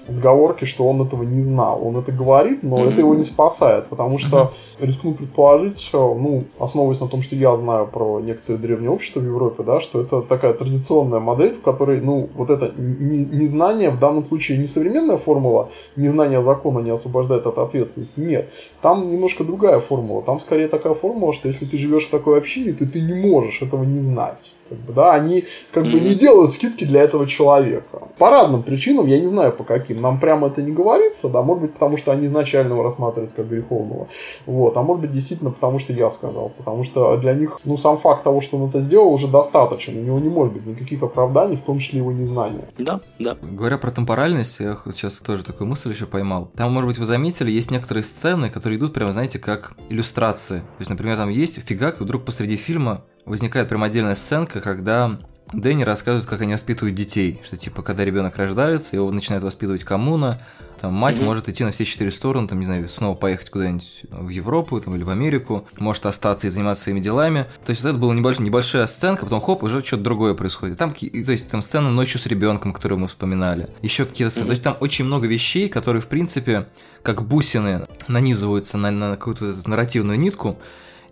отговорки, 0.08 0.64
что 0.64 0.88
он 0.88 1.02
этого 1.02 1.22
не 1.22 1.42
знал. 1.42 1.86
Он 1.86 1.96
это 1.96 2.12
говорит, 2.12 2.62
но 2.62 2.84
это 2.84 2.98
его 2.98 3.14
не 3.14 3.24
спасает, 3.24 3.86
потому 3.86 4.18
что 4.18 4.52
рискну 4.80 5.14
предположить, 5.14 5.88
ну, 5.92 6.44
основываясь 6.58 7.00
на 7.00 7.08
том, 7.08 7.22
что 7.22 7.36
я 7.36 7.56
знаю 7.56 7.86
про 7.86 8.20
некоторые 8.20 8.60
древние 8.60 8.90
общества 8.90 9.20
в 9.20 9.24
Европе, 9.24 9.62
да, 9.62 9.80
что 9.80 10.00
это 10.00 10.22
такая 10.22 10.54
традиционная 10.54 11.20
модель, 11.20 11.56
в 11.56 11.62
которой, 11.62 12.00
ну, 12.00 12.28
вот 12.34 12.50
это 12.50 12.72
не- 12.76 13.24
незнание 13.24 13.90
в 13.90 13.98
данном 13.98 14.24
случае 14.26 14.58
не 14.58 14.66
современная 14.66 15.18
формула, 15.18 15.70
незнание 15.96 16.42
закона 16.42 16.80
не 16.80 16.90
освобождает 16.90 17.46
от 17.46 17.58
ответственности, 17.58 18.20
нет. 18.20 18.50
Там 18.80 19.10
немножко 19.12 19.44
другая 19.44 19.80
формула. 19.80 20.22
Там 20.22 20.40
скорее 20.40 20.68
такая 20.68 20.94
формула, 20.94 21.32
что 21.32 21.48
если 21.48 21.64
ты 21.64 21.78
живешь 21.78 22.06
в 22.06 22.10
такой 22.10 22.38
общине, 22.38 22.72
то 22.72 22.86
ты 22.86 23.00
не 23.00 23.14
можешь 23.14 23.62
этого 23.62 23.84
не 23.84 24.00
знать. 24.00 24.52
Как 24.72 24.80
бы, 24.80 24.92
да, 24.94 25.12
они 25.12 25.44
как 25.72 25.84
бы 25.84 26.00
не 26.00 26.14
делают 26.14 26.52
скидки 26.52 26.84
для 26.84 27.02
этого 27.02 27.26
человека. 27.26 28.08
По 28.18 28.30
разным 28.30 28.62
причинам, 28.62 29.06
я 29.06 29.20
не 29.20 29.28
знаю 29.28 29.52
по 29.52 29.64
каким. 29.64 30.00
Нам 30.00 30.18
прямо 30.18 30.46
это 30.46 30.62
не 30.62 30.72
говорится, 30.72 31.28
да, 31.28 31.42
может 31.42 31.62
быть, 31.62 31.74
потому 31.74 31.98
что 31.98 32.10
они 32.10 32.26
изначально 32.26 32.72
его 32.72 32.82
рассматривают 32.82 33.32
как 33.36 33.48
греховного. 33.48 34.08
Вот, 34.46 34.76
а 34.76 34.82
может 34.82 35.02
быть, 35.02 35.12
действительно, 35.12 35.50
потому 35.50 35.78
что 35.78 35.92
я 35.92 36.10
сказал. 36.10 36.52
Потому 36.56 36.84
что 36.84 37.18
для 37.18 37.34
них, 37.34 37.60
ну, 37.64 37.76
сам 37.76 37.98
факт 37.98 38.24
того, 38.24 38.40
что 38.40 38.56
он 38.56 38.70
это 38.70 38.80
сделал, 38.80 39.12
уже 39.12 39.28
достаточен. 39.28 39.98
У 39.98 40.02
него 40.02 40.18
не 40.18 40.30
может 40.30 40.54
быть 40.54 40.64
никаких 40.64 41.02
оправданий, 41.02 41.56
в 41.56 41.62
том 41.62 41.78
числе 41.78 41.98
его 41.98 42.12
незнания. 42.12 42.66
Да, 42.78 43.00
да. 43.18 43.36
Говоря 43.42 43.76
про 43.76 43.90
темпоральность, 43.90 44.60
я 44.60 44.76
сейчас 44.90 45.20
тоже 45.20 45.44
такую 45.44 45.68
мысль 45.68 45.90
еще 45.90 46.06
поймал. 46.06 46.50
Там, 46.56 46.72
может 46.72 46.88
быть, 46.88 46.98
вы 46.98 47.04
заметили, 47.04 47.50
есть 47.50 47.70
некоторые 47.70 48.04
сцены, 48.04 48.48
которые 48.48 48.78
идут 48.78 48.94
прямо, 48.94 49.12
знаете, 49.12 49.38
как 49.38 49.74
иллюстрации. 49.90 50.60
То 50.60 50.80
есть, 50.80 50.90
например, 50.90 51.16
там 51.16 51.28
есть 51.28 51.62
фигак, 51.62 52.00
и 52.00 52.04
вдруг 52.04 52.24
посреди 52.24 52.56
фильма 52.56 53.02
возникает 53.24 53.68
прям 53.68 53.82
отдельная 53.82 54.14
сценка, 54.14 54.60
когда 54.60 55.18
Дэнни 55.52 55.82
рассказывает, 55.84 56.26
как 56.26 56.40
они 56.40 56.54
воспитывают 56.54 56.94
детей. 56.94 57.40
Что, 57.44 57.56
типа, 57.56 57.82
когда 57.82 58.04
ребенок 58.04 58.36
рождается, 58.36 58.96
его 58.96 59.10
начинает 59.10 59.42
воспитывать 59.44 59.84
коммуна, 59.84 60.40
там 60.80 60.94
мать 60.94 61.18
Мгм. 61.18 61.26
может 61.26 61.48
идти 61.48 61.62
на 61.62 61.70
все 61.70 61.84
четыре 61.84 62.10
стороны, 62.10 62.48
там, 62.48 62.58
не 62.58 62.64
знаю, 62.66 62.88
снова 62.88 63.14
поехать 63.14 63.50
куда-нибудь 63.50 64.04
в 64.10 64.28
Европу 64.30 64.80
там, 64.80 64.96
или 64.96 65.04
в 65.04 65.10
Америку, 65.10 65.68
может 65.78 66.06
остаться 66.06 66.46
и 66.46 66.50
заниматься 66.50 66.84
своими 66.84 67.00
делами. 67.00 67.46
То 67.64 67.70
есть 67.70 67.82
вот 67.82 67.90
это 67.90 67.98
была 67.98 68.14
небольш- 68.14 68.42
небольшая 68.42 68.86
сценка, 68.86 69.26
потом 69.26 69.40
хоп, 69.42 69.62
уже 69.62 69.84
что-то 69.84 70.02
другое 70.02 70.34
происходит. 70.34 70.78
Там, 70.78 70.92
и, 70.98 71.22
то 71.22 71.30
есть 71.32 71.50
там 71.50 71.60
сцена 71.62 71.90
ночью 71.90 72.18
с 72.18 72.26
ребенком, 72.26 72.72
которую 72.72 72.98
мы 72.98 73.06
вспоминали. 73.06 73.68
Еще 73.82 74.06
какие-то 74.06 74.32
сцены. 74.32 74.46
То 74.46 74.52
есть 74.52 74.64
там 74.64 74.76
очень 74.80 75.04
много 75.04 75.26
вещей, 75.28 75.68
которые, 75.68 76.00
в 76.00 76.06
принципе, 76.08 76.66
как 77.02 77.22
бусины 77.28 77.86
нанизываются 78.08 78.76
на, 78.78 78.90
на 78.90 79.10
какую-то 79.12 79.50
эту 79.50 79.68
нарративную 79.68 80.18
нитку, 80.18 80.58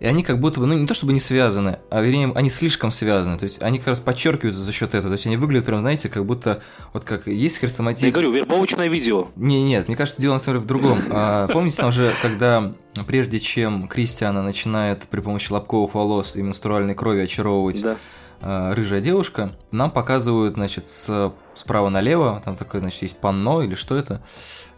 и 0.01 0.07
они 0.07 0.23
как 0.23 0.39
будто 0.39 0.59
бы, 0.59 0.65
ну 0.65 0.73
не 0.73 0.87
то 0.87 0.95
чтобы 0.95 1.13
не 1.13 1.19
связаны, 1.19 1.77
а 1.91 2.01
вернее, 2.01 2.31
они 2.33 2.49
слишком 2.49 2.89
связаны. 2.89 3.37
То 3.37 3.43
есть 3.43 3.61
они 3.61 3.77
как 3.77 3.89
раз 3.89 3.99
подчеркиваются 3.99 4.63
за 4.63 4.71
счет 4.71 4.95
этого. 4.95 5.09
То 5.09 5.13
есть 5.13 5.27
они 5.27 5.37
выглядят 5.37 5.65
прям, 5.65 5.79
знаете, 5.79 6.09
как 6.09 6.25
будто 6.25 6.63
вот 6.91 7.05
как 7.05 7.27
есть 7.27 7.59
хрестоматия. 7.59 8.07
Я 8.07 8.11
говорю, 8.11 8.31
вербовочное 8.31 8.87
видео. 8.87 9.27
Не, 9.35 9.63
нет, 9.63 9.87
мне 9.87 9.95
кажется, 9.95 10.19
дело 10.19 10.33
на 10.33 10.39
самом 10.39 10.57
деле 10.57 10.63
в 10.63 10.67
другом. 10.67 10.97
А, 11.11 11.47
помните, 11.49 11.77
там 11.77 11.91
же, 11.91 12.11
когда 12.23 12.73
прежде 13.05 13.39
чем 13.39 13.87
Кристиана 13.87 14.41
начинает 14.41 15.07
при 15.07 15.19
помощи 15.19 15.51
лобковых 15.51 15.93
волос 15.93 16.35
и 16.35 16.41
менструальной 16.41 16.95
крови 16.95 17.21
очаровывать 17.21 17.83
Да. 17.83 17.97
А, 18.41 18.73
рыжая 18.73 19.01
девушка, 19.01 19.55
нам 19.71 19.91
показывают, 19.91 20.55
значит, 20.55 20.87
с, 20.87 21.31
справа 21.55 21.89
налево, 21.89 22.41
там 22.43 22.55
такое, 22.55 22.81
значит, 22.81 23.01
есть 23.03 23.17
панно 23.19 23.61
или 23.61 23.75
что 23.75 23.95
это, 23.95 24.23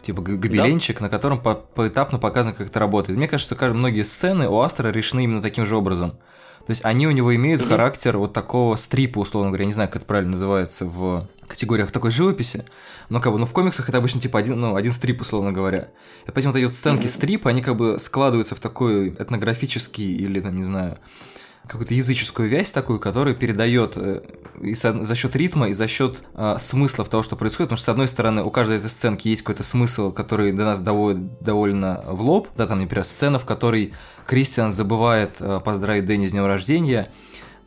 типа 0.02 0.20
гобеленчик, 0.22 1.00
на 1.00 1.08
котором 1.08 1.40
по- 1.40 1.54
поэтапно 1.54 2.18
показано, 2.18 2.54
как 2.54 2.68
это 2.68 2.78
работает. 2.78 3.16
Мне 3.16 3.28
кажется, 3.28 3.54
что 3.54 3.74
многие 3.74 4.02
сцены 4.02 4.48
у 4.48 4.60
Астра 4.60 4.88
решены 4.90 5.24
именно 5.24 5.40
таким 5.42 5.64
же 5.66 5.76
образом. 5.76 6.12
То 6.66 6.70
есть 6.70 6.82
они 6.84 7.06
у 7.06 7.10
него 7.10 7.34
имеют 7.34 7.60
Мгм. 7.60 7.68
характер 7.70 8.16
вот 8.16 8.32
такого 8.32 8.76
стрипа, 8.76 9.18
условно 9.18 9.50
говоря, 9.50 9.64
я 9.64 9.66
не 9.66 9.74
знаю, 9.74 9.88
как 9.88 9.96
это 9.96 10.06
правильно 10.06 10.32
называется 10.32 10.86
в 10.86 11.28
категориях 11.46 11.92
такой 11.92 12.10
живописи, 12.10 12.64
но 13.10 13.20
как 13.20 13.32
бы, 13.34 13.38
ну 13.38 13.44
в 13.44 13.52
комиксах 13.52 13.86
это 13.90 13.98
обычно 13.98 14.18
типа 14.20 14.38
один, 14.38 14.58
ну, 14.58 14.74
один 14.74 14.92
стрип, 14.92 15.20
условно 15.20 15.52
говоря. 15.52 15.88
И 16.26 16.30
поэтому 16.30 16.52
вот 16.52 16.58
эти 16.58 16.64
вот 16.64 16.72
сценки 16.72 17.02
Мгм. 17.02 17.10
стрипа, 17.10 17.50
они 17.50 17.60
как 17.60 17.76
бы 17.76 17.98
складываются 18.00 18.54
в 18.54 18.60
такой 18.60 19.10
этнографический 19.10 20.14
или, 20.16 20.40
там, 20.40 20.56
не 20.56 20.62
знаю, 20.62 20.96
какую-то 21.66 21.94
языческую 21.94 22.48
вязь 22.48 22.72
такую, 22.72 23.00
которая 23.00 23.34
передает 23.34 23.96
э, 23.96 24.22
и 24.60 24.74
за 24.74 25.14
счет 25.14 25.34
ритма, 25.36 25.68
и 25.68 25.72
за 25.72 25.88
счет 25.88 26.22
э, 26.34 26.56
смыслов 26.58 27.08
того, 27.08 27.22
что 27.22 27.36
происходит. 27.36 27.68
Потому 27.68 27.78
что, 27.78 27.86
с 27.86 27.88
одной 27.88 28.08
стороны, 28.08 28.42
у 28.42 28.50
каждой 28.50 28.78
этой 28.78 28.90
сценки 28.90 29.28
есть 29.28 29.42
какой-то 29.42 29.62
смысл, 29.62 30.12
который 30.12 30.52
до 30.52 30.64
нас 30.64 30.80
доводит 30.80 31.40
довольно 31.40 32.04
в 32.06 32.20
лоб. 32.20 32.48
Да, 32.56 32.66
там, 32.66 32.80
например, 32.80 33.04
сцена, 33.04 33.38
в 33.38 33.44
которой 33.44 33.94
Кристиан 34.26 34.72
забывает 34.72 35.36
э, 35.40 35.60
поздравить 35.64 36.04
Дэнни 36.04 36.26
с 36.26 36.30
днем 36.32 36.46
рождения. 36.46 37.10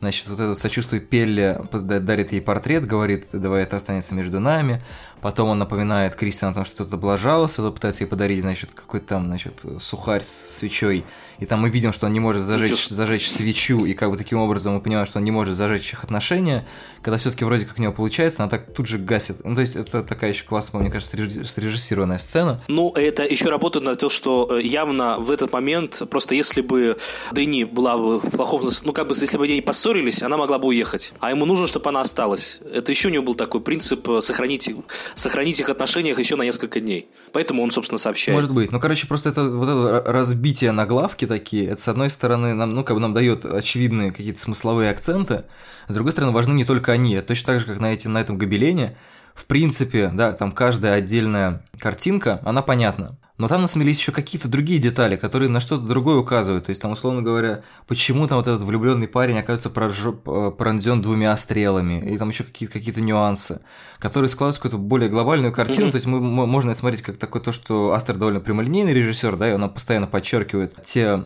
Значит, 0.00 0.28
вот 0.28 0.38
этот 0.38 0.58
сочувствие 0.58 1.00
Пелли 1.00 1.60
дарит 1.72 2.32
ей 2.32 2.40
портрет, 2.40 2.86
говорит, 2.86 3.26
давай 3.32 3.64
это 3.64 3.76
останется 3.76 4.14
между 4.14 4.38
нами. 4.38 4.82
Потом 5.20 5.48
он 5.48 5.58
напоминает 5.58 6.14
Кристиану 6.14 6.52
о 6.52 6.54
том, 6.54 6.64
что 6.64 6.84
тот 6.84 6.94
облажался, 6.94 7.62
тот 7.62 7.74
пытается 7.74 8.04
ей 8.04 8.08
подарить, 8.08 8.42
значит, 8.42 8.72
какой-то 8.72 9.06
там, 9.06 9.26
значит, 9.26 9.64
сухарь 9.80 10.22
с 10.22 10.56
свечой. 10.56 11.04
И 11.40 11.46
там 11.46 11.60
мы 11.60 11.70
видим, 11.70 11.92
что 11.92 12.06
он 12.06 12.12
не 12.12 12.20
может 12.20 12.42
зажечь, 12.42 12.70
Ничего. 12.70 12.94
зажечь 12.94 13.28
свечу, 13.28 13.84
и 13.84 13.94
как 13.94 14.10
бы 14.10 14.16
таким 14.16 14.38
образом 14.38 14.74
мы 14.74 14.80
понимаем, 14.80 15.06
что 15.06 15.18
он 15.18 15.24
не 15.24 15.30
может 15.30 15.56
зажечь 15.56 15.92
их 15.92 16.04
отношения. 16.04 16.66
Когда 17.02 17.18
все-таки 17.18 17.44
вроде 17.44 17.64
как 17.66 17.78
у 17.78 17.82
него 17.82 17.92
получается, 17.92 18.42
она 18.42 18.50
так 18.50 18.72
тут 18.72 18.86
же 18.86 18.98
гасит. 18.98 19.44
Ну, 19.44 19.54
то 19.54 19.60
есть 19.60 19.76
это 19.76 20.02
такая 20.02 20.30
еще 20.30 20.44
классная, 20.44 20.80
мне 20.80 20.90
кажется, 20.90 21.16
среж- 21.16 21.44
срежиссированная 21.44 22.18
сцена. 22.18 22.60
Ну, 22.68 22.92
это 22.92 23.24
еще 23.24 23.50
работает 23.50 23.84
на 23.84 23.94
то, 23.96 24.10
что 24.10 24.48
э, 24.50 24.62
явно 24.62 25.18
в 25.18 25.30
этот 25.30 25.52
момент, 25.52 26.02
просто 26.10 26.34
если 26.34 26.60
бы 26.60 26.96
Дэнни 27.32 27.64
была 27.64 27.96
бы 27.96 28.20
в 28.20 28.30
плохом... 28.30 28.62
Ну, 28.84 28.92
как 28.92 29.08
бы, 29.08 29.14
если 29.16 29.38
бы 29.38 29.44
они 29.44 29.60
поссорились, 29.88 30.22
она 30.22 30.36
могла 30.36 30.58
бы 30.58 30.68
уехать. 30.68 31.12
А 31.20 31.30
ему 31.30 31.46
нужно, 31.46 31.66
чтобы 31.66 31.88
она 31.88 32.00
осталась. 32.00 32.60
Это 32.72 32.92
еще 32.92 33.08
у 33.08 33.10
него 33.10 33.24
был 33.24 33.34
такой 33.34 33.60
принцип 33.60 34.08
э, 34.08 34.20
сохранить, 34.20 34.70
сохранить 35.14 35.60
их 35.60 35.68
отношениях 35.68 36.18
еще 36.18 36.36
на 36.36 36.42
несколько 36.42 36.80
дней. 36.80 37.08
Поэтому 37.32 37.62
он, 37.62 37.70
собственно, 37.70 37.98
сообщает. 37.98 38.36
Может 38.36 38.52
быть. 38.52 38.70
Ну, 38.70 38.80
короче, 38.80 39.06
просто 39.06 39.30
это 39.30 39.44
вот 39.44 39.68
это 39.68 40.12
разбитие 40.12 40.72
на 40.72 40.86
главки 40.86 41.26
такие, 41.26 41.68
это, 41.68 41.80
с 41.80 41.88
одной 41.88 42.10
стороны, 42.10 42.54
нам, 42.54 42.74
ну, 42.74 42.84
как 42.84 42.96
бы 42.96 43.00
нам 43.00 43.12
дает 43.12 43.44
очевидные 43.44 44.10
какие-то 44.12 44.40
смысловые 44.40 44.90
акценты, 44.90 45.44
с 45.88 45.94
другой 45.94 46.12
стороны, 46.12 46.32
важны 46.32 46.52
не 46.52 46.64
только 46.64 46.92
они. 46.92 47.14
Это 47.14 47.28
точно 47.28 47.46
так 47.54 47.60
же, 47.60 47.66
как 47.66 47.80
на, 47.80 47.92
эти, 47.92 48.08
на 48.08 48.18
этом 48.20 48.36
гобелене. 48.36 48.96
В 49.34 49.44
принципе, 49.44 50.10
да, 50.12 50.32
там 50.32 50.52
каждая 50.52 50.94
отдельная 50.94 51.64
картинка, 51.78 52.40
она 52.44 52.60
понятна. 52.60 53.16
Но 53.38 53.46
там 53.46 53.62
на 53.62 53.68
самом 53.68 53.82
деле 53.82 53.90
есть 53.90 54.00
еще 54.00 54.10
какие-то 54.12 54.48
другие 54.48 54.80
детали, 54.80 55.16
которые 55.16 55.48
на 55.48 55.60
что-то 55.60 55.84
другое 55.86 56.16
указывают. 56.16 56.66
То 56.66 56.70
есть 56.70 56.82
там, 56.82 56.90
условно 56.90 57.22
говоря, 57.22 57.62
почему 57.86 58.26
там 58.26 58.38
вот 58.38 58.46
этот 58.48 58.62
влюбленный 58.62 59.06
парень 59.06 59.38
оказывается 59.38 59.70
прожё- 59.70 60.50
пронзен 60.50 61.00
двумя 61.00 61.36
стрелами, 61.36 62.12
и 62.12 62.18
там 62.18 62.30
еще 62.30 62.42
какие-то 62.44 62.72
какие 62.74 62.98
нюансы, 63.00 63.60
которые 64.00 64.28
складываются 64.28 64.60
в 64.60 64.62
какую-то 64.64 64.78
более 64.84 65.08
глобальную 65.08 65.52
картину. 65.52 65.90
То 65.92 65.96
есть 65.96 66.06
мы, 66.06 66.18
м- 66.18 66.48
можно 66.48 66.74
смотреть 66.74 67.02
как 67.02 67.16
такое 67.16 67.40
то, 67.40 67.52
что 67.52 67.92
Астер 67.92 68.16
довольно 68.16 68.40
прямолинейный 68.40 68.92
режиссер, 68.92 69.36
да, 69.36 69.48
и 69.50 69.52
он 69.54 69.70
постоянно 69.70 70.08
подчеркивает 70.08 70.74
те, 70.82 71.22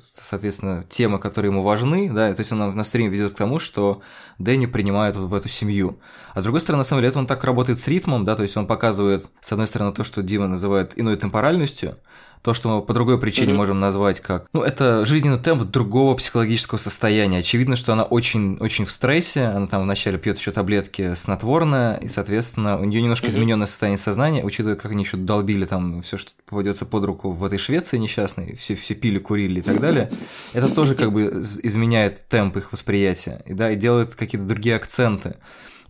соответственно, 0.00 0.82
темы, 0.88 1.18
которые 1.18 1.50
ему 1.50 1.62
важны, 1.62 2.10
да, 2.10 2.32
то 2.32 2.40
есть 2.40 2.52
он 2.52 2.72
на 2.74 2.84
стриме 2.84 3.10
ведет 3.10 3.34
к 3.34 3.36
тому, 3.36 3.58
что 3.58 4.00
Дэнни 4.38 4.66
принимает 4.66 5.16
в 5.16 5.32
эту 5.34 5.48
семью. 5.48 5.98
А 6.34 6.40
с 6.40 6.44
другой 6.44 6.60
стороны, 6.60 6.80
на 6.80 6.84
самом 6.84 7.00
деле, 7.00 7.10
это 7.10 7.18
он 7.18 7.26
так 7.26 7.42
работает 7.44 7.78
с 7.78 7.88
ритмом, 7.88 8.24
да, 8.24 8.36
то 8.36 8.42
есть 8.42 8.56
он 8.56 8.66
показывает, 8.66 9.28
с 9.40 9.52
одной 9.52 9.66
стороны, 9.66 9.92
то, 9.92 10.04
что 10.04 10.22
Дима 10.22 10.46
называет 10.46 10.92
иной 10.96 11.16
темпоральностью, 11.26 11.96
то, 12.42 12.54
что 12.54 12.68
мы 12.68 12.82
по 12.82 12.94
другой 12.94 13.18
причине 13.18 13.48
Мгм. 13.48 13.56
можем 13.56 13.80
назвать 13.80 14.20
как... 14.20 14.46
Ну, 14.52 14.62
это 14.62 15.04
жизненный 15.04 15.38
темп 15.40 15.64
другого 15.64 16.14
психологического 16.14 16.78
состояния. 16.78 17.38
Очевидно, 17.38 17.74
что 17.74 17.92
она 17.92 18.04
очень, 18.04 18.56
очень 18.58 18.84
в 18.84 18.92
стрессе, 18.92 19.46
она 19.46 19.66
там 19.66 19.82
вначале 19.82 20.16
пьет 20.16 20.38
еще 20.38 20.52
таблетки 20.52 21.16
снотворное, 21.16 21.96
и, 21.96 22.06
соответственно, 22.06 22.78
у 22.78 22.84
нее 22.84 23.02
немножко 23.02 23.26
Мгм. 23.26 23.32
измененное 23.32 23.66
состояние 23.66 23.98
сознания, 23.98 24.44
учитывая, 24.44 24.76
как 24.76 24.92
они 24.92 25.02
еще 25.02 25.16
долбили 25.16 25.64
там 25.64 26.02
все, 26.02 26.16
что 26.16 26.30
попадется 26.48 26.84
под 26.86 27.04
руку 27.04 27.32
в 27.32 27.42
этой 27.44 27.58
Швеции 27.58 27.98
несчастной, 27.98 28.54
все, 28.54 28.76
все 28.76 28.94
пили, 28.94 29.18
курили 29.18 29.58
и 29.58 29.62
так 29.62 29.80
далее. 29.80 30.08
Это 30.52 30.68
тоже 30.72 30.94
как 30.94 31.10
бы 31.12 31.24
изменяет 31.64 32.28
темп 32.28 32.58
их 32.58 32.70
восприятия, 32.72 33.42
и, 33.44 33.54
да, 33.54 33.72
и 33.72 33.74
делает 33.74 34.14
какие-то 34.14 34.46
другие 34.46 34.76
акценты. 34.76 35.34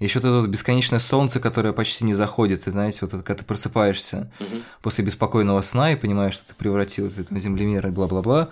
Еще 0.01 0.19
вот 0.21 0.29
это 0.29 0.41
вот 0.41 0.49
бесконечное 0.49 0.99
солнце, 0.99 1.41
которое 1.41 1.73
почти 1.73 2.05
не 2.05 2.13
заходит, 2.15 2.67
и 2.67 2.71
знаете, 2.71 2.99
вот 3.03 3.15
это, 3.15 3.23
когда 3.23 3.39
ты 3.39 3.45
просыпаешься 3.47 4.31
Мгм. 4.39 4.63
после 4.83 5.05
беспокойного 5.05 5.63
сна 5.63 5.93
и 5.93 5.97
понимаешь, 5.97 6.35
что 6.35 6.49
ты 6.49 6.55
превратился 6.55 7.25
там, 7.25 7.39
в 7.39 7.41
землемер 7.41 7.87
и 7.87 7.91
бла-бла-бла, 7.91 8.49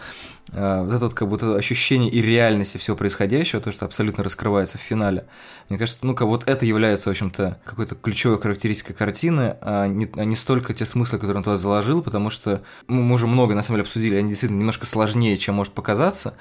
вот 0.53 0.93
это 0.93 0.99
вот 0.99 1.15
как 1.15 1.29
будто 1.29 1.57
ощущение 1.57 2.11
и 2.11 2.21
реальности 2.21 2.79
всего 2.79 2.97
происходящего, 2.97 3.61
то, 3.61 3.73
что 3.73 3.87
абсолютно 3.87 4.23
раскрывается 4.23 4.79
в 4.79 4.81
финале, 4.81 5.25
мне 5.69 5.79
кажется, 5.79 6.05
ну, 6.07 6.15
как 6.15 6.29
вот 6.29 6.47
это 6.47 6.67
является, 6.67 7.09
в 7.09 7.13
общем-то, 7.13 7.59
какой-то 7.65 7.95
ключевой 7.95 8.41
характеристикой 8.41 8.95
картины, 8.95 9.57
а 9.63 9.87
не, 9.87 10.09
а 10.15 10.25
не 10.25 10.37
столько 10.37 10.75
те 10.75 10.85
смыслы, 10.85 11.19
которые 11.19 11.39
он 11.39 11.45
туда 11.45 11.57
заложил, 11.57 12.03
потому 12.03 12.31
что 12.31 12.63
мы, 12.87 13.03
мы 13.03 13.15
уже 13.15 13.27
много, 13.27 13.55
на 13.55 13.63
самом 13.63 13.79
деле, 13.79 13.87
обсудили, 13.87 14.17
они 14.17 14.29
действительно 14.29 14.59
немножко 14.59 14.87
сложнее, 14.87 15.39
чем 15.39 15.55
может 15.55 15.73
показаться, 15.73 16.35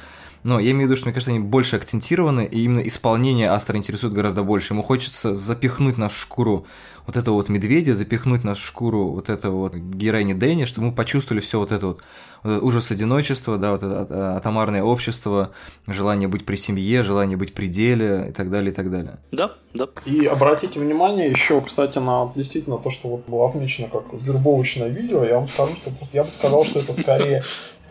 но 0.44 0.60
я 0.60 0.72
имею 0.72 0.88
в 0.88 0.92
виду, 0.92 0.98
что, 0.98 1.06
мне 1.06 1.14
кажется, 1.14 1.32
они 1.32 1.40
больше 1.40 1.78
акцентированы, 1.78 2.46
и 2.46 2.64
именно 2.64 2.86
исполнение 2.86 3.50
Астра 3.50 3.78
интересует 3.78 4.14
гораздо 4.14 4.44
больше. 4.44 4.74
Ему 4.74 4.84
хочется 4.84 5.34
запихнуть 5.34 5.98
нашу 5.98 6.18
шкуру 6.18 6.68
вот 7.06 7.18
этого 7.18 7.36
вот 7.36 7.50
медведя, 7.50 7.96
запихнуть 7.96 8.44
нашу 8.44 8.66
шкуру 8.66 9.10
вот 9.10 9.30
этого 9.30 9.58
вот 9.58 9.76
героини 9.76 10.34
Дэнни, 10.34 10.66
чтобы 10.66 10.88
мы 10.88 10.94
почувствовали 10.94 11.42
все 11.42 11.60
вот 11.60 11.72
это 11.72 11.88
вот, 11.88 12.04
вот 12.44 12.52
этот 12.52 12.64
ужас 12.64 12.92
одиночества, 12.92 13.58
да, 13.58 13.72
вот 13.72 13.84
это 13.84 14.08
а- 14.10 14.38
атомарное 14.38 14.84
общество, 14.84 15.52
желание 15.88 16.28
быть 16.28 16.46
при 16.46 16.56
семье, 16.56 17.04
желание 17.04 17.38
быть 17.38 17.54
при 17.54 17.68
деле 17.68 18.28
и 18.30 18.32
так 18.32 18.50
далее, 18.50 18.72
и 18.72 18.74
так 18.74 18.90
далее. 18.90 19.20
Да, 19.32 19.54
да. 19.74 19.88
И 20.06 20.26
обратите 20.26 20.80
внимание 20.80 21.30
еще, 21.30 21.62
кстати, 21.62 21.98
на 21.98 22.32
действительно 22.36 22.78
то, 22.78 22.92
что 22.92 23.10
вот 23.10 23.26
было 23.28 23.50
отмечено 23.50 23.88
как 23.90 24.06
вербовочное 24.14 24.90
видео. 24.90 25.24
Я 25.24 25.36
вам 25.36 25.48
скажу, 25.48 25.76
что 25.76 25.92
я 26.12 26.24
бы 26.24 26.30
сказал, 26.30 26.64
что 26.64 26.80
это 26.80 26.94
скорее 26.94 27.44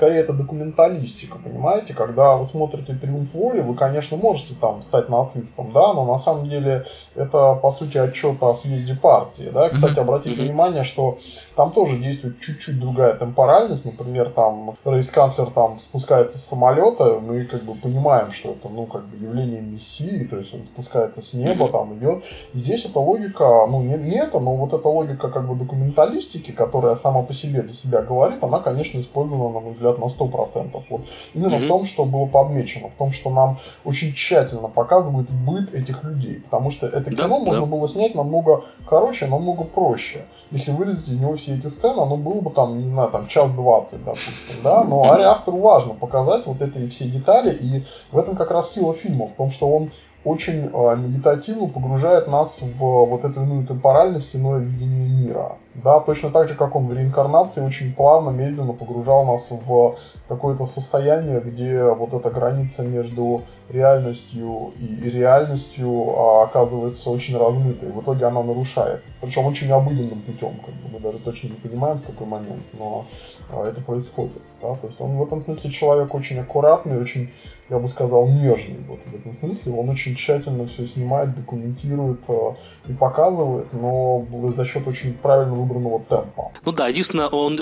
скорее 0.02 0.22
это 0.22 0.32
документалистика, 0.32 1.38
понимаете? 1.38 1.94
Когда 1.94 2.34
вы 2.36 2.46
смотрите 2.46 2.92
«Триумф 2.94 3.32
воли», 3.32 3.60
вы, 3.60 3.76
конечно, 3.76 4.16
можете 4.16 4.54
там 4.60 4.82
стать 4.82 5.08
нацистом, 5.08 5.70
да, 5.72 5.92
но 5.92 6.04
на 6.04 6.18
самом 6.18 6.48
деле 6.48 6.86
это, 7.14 7.54
по 7.54 7.70
сути, 7.70 7.98
отчет 7.98 8.42
о 8.42 8.54
съезде 8.54 8.96
партии, 8.96 9.48
да. 9.54 9.68
Кстати, 9.68 10.00
обратите 10.00 10.42
внимание, 10.42 10.82
что 10.82 11.18
там 11.54 11.70
тоже 11.70 11.98
действует 11.98 12.40
чуть-чуть 12.40 12.80
другая 12.80 13.14
темпоральность, 13.14 13.84
например, 13.84 14.30
там 14.30 14.74
рейс-канцлер 14.84 15.50
там 15.50 15.78
спускается 15.80 16.38
с 16.38 16.46
самолета, 16.46 17.20
мы 17.20 17.44
как 17.44 17.62
бы 17.62 17.74
понимаем, 17.74 18.32
что 18.32 18.50
это, 18.50 18.68
ну, 18.68 18.86
как 18.86 19.04
бы 19.04 19.16
явление 19.16 19.60
мессии, 19.60 20.24
то 20.24 20.38
есть 20.38 20.52
он 20.52 20.62
спускается 20.72 21.22
с 21.22 21.32
неба, 21.32 21.68
там 21.68 21.96
идет. 21.96 22.24
И 22.54 22.58
здесь 22.58 22.84
эта 22.86 22.98
логика, 22.98 23.66
ну, 23.68 23.82
не, 23.82 23.96
не 23.98 24.16
это, 24.16 24.40
но 24.40 24.56
вот 24.56 24.72
эта 24.72 24.88
логика 24.88 25.28
как 25.28 25.46
бы 25.46 25.54
документалистики, 25.54 26.50
которая 26.50 26.96
сама 26.96 27.22
по 27.22 27.34
себе 27.34 27.62
за 27.62 27.74
себя 27.74 28.02
говорит, 28.02 28.42
она, 28.42 28.58
конечно, 28.58 29.00
использована, 29.00 29.52
на 29.52 29.60
мой 29.60 29.74
взгляд, 29.74 29.91
на 29.98 30.06
100%. 30.06 30.82
Вот. 30.90 31.02
Именно 31.34 31.56
Мгм. 31.56 31.64
в 31.64 31.68
том, 31.68 31.86
что 31.86 32.04
было 32.04 32.26
подмечено, 32.26 32.88
в 32.88 32.98
том, 32.98 33.12
что 33.12 33.30
нам 33.30 33.58
очень 33.84 34.12
тщательно 34.12 34.68
показывают 34.68 35.28
быт 35.30 35.74
этих 35.74 36.02
людей, 36.04 36.40
потому 36.40 36.70
что 36.70 36.86
это 36.86 37.10
Да, 37.10 37.24
кино 37.24 37.38
можно 37.40 37.66
да. 37.66 37.66
было 37.66 37.88
снять 37.88 38.14
намного 38.14 38.64
короче, 38.86 39.26
намного 39.26 39.64
проще. 39.64 40.24
Если 40.50 40.70
вырезать 40.70 41.08
из 41.08 41.18
него 41.18 41.36
все 41.36 41.54
эти 41.56 41.68
сцены, 41.68 42.00
оно 42.02 42.16
было 42.16 42.40
бы 42.40 42.50
там, 42.50 42.76
не 42.76 42.90
знаю, 42.90 43.10
там 43.10 43.26
час 43.26 43.50
двадцать, 43.52 44.04
допустим, 44.04 44.56
да, 44.62 44.84
но 44.84 45.10
Ари 45.10 45.22
Астеру 45.22 45.58
важно 45.58 45.94
показать 45.94 46.46
вот 46.46 46.60
эти 46.60 46.88
все 46.90 47.06
детали, 47.06 47.54
и 47.54 47.84
в 48.10 48.18
этом 48.18 48.36
как 48.36 48.50
раз 48.50 48.70
сила 48.72 48.92
фильма, 48.94 49.26
в 49.28 49.32
том, 49.32 49.50
что 49.50 49.66
он 49.68 49.90
очень 50.24 50.70
э, 50.72 50.96
медитативно 50.96 51.68
погружает 51.68 52.28
нас 52.28 52.50
в 52.60 52.76
вот 52.76 53.24
эту 53.24 53.42
иную 53.42 53.66
темпоральность, 53.66 54.34
иное 54.36 54.60
видение 54.60 55.08
мира. 55.08 55.56
Да, 55.74 56.00
точно 56.00 56.30
так 56.30 56.48
же, 56.48 56.54
как 56.54 56.76
он 56.76 56.86
в 56.86 56.92
реинкарнации 56.92 57.60
очень 57.60 57.94
плавно, 57.94 58.30
медленно 58.30 58.74
погружал 58.74 59.24
нас 59.24 59.42
в 59.50 59.96
какое-то 60.28 60.66
состояние, 60.66 61.40
где 61.40 61.82
вот 61.84 62.12
эта 62.12 62.30
граница 62.30 62.82
между 62.82 63.42
реальностью 63.70 64.72
и 64.78 65.10
реальностью 65.10 66.14
а, 66.14 66.44
оказывается 66.44 67.08
очень 67.10 67.38
размытой. 67.38 67.90
В 67.90 68.02
итоге 68.02 68.26
она 68.26 68.42
нарушается. 68.42 69.12
Причем 69.20 69.46
очень 69.46 69.70
обыденным 69.72 70.20
путем. 70.20 70.56
Как 70.64 70.74
бы 70.74 70.90
мы 70.92 71.00
даже 71.00 71.18
точно 71.18 71.48
не 71.48 71.54
понимаем 71.54 71.98
в 71.98 72.06
какой 72.06 72.26
момент, 72.26 72.64
но 72.78 73.06
а, 73.50 73.66
это 73.66 73.80
происходит. 73.80 74.42
Да? 74.60 74.74
То 74.76 74.86
есть 74.86 75.00
он 75.00 75.16
в 75.16 75.22
этом 75.22 75.42
смысле 75.42 75.70
человек 75.70 76.14
очень 76.14 76.38
аккуратный, 76.38 77.00
очень, 77.00 77.30
я 77.72 77.78
бы 77.78 77.88
сказал, 77.88 78.28
нежный 78.28 78.76
вот 78.86 78.98
в 79.06 79.14
этом 79.14 79.34
смысле. 79.40 79.72
Он 79.72 79.88
очень 79.88 80.14
тщательно 80.14 80.66
все 80.66 80.86
снимает, 80.88 81.34
документирует 81.34 82.20
а, 82.28 82.54
и 82.86 82.92
показывает, 82.92 83.72
но 83.72 84.26
за 84.54 84.66
счет 84.66 84.86
очень 84.86 85.14
правильно 85.14 85.54
выбранного 85.54 86.00
темпа. 86.00 86.52
Ну 86.66 86.72
да, 86.72 86.88
единственное, 86.88 87.28
он, 87.28 87.58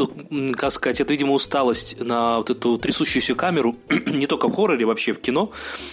как 0.54 0.72
сказать, 0.72 1.00
это, 1.00 1.12
видимо, 1.12 1.32
усталость 1.32 2.00
на 2.00 2.38
вот 2.38 2.50
эту 2.50 2.76
трясущуюся 2.76 3.36
камеру, 3.36 3.76
не 3.88 4.26
только 4.26 4.48
в 4.48 4.54
хорроре, 4.56 4.84
вообще 4.84 5.12
в 5.12 5.20
кино, 5.20 5.50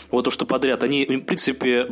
вот 0.09 0.25
то, 0.25 0.31
что 0.31 0.45
подряд. 0.47 0.81
Они, 0.83 1.05
в 1.05 1.25
принципе, 1.25 1.85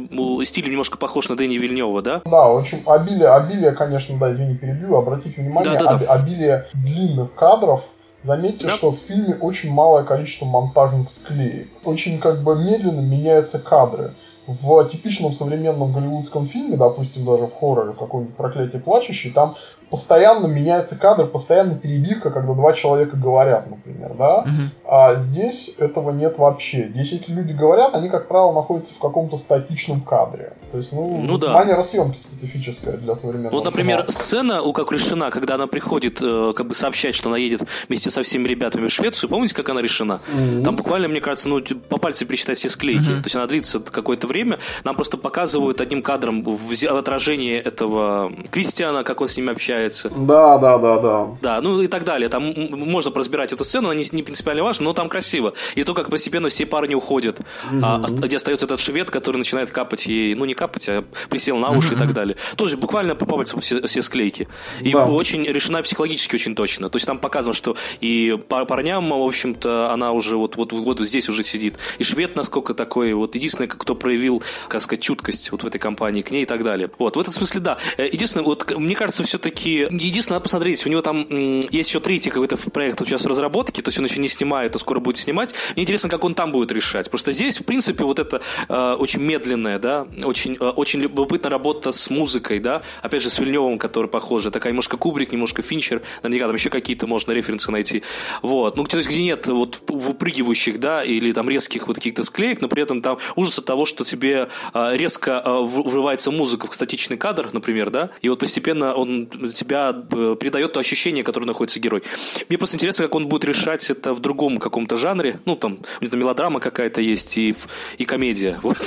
стилем 0.46 0.72
немножко 0.72 0.98
похож 0.98 1.30
на 1.30 1.38
Дэни 1.38 1.58
Вильнева, 1.58 2.02
да? 2.02 2.22
Да, 2.26 2.50
очень 2.50 2.82
обилие, 2.88 3.30
обилие, 3.30 3.72
конечно, 3.74 4.18
да, 4.18 4.34
извини, 4.34 4.56
перебью, 4.56 4.96
обратите 4.96 5.42
внимание, 5.42 5.74
Да-да-да. 5.74 6.12
об- 6.12 6.22
обилие 6.24 6.66
длинных 6.74 7.36
кадров. 7.36 7.84
Заметьте, 8.26 8.66
Да. 8.66 8.74
что 8.74 8.92
в 8.92 8.98
фильме 8.98 9.36
очень 9.36 9.72
малое 9.72 10.04
количество 10.04 10.46
монтажных 10.46 11.12
склеек. 11.12 11.70
Очень 11.84 12.20
как 12.20 12.42
бы 12.42 12.56
медленно 12.56 13.02
меняются 13.02 13.60
кадры. 13.60 14.16
В 14.48 14.90
типичном 14.90 15.34
современном 15.34 15.92
голливудском 15.92 16.48
фильме, 16.48 16.78
допустим, 16.78 17.26
даже 17.26 17.48
в 17.48 17.54
хорроре, 17.56 17.94
какой-нибудь 17.94 18.36
проклятие 18.36 18.82
плачущий, 18.82 19.32
там 19.32 19.56
постоянно 19.90 20.48
меняется 20.48 20.96
кадр, 20.96 21.28
постоянно 21.28 21.76
перебивка, 21.76 22.32
когда 22.32 22.54
два 22.54 22.74
человека 22.74 23.16
говорят, 23.16 23.70
например, 23.70 24.14
да? 24.18 24.46
А 24.88 25.16
здесь 25.16 25.72
этого 25.78 26.12
нет 26.12 26.38
вообще. 26.38 26.90
Здесь 26.90 27.14
эти 27.14 27.30
люди 27.30 27.52
говорят, 27.54 27.96
они, 27.96 28.10
как 28.10 28.28
правило, 28.28 28.54
находятся 28.54 28.94
в 28.94 29.00
каком-то 29.00 29.38
статичном 29.38 30.02
кадре. 30.02 30.54
То 30.72 30.78
есть, 30.78 30.92
ну, 30.92 31.24
Ну 31.26 31.38
да. 31.38 31.54
манера 31.54 31.84
съемки 31.84 32.18
специфическая 32.20 32.98
для 32.98 33.16
современного 33.16 33.54
Вот, 33.54 33.66
например, 33.66 34.02
кино. 34.02 34.12
сцена, 34.12 34.62
у 34.62 34.74
как 34.74 34.92
решена, 34.92 35.30
когда 35.30 35.56
она 35.56 35.68
приходит, 35.68 36.20
э, 36.22 36.54
как 36.56 36.68
бы 36.68 36.76
сообщать, 36.76 37.16
что 37.16 37.30
она 37.30 37.38
едет 37.38 37.62
вместе 37.88 38.10
со 38.10 38.22
всеми 38.24 38.48
ребятами 38.48 38.88
в 38.88 38.92
Швецию, 38.92 39.30
помните, 39.30 39.54
как 39.56 39.70
она 39.70 39.82
решена? 39.82 40.22
Мгм. 40.34 40.64
Там 40.64 40.76
буквально, 40.76 41.08
мне 41.08 41.22
кажется, 41.22 41.50
ну, 41.50 41.62
по 41.62 41.98
пальцам 41.98 42.28
пересчитать 42.28 42.58
все 42.58 42.70
склейки. 42.70 43.06
То 43.06 43.22
есть 43.24 43.36
она 43.36 43.46
длится 43.48 43.80
какое-то 43.80 44.28
время. 44.28 44.60
Нам 44.84 44.96
просто 44.96 45.18
показывают 45.18 45.82
одним 45.82 46.02
кадром 46.02 46.44
в 46.44 46.86
отражение 46.86 47.60
этого 47.60 48.32
Кристиана, 48.52 49.04
как 49.04 49.22
он 49.22 49.28
с 49.28 49.38
ними 49.38 49.52
общается. 49.52 49.75
Да, 50.16 50.58
да, 50.58 50.78
да, 50.78 51.00
да. 51.00 51.28
Да, 51.42 51.62
ну 51.62 51.82
и 51.82 51.88
так 51.88 52.04
далее. 52.04 52.30
Там 52.30 52.54
можно 52.72 53.12
разбирать 53.14 53.54
эту 53.54 53.64
сцену, 53.64 53.90
она 53.90 53.96
не, 54.00 54.06
не 54.12 54.24
принципиально 54.24 54.64
важна, 54.64 54.86
но 54.86 54.94
там 54.94 55.10
красиво. 55.10 55.54
И 55.76 55.84
то, 55.84 55.94
как 55.94 56.10
постепенно 56.10 56.50
все 56.50 56.66
парни 56.66 56.96
уходят, 56.96 57.40
а 57.82 58.02
ост- 58.04 58.20
где 58.20 58.36
остается 58.38 58.66
этот 58.66 58.80
швед, 58.80 59.12
который 59.12 59.38
начинает 59.38 59.72
капать 59.72 60.06
ей, 60.08 60.36
ну 60.36 60.46
не 60.46 60.54
капать, 60.54 60.88
а 60.90 61.04
присел 61.30 61.58
на 61.58 61.72
уши 61.72 61.94
и 61.94 61.98
так 61.98 62.14
далее. 62.14 62.36
Тоже 62.56 62.78
буквально 62.78 63.16
по 63.16 63.26
пальцам 63.26 63.62
все, 63.62 63.82
все 63.88 64.02
склейки. 64.02 64.48
И 64.82 64.92
Да. 64.94 65.06
очень 65.06 65.44
решена 65.46 65.82
психологически 65.84 66.36
очень 66.36 66.56
точно. 66.56 66.90
То 66.90 66.98
есть 66.98 67.06
там 67.08 67.20
показано, 67.20 67.54
что 67.54 67.76
и 68.02 68.38
пар- 68.48 68.66
парням, 68.66 69.10
в 69.10 69.26
общем-то, 69.26 69.92
она 69.92 70.12
уже 70.12 70.36
вот, 70.38 70.56
вот, 70.56 70.72
вот 70.74 71.00
здесь 71.00 71.30
уже 71.30 71.44
сидит. 71.44 71.76
И 72.00 72.04
швед 72.04 72.36
насколько 72.36 72.74
такой, 72.74 73.14
вот 73.14 73.36
единственный, 73.36 73.68
кто 73.68 73.96
проявил, 73.96 74.44
как 74.68 74.82
сказать, 74.82 75.02
чуткость 75.02 75.52
вот 75.52 75.64
в 75.64 75.68
этой 75.68 75.80
компании 75.80 76.22
к 76.22 76.32
ней 76.32 76.44
и 76.44 76.46
так 76.46 76.64
далее. 76.64 76.90
Вот, 76.98 77.16
в 77.16 77.20
этом 77.20 77.34
смысле, 77.34 77.60
да. 77.62 77.78
Э, 77.98 78.06
Единственное, 78.16 78.46
вот 78.46 78.70
мне 78.78 78.96
кажется, 78.96 79.24
все-таки 79.24 79.65
все-таки... 79.66 80.06
Единственное, 80.06 80.36
надо 80.36 80.44
посмотреть, 80.44 80.86
у 80.86 80.90
него 80.90 81.02
там 81.02 81.28
есть 81.70 81.90
еще 81.90 82.00
третий 82.00 82.30
какой-то 82.30 82.58
проект 82.58 83.00
сейчас 83.00 83.24
в 83.24 83.28
разработке, 83.28 83.82
то 83.82 83.90
есть 83.90 84.00
он 84.00 84.06
еще 84.06 84.20
не 84.20 84.28
снимает, 84.28 84.76
а 84.76 84.80
скоро 84.80 85.00
будет 85.00 85.18
снимать. 85.18 85.54
Мне 85.76 85.84
интересно, 85.84 86.10
как 86.10 86.24
он 86.24 86.36
там 86.36 86.52
будет 86.52 86.72
решать. 86.72 87.10
Просто 87.10 87.32
здесь, 87.32 87.60
в 87.60 87.66
принципе, 87.66 88.04
вот 88.04 88.20
это 88.20 88.42
э, 88.70 88.96
очень 89.00 89.22
медленная, 89.22 89.80
да, 89.80 90.08
очень, 90.24 90.58
э, 90.60 90.70
очень 90.70 91.02
любопытная 91.02 91.52
работа 91.52 91.92
с 91.92 92.10
музыкой, 92.10 92.60
да, 92.60 92.82
опять 93.02 93.24
же, 93.24 93.30
с 93.30 93.40
Вильневым, 93.40 93.78
который 93.78 94.08
похоже, 94.08 94.52
такая 94.52 94.72
немножко 94.72 94.98
Кубрик, 94.98 95.32
немножко 95.32 95.62
Финчер, 95.62 96.02
наверняка 96.24 96.48
там 96.48 96.56
еще 96.56 96.70
какие-то 96.70 97.08
можно 97.08 97.32
референсы 97.32 97.72
найти. 97.72 98.04
Вот. 98.42 98.78
Ну, 98.78 98.84
то 98.86 98.98
есть, 98.98 99.10
где 99.10 99.22
нет 99.22 99.48
вот 99.48 99.82
выпрыгивающих, 99.88 100.80
да, 100.80 101.04
или 101.04 101.32
там 101.32 101.50
резких 101.50 101.88
вот 101.88 101.98
каких-то 101.98 102.24
склеек, 102.24 102.62
но 102.62 102.68
при 102.68 102.84
этом 102.84 103.02
там 103.02 103.18
ужас 103.36 103.60
от 103.60 103.66
того, 103.66 103.86
что 103.86 104.04
тебе 104.04 104.50
э, 104.74 104.98
резко 104.98 105.42
э, 105.44 105.60
врывается 105.62 106.32
музыка 106.32 106.68
в 106.68 106.76
статичный 106.76 107.18
кадр, 107.18 107.50
например, 107.52 107.90
да, 107.90 108.10
и 108.22 108.30
вот 108.30 108.40
постепенно 108.40 108.94
он 108.94 109.28
тебя 109.56 109.96
э, 110.12 110.36
передает 110.40 110.74
то 110.74 110.80
ощущение, 110.80 111.24
которое 111.24 111.46
находится 111.46 111.80
герой. 111.80 112.04
Мне 112.50 112.58
просто 112.58 112.76
интересно, 112.78 113.06
как 113.06 113.16
он 113.16 113.28
будет 113.28 113.46
решать 113.46 113.90
это 113.90 114.14
в 114.14 114.20
другом 114.20 114.58
каком-то 114.60 114.98
жанре. 114.98 115.40
Ну, 115.46 115.56
там, 115.56 115.80
у 116.00 116.04
него 116.04 116.12
там 116.12 116.20
мелодрама 116.20 116.60
какая-то 116.60 117.02
есть 117.02 117.38
и, 117.38 117.56
и 117.98 118.06
комедия. 118.06 118.60
Вот. 118.66 118.78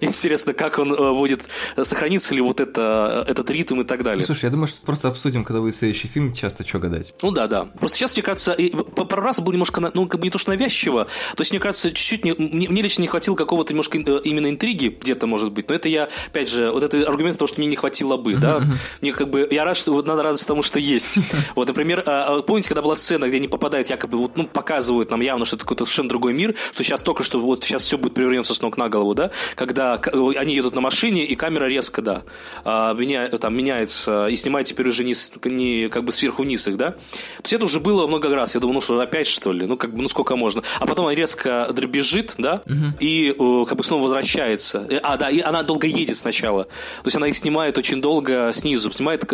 Интересно, 0.00 0.52
как 0.52 0.78
он 0.78 0.92
э, 0.92 1.12
будет, 1.12 1.44
сохранится 1.82 2.34
ли 2.34 2.40
вот 2.40 2.60
это, 2.60 3.24
этот 3.28 3.50
ритм 3.50 3.80
и 3.80 3.84
так 3.84 4.02
далее. 4.02 4.20
Ну, 4.20 4.26
слушай, 4.26 4.44
я 4.44 4.50
думаю, 4.50 4.66
что 4.66 4.84
просто 4.84 5.08
обсудим, 5.08 5.44
когда 5.44 5.60
будет 5.60 5.76
следующий 5.76 6.08
фильм, 6.08 6.32
часто 6.32 6.66
что 6.66 6.78
гадать. 6.78 7.14
Ну 7.22 7.30
да, 7.30 7.46
да. 7.46 7.64
Просто 7.78 7.96
сейчас, 7.98 8.14
мне 8.14 8.22
кажется, 8.22 8.52
и 8.52 8.70
пару 8.70 9.22
раз 9.22 9.40
был 9.40 9.52
немножко, 9.52 9.80
ну, 9.94 10.06
как 10.06 10.20
бы 10.20 10.26
не 10.26 10.30
то, 10.30 10.38
что 10.38 10.50
навязчиво, 10.52 11.04
то 11.04 11.40
есть, 11.40 11.50
мне 11.52 11.60
кажется, 11.60 11.90
чуть-чуть, 11.92 12.24
не- 12.24 12.32
мне, 12.32 12.68
мне 12.68 12.82
лично 12.82 13.02
не 13.02 13.08
хватило 13.08 13.34
какого-то 13.34 13.72
немножко 13.72 13.98
э, 13.98 14.20
именно 14.24 14.48
интриги 14.48 14.96
где-то, 15.00 15.26
может 15.26 15.52
быть, 15.52 15.68
но 15.68 15.74
это 15.74 15.88
я, 15.88 16.08
опять 16.26 16.48
же, 16.50 16.70
вот 16.70 16.82
это 16.82 17.06
аргумент 17.08 17.38
того, 17.38 17.48
что 17.48 17.58
мне 17.58 17.66
не 17.68 17.76
хватило 17.76 18.16
бы, 18.16 18.34
да, 18.36 18.62
мне 19.00 19.12
как 19.12 19.30
бы, 19.30 19.46
я 19.50 19.64
рад, 19.64 19.76
что 19.76 19.85
вот 19.86 20.06
надо 20.06 20.22
радоваться 20.22 20.46
тому, 20.46 20.62
что 20.62 20.78
есть. 20.78 21.18
Вот, 21.54 21.68
например, 21.68 22.02
а, 22.06 22.36
а, 22.36 22.42
помните, 22.42 22.68
когда 22.68 22.82
была 22.82 22.96
сцена, 22.96 23.28
где 23.28 23.36
они 23.36 23.48
попадают, 23.48 23.88
якобы, 23.88 24.18
вот, 24.18 24.36
ну, 24.36 24.46
показывают 24.46 25.10
нам 25.10 25.20
явно, 25.20 25.46
что 25.46 25.56
это 25.56 25.64
какой-то 25.64 25.84
совершенно 25.84 26.08
другой 26.08 26.32
мир, 26.32 26.54
что 26.72 26.82
сейчас 26.82 27.02
только 27.02 27.24
что, 27.24 27.40
вот 27.40 27.64
сейчас 27.64 27.84
все 27.84 27.96
будет 27.96 28.14
перевернется 28.14 28.54
с 28.54 28.60
ног 28.60 28.76
на 28.76 28.88
голову, 28.88 29.14
да, 29.14 29.30
когда 29.54 29.94
они 29.94 30.54
едут 30.54 30.74
на 30.74 30.80
машине, 30.80 31.24
и 31.24 31.34
камера 31.36 31.66
резко, 31.66 32.02
да, 32.02 32.22
а, 32.64 32.94
меня, 32.94 33.28
там, 33.28 33.56
меняется, 33.56 34.26
и 34.28 34.36
снимает 34.36 34.66
теперь 34.66 34.88
уже 34.88 35.04
не, 35.04 35.14
не 35.44 35.88
как 35.88 36.04
бы 36.04 36.12
сверху 36.12 36.42
вниз 36.42 36.66
их, 36.68 36.76
да. 36.76 36.92
То 36.92 37.42
есть 37.44 37.52
это 37.52 37.64
уже 37.64 37.80
было 37.80 38.06
много 38.06 38.34
раз. 38.34 38.54
Я 38.54 38.60
думал, 38.60 38.74
ну 38.74 38.80
что, 38.80 38.98
опять 39.00 39.26
что 39.26 39.52
ли? 39.52 39.66
Ну, 39.66 39.76
как 39.76 39.94
бы, 39.94 40.02
ну 40.02 40.08
сколько 40.08 40.36
можно? 40.36 40.62
А 40.80 40.86
потом 40.86 41.06
она 41.06 41.14
резко 41.14 41.68
дребезжит, 41.72 42.34
да, 42.38 42.62
и 43.00 43.34
э, 43.38 43.64
как 43.68 43.78
бы 43.78 43.84
снова 43.84 44.04
возвращается. 44.04 44.88
А, 45.02 45.16
да, 45.16 45.30
и 45.30 45.40
она 45.40 45.62
долго 45.62 45.86
едет 45.86 46.16
сначала. 46.16 46.64
То 46.64 47.06
есть 47.06 47.16
она 47.16 47.28
их 47.28 47.36
снимает 47.36 47.78
очень 47.78 48.00
долго 48.00 48.50
снизу, 48.52 48.92
снимает 48.92 49.24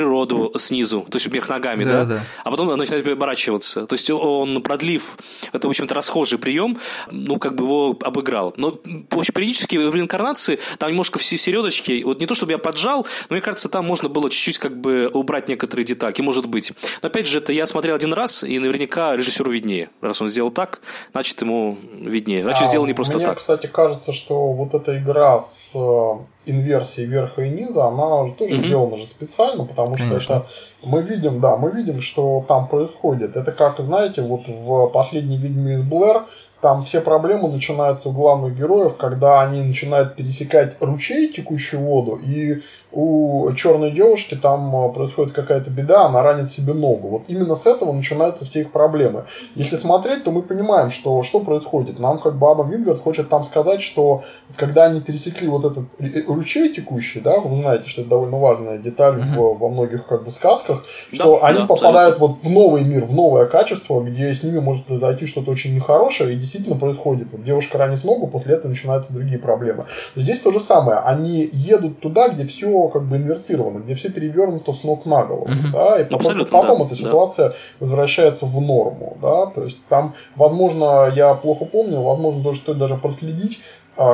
природу 0.00 0.52
снизу, 0.56 1.02
то 1.10 1.16
есть 1.16 1.26
вверх 1.26 1.48
ногами, 1.48 1.84
Да, 1.84 1.90
да. 1.90 2.04
да. 2.04 2.20
А 2.44 2.50
потом 2.50 2.76
начинает 2.76 3.06
оборачиваться. 3.06 3.86
То 3.86 3.94
есть 3.94 4.08
он, 4.10 4.62
продлив, 4.62 5.16
это, 5.52 5.66
в 5.66 5.70
общем-то, 5.70 5.94
расхожий 5.94 6.38
прием, 6.38 6.78
ну, 7.10 7.38
как 7.38 7.54
бы 7.54 7.64
его 7.64 7.98
обыграл. 8.02 8.54
Но, 8.56 8.78
в 9.10 9.18
общем, 9.18 9.34
периодически 9.34 9.76
в 9.76 9.94
реинкарнации 9.94 10.58
там 10.78 10.90
немножко 10.90 11.18
все 11.18 11.36
середочки, 11.36 12.02
вот 12.02 12.18
не 12.20 12.26
то, 12.26 12.34
чтобы 12.34 12.52
я 12.52 12.58
поджал, 12.58 13.06
но 13.28 13.34
мне 13.36 13.42
кажется, 13.42 13.68
там 13.68 13.86
можно 13.86 14.08
было 14.08 14.30
чуть-чуть 14.30 14.58
как 14.58 14.80
бы 14.80 15.10
убрать 15.12 15.48
некоторые 15.48 15.84
детальки, 15.84 16.22
может 16.22 16.46
быть. 16.46 16.72
Но, 17.02 17.08
опять 17.08 17.26
же, 17.26 17.38
это 17.38 17.52
я 17.52 17.66
смотрел 17.66 17.94
один 17.94 18.14
раз, 18.14 18.42
и 18.42 18.58
наверняка 18.58 19.16
режиссеру 19.16 19.50
виднее. 19.50 19.90
Раз 20.00 20.22
он 20.22 20.30
сделал 20.30 20.50
так, 20.50 20.80
значит, 21.12 21.40
ему 21.42 21.76
виднее. 21.92 22.42
Значит, 22.42 22.62
А, 22.62 22.66
сделал 22.66 22.86
не 22.86 22.94
просто 22.94 23.16
Мне, 23.16 23.26
так. 23.26 23.38
кстати, 23.38 23.66
кажется, 23.66 24.12
что 24.12 24.52
вот 24.52 24.74
эта 24.74 24.96
игра 24.98 25.40
с 25.42 25.74
э, 25.74 26.12
инверсией 26.46 27.06
верха 27.06 27.42
и 27.42 27.50
низа, 27.50 27.84
она 27.86 28.30
тоже 28.34 28.56
сделана 28.56 28.96
же 28.98 29.06
специально, 29.06 29.64
потому 29.64 29.89
что 29.96 30.08
Конечно. 30.08 30.32
это 30.32 30.46
мы 30.82 31.02
видим, 31.02 31.40
да, 31.40 31.56
мы 31.56 31.70
видим, 31.70 32.00
что 32.00 32.44
там 32.48 32.68
происходит. 32.68 33.36
Это 33.36 33.52
как, 33.52 33.78
знаете, 33.80 34.22
вот 34.22 34.46
в 34.46 34.88
последней 34.88 35.36
«Ведьме 35.36 35.74
из 35.74 35.82
Блэр» 35.82 36.24
там 36.60 36.84
все 36.84 37.00
проблемы 37.00 37.48
начинаются 37.48 38.08
у 38.08 38.12
главных 38.12 38.56
героев, 38.56 38.96
когда 38.98 39.40
они 39.40 39.62
начинают 39.62 40.14
пересекать 40.14 40.76
ручей, 40.80 41.32
текущую 41.32 41.82
воду, 41.82 42.16
и 42.16 42.62
у 42.92 43.50
черной 43.52 43.92
девушки 43.92 44.34
там 44.34 44.74
э, 44.74 44.92
происходит 44.92 45.32
какая-то 45.32 45.70
беда, 45.70 46.06
она 46.06 46.22
ранит 46.22 46.50
себе 46.52 46.74
ногу. 46.74 47.08
Вот 47.08 47.22
именно 47.28 47.54
с 47.54 47.64
этого 47.66 47.92
начинаются 47.92 48.44
все 48.44 48.60
их 48.62 48.72
проблемы. 48.72 49.24
Если 49.54 49.76
смотреть, 49.76 50.24
то 50.24 50.32
мы 50.32 50.42
понимаем, 50.42 50.90
что, 50.90 51.22
что 51.22 51.40
происходит. 51.40 51.98
Нам 52.00 52.18
как 52.18 52.36
бы 52.36 52.50
Адам 52.50 52.68
Вингас 52.68 53.00
хочет 53.00 53.28
там 53.28 53.46
сказать, 53.46 53.80
что 53.80 54.24
когда 54.56 54.84
они 54.84 55.00
пересекли 55.00 55.46
вот 55.48 55.64
этот 55.64 55.84
р- 56.00 56.24
ручей 56.26 56.74
текущий, 56.74 57.20
да, 57.20 57.38
вы 57.38 57.56
знаете, 57.56 57.88
что 57.88 58.00
это 58.02 58.10
довольно 58.10 58.38
важная 58.38 58.78
деталь 58.78 59.14
Мгм. 59.18 59.34
в- 59.36 59.58
во 59.58 59.68
многих 59.68 60.06
как 60.06 60.24
бы 60.24 60.32
сказках, 60.32 60.84
Да, 61.12 61.16
что 61.16 61.44
они 61.44 61.58
да, 61.60 61.66
попадают 61.66 62.18
вот 62.18 62.42
в 62.42 62.50
новый 62.50 62.82
мир, 62.84 63.04
в 63.04 63.14
новое 63.14 63.46
качество, 63.46 64.00
где 64.00 64.34
с 64.34 64.42
ними 64.42 64.58
может 64.58 64.84
произойти 64.86 65.26
что-то 65.26 65.52
очень 65.52 65.74
нехорошее, 65.76 66.34
и 66.34 66.36
действительно 66.50 66.76
происходит. 66.76 67.28
Вот 67.30 67.44
девушка 67.44 67.78
ранит 67.78 68.02
ногу, 68.02 68.26
после 68.26 68.54
этого 68.54 68.68
начинаются 68.68 69.12
другие 69.12 69.38
проблемы. 69.38 69.84
Здесь 70.16 70.40
то 70.40 70.50
же 70.50 70.58
самое. 70.58 70.98
Они 70.98 71.48
едут 71.52 72.00
туда, 72.00 72.28
где 72.28 72.44
все 72.46 72.88
как 72.88 73.04
бы 73.04 73.16
инвертировано, 73.16 73.78
где 73.78 73.94
все 73.94 74.10
перевернуто 74.10 74.72
с 74.72 74.82
ног 74.82 75.06
на 75.06 75.24
голову. 75.24 75.48
Мгм. 75.48 75.72
Да, 75.72 76.00
и 76.00 76.04
потом, 76.04 76.18
Абсолютно, 76.18 76.58
потом 76.60 76.78
да, 76.78 76.84
эта 76.86 76.90
да. 76.90 76.96
ситуация 76.96 77.52
возвращается 77.78 78.46
в 78.46 78.60
норму. 78.60 79.16
Да? 79.22 79.46
То 79.46 79.64
есть 79.64 79.78
там, 79.88 80.14
возможно, 80.34 81.12
я 81.14 81.34
плохо 81.34 81.66
помню, 81.66 82.00
возможно, 82.00 82.42
даже 82.42 82.58
стоит 82.58 82.78
даже 82.78 82.96
проследить, 82.96 83.60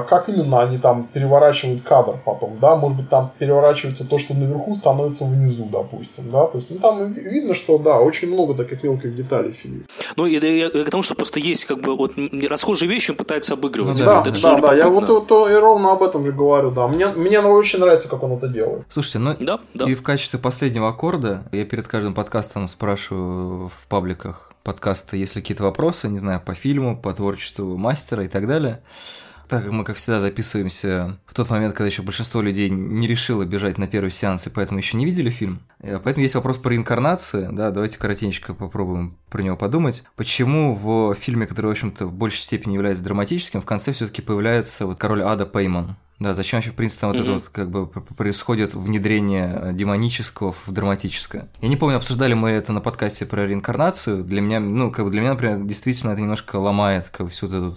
как 0.09 0.29
именно 0.29 0.63
они 0.63 0.79
там 0.79 1.05
переворачивают 1.13 1.83
кадр 1.85 2.19
потом, 2.25 2.59
да, 2.61 2.77
может 2.77 2.99
быть, 2.99 3.09
там 3.11 3.31
переворачивается 3.39 4.05
то, 4.05 4.19
что 4.19 4.35
наверху, 4.35 4.77
становится 4.77 5.25
внизу, 5.25 5.65
допустим, 5.73 6.31
да, 6.31 6.47
то 6.47 6.59
есть, 6.59 6.71
ну, 6.71 6.79
там 6.79 7.13
ви- 7.13 7.21
видно, 7.23 7.55
что, 7.55 7.79
да, 7.79 8.01
очень 8.01 8.29
много 8.33 8.55
таких 8.55 8.83
мелких 8.83 9.15
деталей 9.15 9.53
в 9.53 9.57
фильме. 9.57 9.83
Ну, 10.17 10.27
и, 10.27 10.37
и- 10.39 10.67
и 10.81 10.85
к 10.85 10.91
тому, 10.91 11.03
что 11.03 11.15
просто 11.15 11.39
есть 11.41 11.65
как 11.67 11.81
бы 11.81 11.97
вот 11.97 12.13
расхожие 12.51 12.89
вещи, 12.89 13.11
он 13.13 13.17
пытается 13.17 13.55
обыгрывать. 13.55 13.99
Ну 13.99 14.05
Да, 14.05 14.23
это 14.27 14.43
да, 14.43 14.57
да, 14.61 14.75
я 14.75 14.89
вот 14.89 15.29
то, 15.29 15.49
и 15.49 15.55
ровно 15.55 15.93
об 15.93 16.03
этом 16.03 16.25
же 16.25 16.33
говорю, 16.33 16.71
да, 16.71 16.89
мне, 16.89 17.07
мне 17.09 17.41
очень 17.41 17.79
нравится, 17.81 18.09
как 18.09 18.23
он 18.23 18.33
это 18.33 18.49
делает. 18.49 18.85
Слушайте, 18.89 19.19
ну 19.21 19.35
Да, 19.41 19.59
да. 19.75 19.85
и 19.85 19.95
в 19.95 20.03
качестве 20.03 20.39
последнего 20.39 20.89
аккорда 20.89 21.45
я 21.53 21.65
перед 21.65 21.87
каждым 21.89 22.15
подкастом 22.15 22.69
спрашиваю 22.69 23.69
в 23.69 23.87
пабликах 23.89 24.53
подкаста, 24.65 25.17
есть 25.17 25.37
ли 25.37 25.43
какие-то 25.43 25.63
вопросы, 25.63 26.09
не 26.09 26.19
знаю, 26.19 26.41
по 26.45 26.55
фильму, 26.55 26.97
по 27.01 27.13
творчеству 27.13 27.77
мастера 27.77 28.25
и 28.25 28.29
так 28.29 28.49
далее. 28.49 28.81
Так 29.49 29.63
как 29.63 29.73
мы, 29.73 29.85
как 29.85 29.97
всегда, 29.97 30.19
записываемся 30.19 31.19
в 31.27 31.35
тот 31.35 31.51
момент, 31.51 31.75
когда 31.75 31.87
еще 31.87 32.03
большинство 32.03 32.41
людей 32.41 32.69
не 32.69 33.07
решило 33.07 33.45
бежать 33.45 33.79
на 33.79 33.87
первый 33.87 34.11
сеанс, 34.11 34.47
и 34.47 34.51
поэтому 34.51 34.79
еще 34.79 34.97
не 34.97 35.05
видели 35.05 35.31
фильм. 35.31 35.61
Э, 35.81 35.99
Поэтому 36.03 36.25
есть 36.25 36.35
вопрос 36.35 36.59
по 36.59 36.69
реинкарнации. 36.69 37.49
Да, 37.53 37.71
давайте 37.71 37.99
коротенько 37.99 38.55
попробуем 38.55 39.17
про 39.31 39.43
него 39.43 39.57
подумать. 39.57 40.03
Почему 40.17 40.75
в 40.75 41.15
фильме, 41.15 41.47
который, 41.47 41.67
в 41.67 41.71
общем-то, 41.71 42.07
в 42.07 42.13
большей 42.13 42.39
степени 42.41 42.75
является 42.75 43.05
драматическим, 43.05 43.61
в 43.61 43.65
конце 43.67 43.93
все-таки 43.93 44.21
появляется 44.23 44.87
вот 44.87 44.99
король 44.99 45.23
ада 45.23 45.47
Пейман? 45.47 45.97
Да, 46.19 46.33
зачем 46.33 46.57
вообще, 46.57 46.71
в 46.71 46.75
принципе, 46.75 47.07
вот 47.09 47.17
это 47.17 47.25
Мгм. 47.27 47.35
вот 47.35 47.49
как 47.51 47.69
бы 47.71 47.87
происходит 47.87 48.73
внедрение 48.75 49.61
э, 49.63 49.73
демонического 49.75 50.53
в 50.53 50.73
драматическое. 50.73 51.49
Я 51.61 51.69
не 51.69 51.77
помню, 51.77 51.97
обсуждали 51.99 52.33
мы 52.33 52.49
это 52.51 52.73
на 52.73 52.81
подкасте 52.81 53.27
про 53.27 53.47
реинкарнацию. 53.47 54.25
Для 54.25 54.41
меня, 54.41 54.59
ну, 54.61 54.91
как 54.91 55.05
бы 55.05 55.11
для 55.11 55.21
меня, 55.21 55.33
например, 55.33 55.61
действительно 55.61 56.13
это 56.13 56.23
немножко 56.23 56.57
ломает 56.57 57.11
как 57.11 57.27
бы 57.27 57.33
всю 57.33 57.49
вот 57.49 57.55
эту 57.57 57.77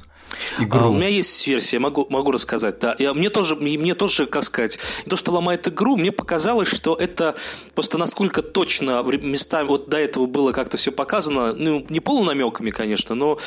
игру. 0.59 0.79
А, 0.81 0.87
у 0.89 0.93
меня 0.93 1.07
есть 1.07 1.45
версия, 1.47 1.79
могу, 1.79 2.05
могу 2.09 2.31
рассказать. 2.31 2.79
Да. 2.79 2.95
Я, 2.99 3.13
мне, 3.13 3.29
тоже, 3.29 3.55
мне 3.55 3.95
тоже, 3.95 4.25
как 4.25 4.43
сказать, 4.43 4.79
то, 5.07 5.15
что 5.17 5.31
ломает 5.31 5.67
игру, 5.67 5.95
мне 5.95 6.11
показалось, 6.11 6.67
что 6.69 6.95
это 6.95 7.35
просто 7.75 7.97
насколько 7.97 8.41
точно 8.41 9.01
местами, 9.03 9.67
вот 9.67 9.89
до 9.89 9.97
этого 9.97 10.25
было 10.25 10.51
как-то 10.51 10.77
все 10.77 10.91
показано, 10.91 11.53
ну, 11.53 11.85
не 11.89 11.99
полунамеками, 11.99 12.71
конечно, 12.71 13.15
но 13.15 13.37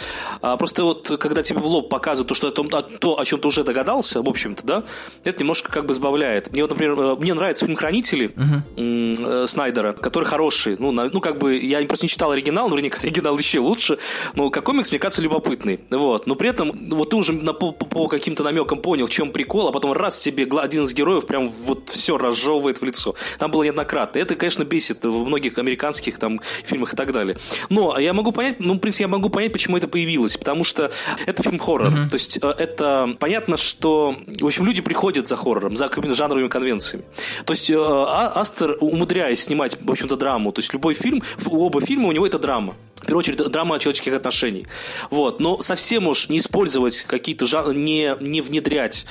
а, 0.40 0.56
просто 0.56 0.84
вот 0.84 1.08
когда 1.20 1.42
тебе 1.42 1.60
в 1.60 1.66
лоб 1.66 1.88
показывают 1.88 2.28
то, 2.28 2.34
что 2.34 2.48
о 2.48 2.50
том, 2.50 2.68
о, 2.72 2.82
то, 2.82 3.18
о 3.18 3.24
чем 3.24 3.40
ты 3.40 3.48
уже 3.48 3.64
догадался, 3.64 4.22
в 4.22 4.28
общем-то, 4.28 4.66
да, 4.66 4.84
это 5.24 5.40
немножко 5.40 5.70
как 5.72 5.86
бы 5.86 5.94
сбавляет. 5.94 6.52
Мне 6.52 6.62
вот, 6.62 6.70
например, 6.70 6.98
э, 6.98 7.16
мне 7.16 7.34
нравится 7.34 7.64
фильм 7.66 7.76
«Хранители» 7.76 8.34
э, 8.76 9.46
Снайдера, 9.48 9.92
который 9.92 10.24
хороший. 10.24 10.76
Ну, 10.78 10.92
на- 10.92 11.08
ну, 11.10 11.20
как 11.20 11.38
бы, 11.38 11.56
я 11.58 11.80
просто 11.86 12.04
не 12.06 12.08
читал 12.08 12.30
оригинал, 12.30 12.68
наверняка 12.68 13.00
оригинал 13.02 13.38
еще 13.38 13.60
лучше, 13.60 13.98
но 14.34 14.50
как 14.50 14.64
комикс, 14.64 14.90
мне 14.90 14.98
кажется, 14.98 15.22
любопытный. 15.22 15.80
Вот. 15.90 16.26
Но 16.26 16.34
при 16.34 16.48
этом, 16.48 16.71
вот 16.74 17.10
ты 17.10 17.16
уже 17.16 17.32
на- 17.32 17.52
по, 17.52 17.72
по- 17.72 18.08
каким-то 18.08 18.42
намекам 18.42 18.78
понял, 18.80 19.06
в 19.06 19.10
чем 19.10 19.30
прикол, 19.32 19.68
а 19.68 19.72
потом 19.72 19.92
раз 19.92 20.18
тебе 20.20 20.44
один 20.58 20.84
из 20.84 20.92
героев 20.94 21.26
прям 21.26 21.48
вот 21.48 21.88
все 21.90 22.18
разжевывает 22.18 22.80
в 22.80 22.84
лицо. 22.84 23.14
Там 23.38 23.50
было 23.50 23.62
неоднократно. 23.64 24.18
Это, 24.18 24.34
конечно, 24.34 24.64
бесит 24.64 25.04
в 25.04 25.24
многих 25.24 25.58
американских 25.58 26.18
там 26.18 26.40
фильмах 26.64 26.94
и 26.94 26.96
так 26.96 27.12
далее. 27.12 27.36
Но 27.70 27.98
я 27.98 28.12
могу 28.12 28.32
понять, 28.32 28.60
ну, 28.60 28.74
в 28.74 28.78
принципе, 28.78 29.04
я 29.04 29.08
могу 29.08 29.28
понять, 29.28 29.52
почему 29.52 29.76
это 29.76 29.88
появилось. 29.88 30.36
Потому 30.36 30.64
что 30.64 30.90
это 31.26 31.42
фильм 31.42 31.58
хоррор. 31.58 31.90
То 32.08 32.14
есть 32.14 32.38
э, 32.42 32.48
это 32.58 33.16
понятно, 33.18 33.56
что, 33.56 34.16
в 34.40 34.46
общем, 34.46 34.64
люди 34.66 34.82
приходят 34.82 35.28
за 35.28 35.36
хоррором, 35.36 35.76
за 35.76 35.88
жанровыми 36.14 36.48
конвенциями. 36.48 37.04
То 37.44 37.52
есть 37.52 37.70
э, 37.70 37.76
А- 37.78 38.32
Астер, 38.40 38.76
умудряясь 38.80 39.44
снимать, 39.44 39.76
в 39.80 39.90
общем-то, 39.90 40.16
драму, 40.16 40.52
то 40.52 40.60
есть 40.60 40.72
любой 40.72 40.94
фильм, 40.94 41.22
оба 41.46 41.80
фильма 41.80 42.08
у 42.08 42.12
него 42.12 42.26
это 42.26 42.38
драма. 42.38 42.74
В 43.02 43.06
первую 43.06 43.18
очередь, 43.20 43.38
драма 43.50 43.78
человеческих 43.80 44.14
отношений. 44.14 44.66
Вот. 45.10 45.40
Но 45.40 45.60
совсем 45.60 46.06
уж 46.06 46.28
не 46.28 46.38
использовать 46.38 47.02
какие-то 47.02 47.46
жанры, 47.46 47.74
не, 47.74 48.16
не 48.20 48.40
внедрять 48.40 49.06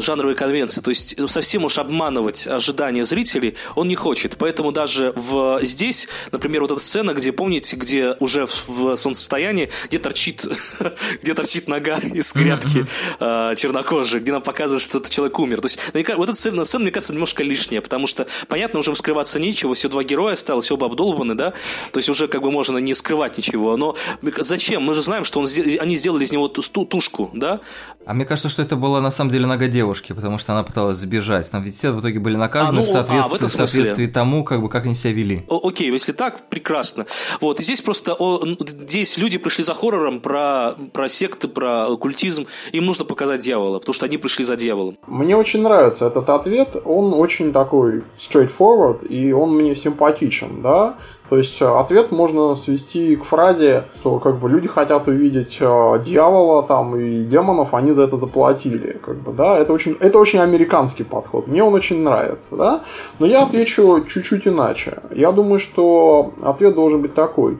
жанровые 0.00 0.36
конвенции. 0.36 0.80
То 0.80 0.90
есть 0.90 1.14
ну, 1.18 1.28
совсем 1.28 1.64
уж 1.64 1.78
обманывать 1.78 2.46
ожидания 2.46 3.04
зрителей 3.04 3.54
он 3.74 3.88
не 3.88 3.96
хочет. 3.96 4.36
Поэтому 4.38 4.72
даже 4.72 5.12
в, 5.16 5.60
здесь, 5.62 6.08
например, 6.32 6.62
вот 6.62 6.72
эта 6.72 6.80
сцена, 6.80 7.14
где, 7.14 7.32
помните, 7.32 7.76
где 7.76 8.16
уже 8.20 8.46
в, 8.46 8.68
в 8.68 8.96
солнцестоянии, 8.96 9.70
где 9.88 9.98
торчит, 9.98 10.44
где 11.22 11.34
торчит 11.34 11.68
нога 11.68 11.96
из 11.96 12.32
грядки 12.32 12.86
э, 13.20 13.54
чернокожей, 13.56 14.20
где 14.20 14.32
нам 14.32 14.42
показывают, 14.42 14.82
что 14.82 14.98
этот 14.98 15.10
человек 15.10 15.38
умер. 15.38 15.60
То 15.60 15.66
есть 15.66 15.78
вот 16.16 16.28
эта 16.28 16.34
сцена, 16.34 16.64
сцена, 16.64 16.82
мне 16.82 16.92
кажется, 16.92 17.12
немножко 17.12 17.42
лишняя, 17.42 17.80
потому 17.80 18.06
что, 18.06 18.26
понятно, 18.48 18.80
уже 18.80 18.94
скрываться 18.96 19.38
нечего, 19.40 19.74
все 19.74 19.88
два 19.88 20.04
героя 20.04 20.34
осталось, 20.34 20.70
оба 20.70 20.86
обдолбаны, 20.86 21.34
да, 21.34 21.52
то 21.92 21.98
есть 21.98 22.08
уже 22.08 22.28
как 22.28 22.42
бы 22.42 22.50
можно 22.50 22.78
не 22.78 22.94
скрывать 22.94 23.36
ничего, 23.38 23.76
но 23.76 23.96
зачем? 24.38 24.82
Мы 24.82 24.94
же 24.94 25.02
знаем, 25.02 25.24
что 25.24 25.40
он, 25.40 25.48
они 25.80 25.96
сделали 25.96 26.24
из 26.24 26.32
него 26.32 26.48
ту- 26.48 26.62
ту- 26.62 26.84
тушку, 26.84 27.30
да, 27.34 27.60
А 28.06 28.14
мне 28.14 28.24
кажется, 28.24 28.48
что 28.48 28.62
это 28.62 28.76
была 28.76 29.00
на 29.00 29.10
самом 29.10 29.30
деле 29.30 29.46
нога 29.46 29.66
девушки, 29.78 30.12
потому 30.12 30.38
что 30.38 30.52
она 30.52 30.64
пыталась 30.64 30.98
сбежать. 30.98 31.48
Там 31.50 31.62
ведь 31.62 31.76
все 31.76 31.92
в 31.92 32.00
итоге 32.00 32.18
были 32.18 32.36
наказаны 32.36 32.78
А, 32.78 32.80
ну, 32.80 32.82
в, 32.82 32.88
соответствии, 32.88 33.36
а, 33.36 33.48
в 33.48 33.48
в 33.48 33.52
соответствии 33.52 34.06
тому, 34.06 34.42
как 34.42 34.60
бы 34.60 34.68
как 34.68 34.84
они 34.86 34.94
себя 34.94 35.12
вели. 35.12 35.44
О- 35.48 35.68
окей, 35.68 35.90
если 35.92 36.12
так, 36.12 36.48
прекрасно. 36.48 37.06
Вот, 37.40 37.60
и 37.60 37.62
здесь 37.62 37.80
просто, 37.80 38.14
о, 38.14 38.44
здесь 38.88 39.18
люди 39.18 39.38
пришли 39.38 39.62
за 39.62 39.74
хоррором 39.74 40.20
про, 40.20 40.74
про 40.92 41.08
секты, 41.08 41.46
про 41.46 41.86
оккультизм, 41.86 42.46
им 42.72 42.86
нужно 42.86 43.04
показать 43.04 43.40
дьявола, 43.40 43.78
потому 43.78 43.94
что 43.94 44.06
они 44.06 44.18
пришли 44.18 44.44
за 44.44 44.56
дьяволом. 44.56 44.96
Мне 45.06 45.36
очень 45.36 45.62
нравится 45.62 46.06
этот 46.06 46.28
ответ, 46.28 46.76
он 46.84 47.14
очень 47.14 47.52
такой 47.52 48.02
straightforward, 48.18 49.06
и 49.06 49.32
он 49.32 49.54
мне 49.54 49.76
симпатичен, 49.76 50.60
да. 50.62 50.96
То 51.28 51.36
есть 51.36 51.60
э, 51.60 51.66
ответ 51.66 52.10
можно 52.10 52.54
свести 52.56 53.16
к 53.16 53.24
фразе, 53.24 53.84
что 54.00 54.18
как 54.18 54.38
бы 54.38 54.48
люди 54.48 54.68
хотят 54.68 55.08
увидеть 55.08 55.58
э, 55.60 56.02
дьявола 56.04 56.62
там 56.62 56.96
и 56.96 57.24
демонов, 57.24 57.74
они 57.74 57.92
за 57.92 58.02
это 58.02 58.16
заплатили, 58.16 58.98
как 59.04 59.16
бы, 59.16 59.32
да. 59.32 59.58
Это 59.58 59.72
очень, 59.72 59.96
это 60.00 60.18
очень 60.18 60.38
американский 60.38 61.04
подход. 61.04 61.46
Мне 61.46 61.62
он 61.62 61.74
очень 61.74 62.02
нравится, 62.02 62.56
да. 62.56 62.84
Но 63.18 63.26
я 63.26 63.42
отвечу 63.42 64.04
чуть-чуть 64.08 64.46
иначе. 64.46 64.98
Я 65.10 65.32
думаю, 65.32 65.58
что 65.58 66.32
ответ 66.42 66.74
должен 66.74 67.02
быть 67.02 67.14
такой. 67.14 67.58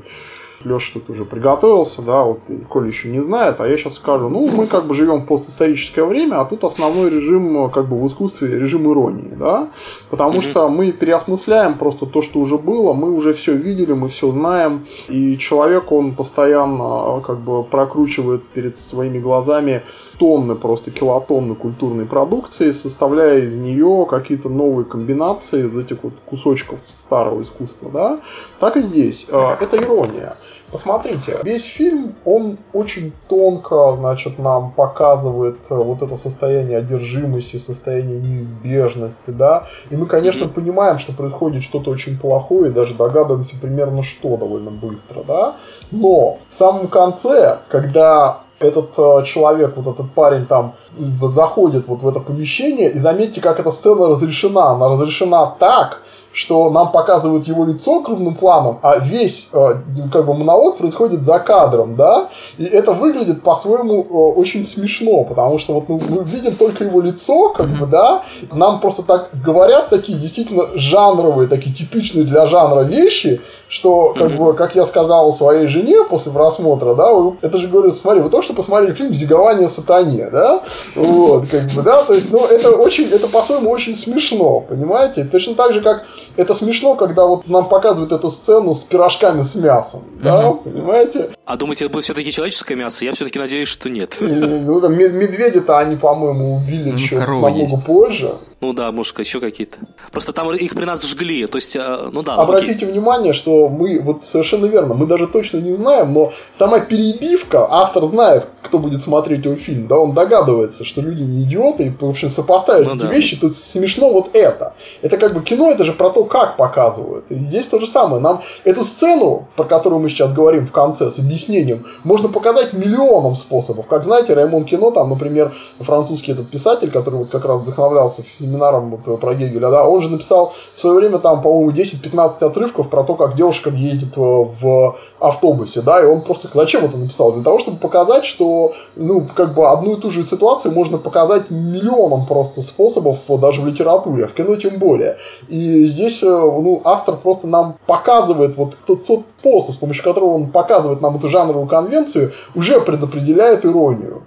Леша 0.64 0.94
тут 0.94 1.10
уже 1.10 1.24
приготовился, 1.24 2.02
да, 2.02 2.24
вот 2.24 2.40
Коля 2.68 2.88
еще 2.88 3.08
не 3.08 3.22
знает, 3.22 3.60
а 3.60 3.68
я 3.68 3.76
сейчас 3.76 3.94
скажу, 3.94 4.28
ну, 4.28 4.48
мы 4.48 4.66
как 4.66 4.86
бы 4.86 4.94
живем 4.94 5.22
в 5.22 5.26
постисторическое 5.26 6.04
время, 6.04 6.40
а 6.40 6.44
тут 6.44 6.64
основной 6.64 7.10
режим, 7.10 7.66
э, 7.66 7.70
как 7.70 7.88
бы 7.88 7.96
в 7.96 8.06
искусстве, 8.08 8.58
режим 8.58 8.90
иронии, 8.90 9.34
да, 9.38 9.68
потому 10.10 10.40
что 10.40 10.68
мы 10.68 10.90
переосмысляем 10.90 11.78
просто 11.78 12.06
то, 12.06 12.22
что 12.22 12.40
уже 12.40 12.58
было, 12.58 12.92
мы 12.92 13.12
уже 13.12 13.34
все 13.34 13.54
видели, 13.54 13.92
мы 13.92 14.08
все 14.08 14.32
знаем, 14.32 14.86
и 15.08 15.38
человек, 15.38 15.92
он 15.92 16.14
постоянно, 16.14 17.18
э, 17.18 17.20
как 17.24 17.38
бы, 17.38 17.62
прокручивает 17.62 18.42
перед 18.48 18.78
своими 18.78 19.18
глазами 19.18 19.82
тонны, 20.18 20.56
просто 20.56 20.90
килотонны 20.90 21.54
культурной 21.54 22.04
продукции, 22.04 22.72
составляя 22.72 23.38
из 23.38 23.54
нее 23.54 24.06
какие-то 24.10 24.48
новые 24.48 24.84
комбинации 24.84 25.66
из 25.66 25.76
этих 25.76 26.02
вот 26.02 26.14
кусочков 26.26 26.80
старого 26.80 27.42
искусства, 27.42 27.90
да, 27.92 28.20
так 28.58 28.76
и 28.76 28.82
здесь. 28.82 29.26
Э, 29.30 29.56
Это 29.60 29.76
ирония. 29.76 30.36
Посмотрите, 30.70 31.38
весь 31.44 31.64
фильм, 31.64 32.14
он 32.24 32.58
очень 32.72 33.12
тонко, 33.28 33.92
значит, 33.92 34.38
нам 34.38 34.72
показывает 34.72 35.56
э, 35.70 35.74
вот 35.74 36.02
это 36.02 36.18
состояние 36.18 36.78
одержимости, 36.78 37.56
состояние 37.56 38.18
неизбежности, 38.20 39.28
да, 39.28 39.66
и 39.90 39.96
мы, 39.96 40.06
конечно, 40.06 40.44
Мгм. 40.44 40.54
понимаем, 40.54 40.98
что 40.98 41.12
происходит 41.12 41.62
что-то 41.62 41.90
очень 41.90 42.18
плохое, 42.18 42.70
и 42.70 42.74
даже 42.74 42.94
догадываемся 42.94 43.56
примерно 43.60 44.02
что 44.02 44.36
довольно 44.36 44.70
быстро, 44.70 45.22
да, 45.26 45.56
но 45.90 46.38
в 46.48 46.54
самом 46.54 46.88
конце, 46.88 47.60
когда 47.68 48.40
этот 48.60 48.90
э, 48.98 49.22
человек, 49.24 49.74
вот 49.76 49.94
этот 49.94 50.10
парень 50.12 50.46
там 50.46 50.74
заходит 50.88 51.86
вот 51.86 52.02
в 52.02 52.08
это 52.08 52.20
помещение, 52.20 52.90
и 52.90 52.98
заметьте, 52.98 53.40
как 53.40 53.60
эта 53.60 53.70
сцена 53.70 54.08
разрешена. 54.08 54.70
Она 54.70 54.88
разрешена 54.88 55.54
так, 55.58 56.02
что 56.32 56.70
нам 56.70 56.92
показывают 56.92 57.46
его 57.46 57.64
лицо 57.64 58.00
крупным 58.02 58.34
планом, 58.34 58.78
а 58.82 58.98
весь 58.98 59.48
э, 59.52 59.74
как 60.12 60.26
бы 60.26 60.34
монолог 60.34 60.78
происходит 60.78 61.22
за 61.22 61.38
кадром, 61.38 61.96
да, 61.96 62.28
и 62.58 62.64
это 62.64 62.92
выглядит 62.92 63.42
по-своему 63.42 64.02
э, 64.02 64.38
очень 64.38 64.66
смешно, 64.66 65.24
потому 65.24 65.58
что 65.58 65.74
вот 65.74 65.88
мы, 65.88 65.98
видим 66.24 66.54
только 66.54 66.84
его 66.84 67.00
лицо, 67.00 67.50
как 67.50 67.68
бы, 67.68 67.86
да, 67.86 68.22
нам 68.52 68.80
просто 68.80 69.02
так 69.02 69.30
говорят 69.44 69.90
такие 69.90 70.18
действительно 70.18 70.68
жанровые, 70.74 71.48
такие 71.48 71.74
типичные 71.74 72.24
для 72.24 72.46
жанра 72.46 72.82
вещи, 72.82 73.40
что, 73.68 74.14
как 74.16 74.36
бы, 74.36 74.54
как 74.54 74.74
я 74.74 74.84
сказал 74.86 75.32
своей 75.32 75.66
жене 75.66 76.04
после 76.08 76.32
просмотра, 76.32 76.94
да, 76.94 77.12
вы- 77.12 77.36
это 77.42 77.58
же 77.58 77.68
говорю, 77.68 77.90
смотри, 77.92 78.20
вы 78.22 78.30
только 78.30 78.44
что 78.44 78.54
посмотрели 78.54 78.94
фильм 78.94 79.14
«Зигование 79.14 79.68
сатане», 79.68 80.28
да, 80.30 80.62
вот, 80.94 81.48
как 81.50 81.64
бы, 81.74 81.82
да, 81.82 82.02
то 82.04 82.14
есть, 82.14 82.32
ну, 82.32 82.44
это 82.46 82.70
очень, 82.76 83.08
это 83.08 83.28
по-своему 83.28 83.70
очень 83.70 83.96
смешно, 83.96 84.60
понимаете, 84.60 85.24
точно 85.24 85.54
так 85.54 85.72
же, 85.72 85.80
как 85.82 86.04
это 86.36 86.54
смешно, 86.54 86.94
когда 86.94 87.26
вот 87.26 87.46
нам 87.46 87.66
показывают 87.68 88.12
эту 88.12 88.30
сцену 88.30 88.74
с 88.74 88.80
пирожками 88.82 89.42
с 89.42 89.54
мясом, 89.54 90.02
да, 90.22 90.50
понимаете, 90.52 91.30
А 91.44 91.56
думаете, 91.56 91.84
это 91.86 91.92
будет 91.94 92.04
все-таки 92.04 92.30
человеческое 92.30 92.74
мясо? 92.74 93.04
Я 93.04 93.12
все-таки 93.12 93.38
надеюсь, 93.38 93.68
что 93.68 93.88
нет. 93.88 94.16
Ну, 94.20 94.80
там, 94.80 94.94
мед- 94.98 95.14
медведя-то 95.14 95.78
они, 95.78 95.96
по-моему, 95.96 96.56
убили 96.56 96.90
Ну, 96.90 96.96
еще 96.96 97.18
намного 97.18 97.66
позже. 97.86 98.34
Ну 98.60 98.72
да, 98.72 98.90
может, 98.92 99.18
еще 99.18 99.40
какие-то. 99.40 99.78
Просто 100.12 100.32
там 100.32 100.52
их 100.52 100.74
при 100.74 100.84
нас 100.84 101.02
жгли, 101.06 101.46
то 101.46 101.56
есть, 101.56 101.76
э, 101.76 101.80
ну 102.12 102.22
да, 102.22 102.34
ну, 102.36 102.42
окей. 102.42 102.54
Обратите 102.56 102.86
внимание, 102.86 103.32
что 103.32 103.57
мы, 103.66 103.98
вот 104.00 104.24
совершенно 104.24 104.66
верно, 104.66 104.94
мы 104.94 105.06
даже 105.06 105.26
точно 105.26 105.58
не 105.58 105.74
знаем, 105.74 106.12
но 106.12 106.32
сама 106.56 106.80
перебивка, 106.80 107.66
автор 107.68 108.04
знает, 108.06 108.46
кто 108.62 108.78
будет 108.78 109.02
смотреть 109.02 109.44
его 109.44 109.56
фильм, 109.56 109.86
да, 109.86 109.96
он 109.96 110.12
догадывается, 110.12 110.84
что 110.84 111.00
люди 111.00 111.22
не 111.22 111.44
идиоты, 111.44 111.86
и, 111.86 111.90
в 111.90 112.08
общем, 112.08 112.28
сопоставить 112.28 112.86
Ну 112.86 112.94
эти 112.94 113.02
да. 113.02 113.08
вещи, 113.08 113.40
тут 113.40 113.56
смешно 113.56 114.12
вот 114.12 114.30
это. 114.34 114.74
Это 115.02 115.16
как 115.16 115.34
бы 115.34 115.42
кино, 115.42 115.70
это 115.70 115.84
же 115.84 115.92
про 115.92 116.10
то, 116.10 116.24
как 116.24 116.56
показывают. 116.56 117.30
И 117.30 117.34
здесь 117.34 117.66
то 117.66 117.80
же 117.80 117.86
самое. 117.86 118.22
Нам 118.22 118.42
эту 118.64 118.84
сцену, 118.84 119.48
про 119.56 119.64
которую 119.64 120.00
мы 120.00 120.08
сейчас 120.10 120.32
говорим 120.32 120.66
в 120.66 120.72
конце, 120.72 121.10
с 121.10 121.18
объяснением, 121.18 121.86
можно 122.04 122.28
показать 122.28 122.74
миллионом 122.74 123.36
способов. 123.36 123.86
Как 123.86 124.04
знаете, 124.04 124.34
Раймон 124.34 124.64
Кино, 124.64 124.90
там, 124.90 125.10
например, 125.10 125.54
французский 125.80 126.32
этот 126.32 126.50
писатель, 126.50 126.90
который 126.90 127.20
вот 127.20 127.30
как 127.30 127.44
раз 127.44 127.62
вдохновлялся 127.62 128.22
семинаром 128.38 128.90
вот 128.90 129.20
про 129.20 129.34
Гегеля, 129.34 129.70
да, 129.70 129.84
он 129.84 130.02
же 130.02 130.10
написал 130.10 130.54
в 130.74 130.80
свое 130.80 130.96
время 130.96 131.18
там, 131.18 131.40
по-моему, 131.40 131.70
10-15 131.70 132.44
отрывков 132.44 132.90
про 132.90 133.04
то, 133.04 133.14
как 133.14 133.36
девушка 133.48 133.70
едет 133.70 134.16
э, 134.16 134.20
в 134.20 134.96
автобусе, 135.20 135.80
да, 135.80 136.02
и 136.02 136.06
он 136.06 136.22
просто 136.22 136.48
зачем 136.52 136.84
это 136.84 136.96
написал? 136.96 137.32
Для 137.32 137.42
того, 137.42 137.58
чтобы 137.58 137.78
показать, 137.78 138.24
что, 138.24 138.74
ну, 138.94 139.26
как 139.34 139.54
бы 139.54 139.68
одну 139.68 139.96
и 139.96 140.00
ту 140.00 140.10
же 140.10 140.24
ситуацию 140.24 140.72
можно 140.72 140.98
показать 140.98 141.50
миллионом 141.50 142.26
просто 142.26 142.62
способов, 142.62 143.20
даже 143.40 143.62
в 143.62 143.66
литературе, 143.66 144.24
а 144.24 144.28
в 144.28 144.34
кино 144.34 144.56
тем 144.56 144.78
более. 144.78 145.16
И 145.48 145.84
здесь, 145.84 146.22
э, 146.22 146.26
ну, 146.26 146.82
автор 146.84 147.16
просто 147.16 147.46
нам 147.46 147.76
показывает 147.86 148.56
вот 148.56 148.76
тот, 148.86 149.06
тот 149.06 149.22
способ, 149.38 149.74
с 149.74 149.78
помощью 149.78 150.04
которого 150.04 150.34
он 150.34 150.50
показывает 150.50 151.00
нам 151.00 151.16
эту 151.16 151.28
жанровую 151.28 151.66
конвенцию, 151.66 152.32
уже 152.54 152.80
предопределяет 152.80 153.64
иронию. 153.64 154.22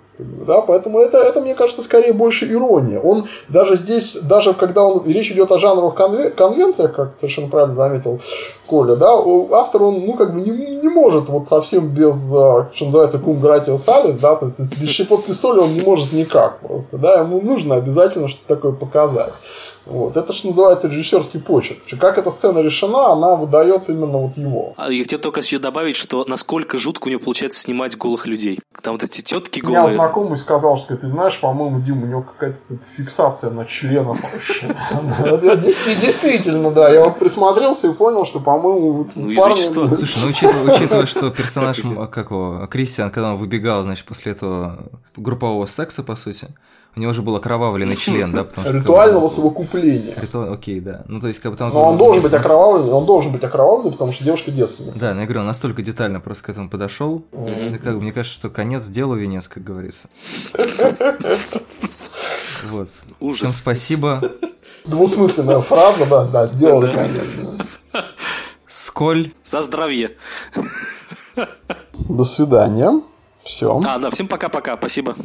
Да, 0.51 0.59
поэтому 0.59 0.99
это, 0.99 1.17
это, 1.17 1.39
мне 1.39 1.55
кажется, 1.55 1.81
скорее 1.81 2.11
больше 2.11 2.45
ирония. 2.51 2.99
Он 2.99 3.29
даже 3.47 3.77
здесь, 3.77 4.17
даже 4.17 4.53
когда 4.53 4.83
он, 4.83 5.05
речь 5.05 5.31
идет 5.31 5.49
о 5.49 5.57
жанровых 5.57 5.95
конве- 5.97 6.29
конвенциях, 6.29 6.93
как 6.93 7.13
совершенно 7.15 7.47
правильно 7.47 7.75
заметил 7.75 8.19
Коля, 8.67 8.97
да, 8.97 9.13
автор, 9.57 9.83
он, 9.83 10.05
ну, 10.05 10.13
как 10.15 10.33
бы 10.33 10.41
не, 10.41 10.51
не 10.51 10.89
может 10.89 11.29
вот 11.29 11.47
совсем 11.47 11.87
без, 11.87 12.15
а, 12.33 12.69
что 12.75 12.85
называется, 12.85 13.17
кум 13.19 13.39
гратио 13.39 13.77
салис, 13.77 14.19
да, 14.19 14.35
то 14.35 14.47
есть 14.47 14.59
без 14.77 14.89
щепотки 14.89 15.31
соли 15.31 15.59
он 15.59 15.73
не 15.73 15.81
может 15.83 16.11
никак 16.11 16.59
просто, 16.59 16.97
да, 16.97 17.21
ему 17.21 17.39
нужно 17.39 17.75
обязательно 17.75 18.27
что-то 18.27 18.55
такое 18.55 18.73
показать. 18.73 19.33
Вот. 19.85 20.15
Это 20.15 20.31
что 20.31 20.49
называется 20.49 20.87
режиссерский 20.87 21.39
почерк. 21.39 21.79
Как 21.99 22.17
эта 22.19 22.29
сцена 22.29 22.59
решена, 22.59 23.11
она 23.13 23.35
выдает 23.35 23.89
именно 23.89 24.17
вот 24.19 24.37
его. 24.37 24.73
А 24.77 24.91
Я 24.91 25.01
хотел 25.03 25.19
только 25.19 25.39
еще 25.39 25.57
добавить, 25.57 25.95
что 25.95 26.23
насколько 26.27 26.77
жутко 26.77 27.07
у 27.07 27.09
него 27.09 27.19
получается 27.19 27.59
снимать 27.61 27.97
голых 27.97 28.27
людей. 28.27 28.59
Там 28.83 28.93
вот 28.93 29.03
эти 29.03 29.21
тетки 29.21 29.59
У 29.63 29.67
меня 29.67 29.81
голые. 29.81 29.95
знакомый 29.95 30.37
сказал, 30.41 30.77
что 30.77 30.97
ты 30.97 31.07
знаешь, 31.07 31.39
по-моему, 31.39 31.79
Дим, 31.79 32.03
у 32.03 32.05
него 32.05 32.21
какая-то 32.23 32.59
фиксация 32.97 33.49
на 33.51 33.65
членах 33.65 34.17
вообще. 34.21 34.75
Действительно, 36.01 36.71
да. 36.71 36.89
Я 36.89 37.03
вот 37.05 37.19
присмотрелся 37.19 37.87
и 37.87 37.93
понял, 37.93 38.25
что, 38.25 38.39
по-моему, 38.39 39.07
Ну, 39.15 39.29
язычество. 39.29 39.87
Слушай, 39.95 40.21
ну 40.23 40.29
учитывая, 40.71 41.05
что 41.05 41.29
персонаж, 41.29 41.83
м, 41.85 42.07
как 42.07 42.31
его, 42.31 42.67
Кристиан, 42.69 43.11
когда 43.11 43.33
он 43.33 43.37
выбегал, 43.37 43.83
значит, 43.83 44.05
после 44.05 44.33
этого 44.33 44.83
группового 45.15 45.65
секса, 45.65 46.03
по 46.03 46.15
сути, 46.15 46.47
у 46.95 46.99
него 46.99 47.13
же 47.13 47.21
был 47.21 47.35
окровавленный 47.37 47.95
член, 47.95 48.31
да? 48.33 48.43
Потому 48.43 48.63
что, 48.65 48.73
как 48.73 48.81
бы, 48.81 48.87
ритуального 48.89 49.27
совокупления. 49.29 50.19
Ритуал, 50.19 50.53
окей, 50.53 50.79
да. 50.81 51.03
Ну, 51.07 51.19
то 51.21 51.27
есть, 51.27 51.39
как 51.39 51.51
бы 51.53 51.57
там... 51.57 51.71
Но 51.73 51.83
он 51.89 51.97
должен 51.97 52.21
быть 52.21 52.33
окровавленный, 52.33 52.91
он 52.91 53.05
должен 53.05 53.31
быть 53.31 53.43
окровавленный, 53.43 53.91
потому 53.93 54.11
что 54.11 54.23
девушка 54.25 54.51
девственница. 54.51 54.99
Да, 54.99 55.13
но 55.13 55.21
я 55.21 55.25
говорю, 55.25 55.41
он 55.41 55.47
настолько 55.47 55.81
детально 55.81 56.19
просто 56.19 56.43
к 56.43 56.49
этому 56.49 56.69
подошел. 56.69 57.23
Мгм. 57.31 57.79
Как 57.79 57.95
бы, 57.95 58.01
мне 58.01 58.11
кажется, 58.11 58.37
что 58.37 58.49
конец 58.49 58.87
делу 58.87 59.15
венец, 59.15 59.47
как 59.47 59.63
говорится. 59.63 60.09
Вот. 62.69 62.89
Ужас. 63.19 63.37
Всем 63.39 63.49
спасибо. 63.51 64.21
Двусмысленная 64.85 65.61
фраза, 65.61 66.05
да, 66.05 66.25
да, 66.25 66.47
сделали, 66.47 66.87
Да. 66.87 66.93
конечно. 66.93 67.65
Сколь. 68.67 69.31
За 69.43 69.61
здравие. 69.63 70.11
До 71.93 72.25
свидания. 72.25 73.01
Все. 73.43 73.79
А, 73.85 73.97
да, 73.99 74.11
всем 74.11 74.27
пока-пока, 74.27 74.77
спасибо. 74.77 75.15